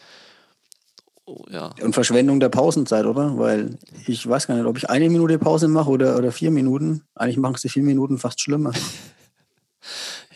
Oh, 1.31 1.45
ja. 1.49 1.71
Und 1.81 1.93
Verschwendung 1.93 2.41
der 2.41 2.49
Pausenzeit, 2.49 3.07
oder? 3.07 3.39
Weil 3.39 3.79
ich 4.09 4.29
weiß 4.29 4.49
gar 4.49 4.57
nicht, 4.57 4.67
ob 4.67 4.77
ich 4.77 4.91
eine 4.91 5.09
Minute 5.09 5.39
Pause 5.39 5.69
mache 5.69 5.89
oder, 5.89 6.19
oder 6.19 6.33
vier 6.33 6.51
Minuten. 6.51 7.03
Eigentlich 7.15 7.37
machen 7.37 7.55
es 7.55 7.63
die 7.63 7.69
vier 7.69 7.85
Minuten 7.85 8.19
fast 8.19 8.41
schlimmer. 8.41 8.73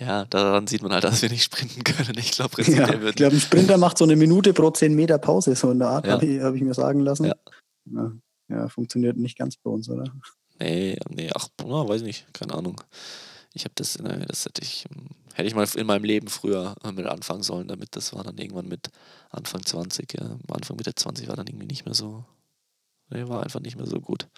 Ja, 0.01 0.25
daran 0.25 0.67
sieht 0.67 0.83
man 0.83 0.93
halt, 0.93 1.05
dass 1.05 1.23
wir 1.23 1.29
nicht 1.29 1.45
sprinten 1.45 1.85
können. 1.85 2.19
Ich 2.19 2.33
glaube, 2.33 2.61
ja, 2.63 2.93
ich 2.93 3.15
glaube, 3.15 3.37
ein 3.37 3.41
Sprinter 3.41 3.77
macht 3.77 3.97
so 3.97 4.05
eine 4.05 4.17
Minute 4.17 4.53
pro 4.53 4.71
zehn 4.71 4.95
Meter 4.95 5.19
Pause, 5.19 5.55
so 5.55 5.71
in 5.71 5.79
der 5.79 5.89
Art, 5.89 6.07
ja. 6.07 6.15
habe 6.15 6.27
ich, 6.27 6.41
hab 6.41 6.55
ich, 6.55 6.63
mir 6.63 6.75
sagen 6.75 6.99
lassen. 7.01 7.31
Ja. 7.87 8.13
ja. 8.49 8.69
Funktioniert 8.69 9.17
nicht 9.17 9.39
ganz 9.39 9.57
bei 9.57 9.71
uns, 9.71 9.89
oder? 9.89 10.05
Nee, 10.59 10.99
nee, 11.11 11.31
ach, 11.33 11.49
weiß 11.59 12.03
nicht, 12.03 12.27
keine 12.33 12.55
Ahnung. 12.55 12.81
Ich 13.55 13.65
habe 13.65 13.75
das, 13.77 13.99
nee, 13.99 14.27
das 14.27 14.45
hätte 14.45 14.63
ich, 14.63 14.85
hätte 15.33 15.47
ich 15.47 15.55
mal 15.55 15.67
in 15.77 15.87
meinem 15.87 16.05
Leben 16.05 16.29
früher 16.29 16.75
mit 16.93 17.07
anfangen 17.07 17.43
sollen, 17.43 17.69
damit 17.69 17.97
das 17.97 18.13
war 18.13 18.25
dann 18.25 18.37
irgendwann 18.37 18.69
mit 18.69 18.91
Anfang 19.31 19.65
20, 19.65 20.13
ja. 20.15 20.37
Anfang 20.49 20.77
Mitte 20.77 20.95
20 20.95 21.29
war 21.29 21.37
dann 21.37 21.47
irgendwie 21.47 21.67
nicht 21.67 21.85
mehr 21.85 21.95
so, 21.95 22.25
nee, 23.11 23.27
war 23.29 23.43
einfach 23.43 23.61
nicht 23.61 23.77
mehr 23.77 23.87
so 23.87 24.01
gut. 24.01 24.29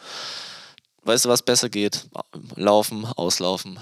Weißt 1.02 1.24
du, 1.24 1.28
was 1.28 1.42
besser 1.42 1.70
geht? 1.70 2.08
Laufen, 2.56 3.06
auslaufen, 3.06 3.78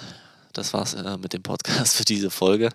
das 0.52 0.72
war's 0.72 0.94
äh, 0.94 1.16
mit 1.18 1.32
dem 1.32 1.42
Podcast 1.42 1.96
für 1.96 2.04
diese 2.04 2.30
Folge. 2.30 2.70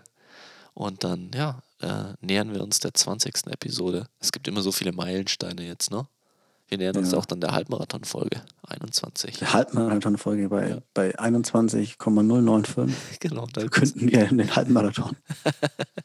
Und 0.73 1.03
dann, 1.03 1.31
ja, 1.33 1.61
äh, 1.81 2.13
nähern 2.21 2.53
wir 2.53 2.61
uns 2.61 2.79
der 2.79 2.93
20. 2.93 3.47
Episode. 3.47 4.07
Es 4.19 4.31
gibt 4.31 4.47
immer 4.47 4.61
so 4.61 4.71
viele 4.71 4.91
Meilensteine 4.91 5.63
jetzt, 5.65 5.91
ne? 5.91 6.07
Wir 6.69 6.77
nähern 6.77 6.97
uns 6.97 7.15
auch 7.15 7.25
dann 7.25 7.41
der 7.41 7.51
Halbmarathon-Folge 7.51 8.43
21. 8.67 9.39
Die 9.39 9.45
Halbmarathon-Folge 9.45 10.49
bei, 10.49 10.69
ja. 10.69 10.77
bei 10.93 11.17
21,095. 11.17 13.19
Genau, 13.19 13.47
da 13.51 13.67
könnten 13.67 14.11
wir 14.11 14.27
den 14.27 14.55
Halbmarathon. 14.55 15.17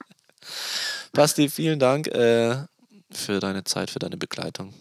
Basti, 1.12 1.50
vielen 1.50 1.78
Dank 1.78 2.08
äh, 2.08 2.64
für 3.10 3.40
deine 3.40 3.64
Zeit, 3.64 3.90
für 3.90 3.98
deine 3.98 4.16
Begleitung 4.16 4.72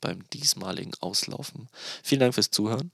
beim 0.00 0.28
diesmaligen 0.30 0.92
Auslaufen. 1.00 1.68
Vielen 2.02 2.20
Dank 2.20 2.34
fürs 2.34 2.50
Zuhören 2.50 2.90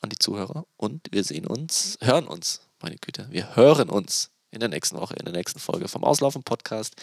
an 0.00 0.10
die 0.10 0.18
Zuhörer 0.18 0.66
und 0.76 1.08
wir 1.10 1.24
sehen 1.24 1.46
uns, 1.46 1.98
hören 2.00 2.28
uns 2.28 2.60
meine 2.80 2.96
Güte, 2.96 3.26
wir 3.30 3.56
hören 3.56 3.88
uns 3.88 4.30
in 4.50 4.60
der 4.60 4.68
nächsten 4.68 4.98
Woche, 4.98 5.16
in 5.16 5.24
der 5.24 5.34
nächsten 5.34 5.58
Folge 5.58 5.88
vom 5.88 6.04
Auslaufen 6.04 6.44
Podcast, 6.44 6.94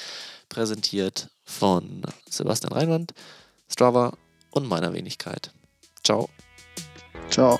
präsentiert 0.48 1.30
von 1.44 2.04
Sebastian 2.30 2.72
Reinwand, 2.72 3.14
Strava 3.68 4.14
und 4.54 4.68
meiner 4.68 4.94
Wenigkeit. 4.94 5.52
Ciao. 6.04 6.30
Ciao. 7.30 7.60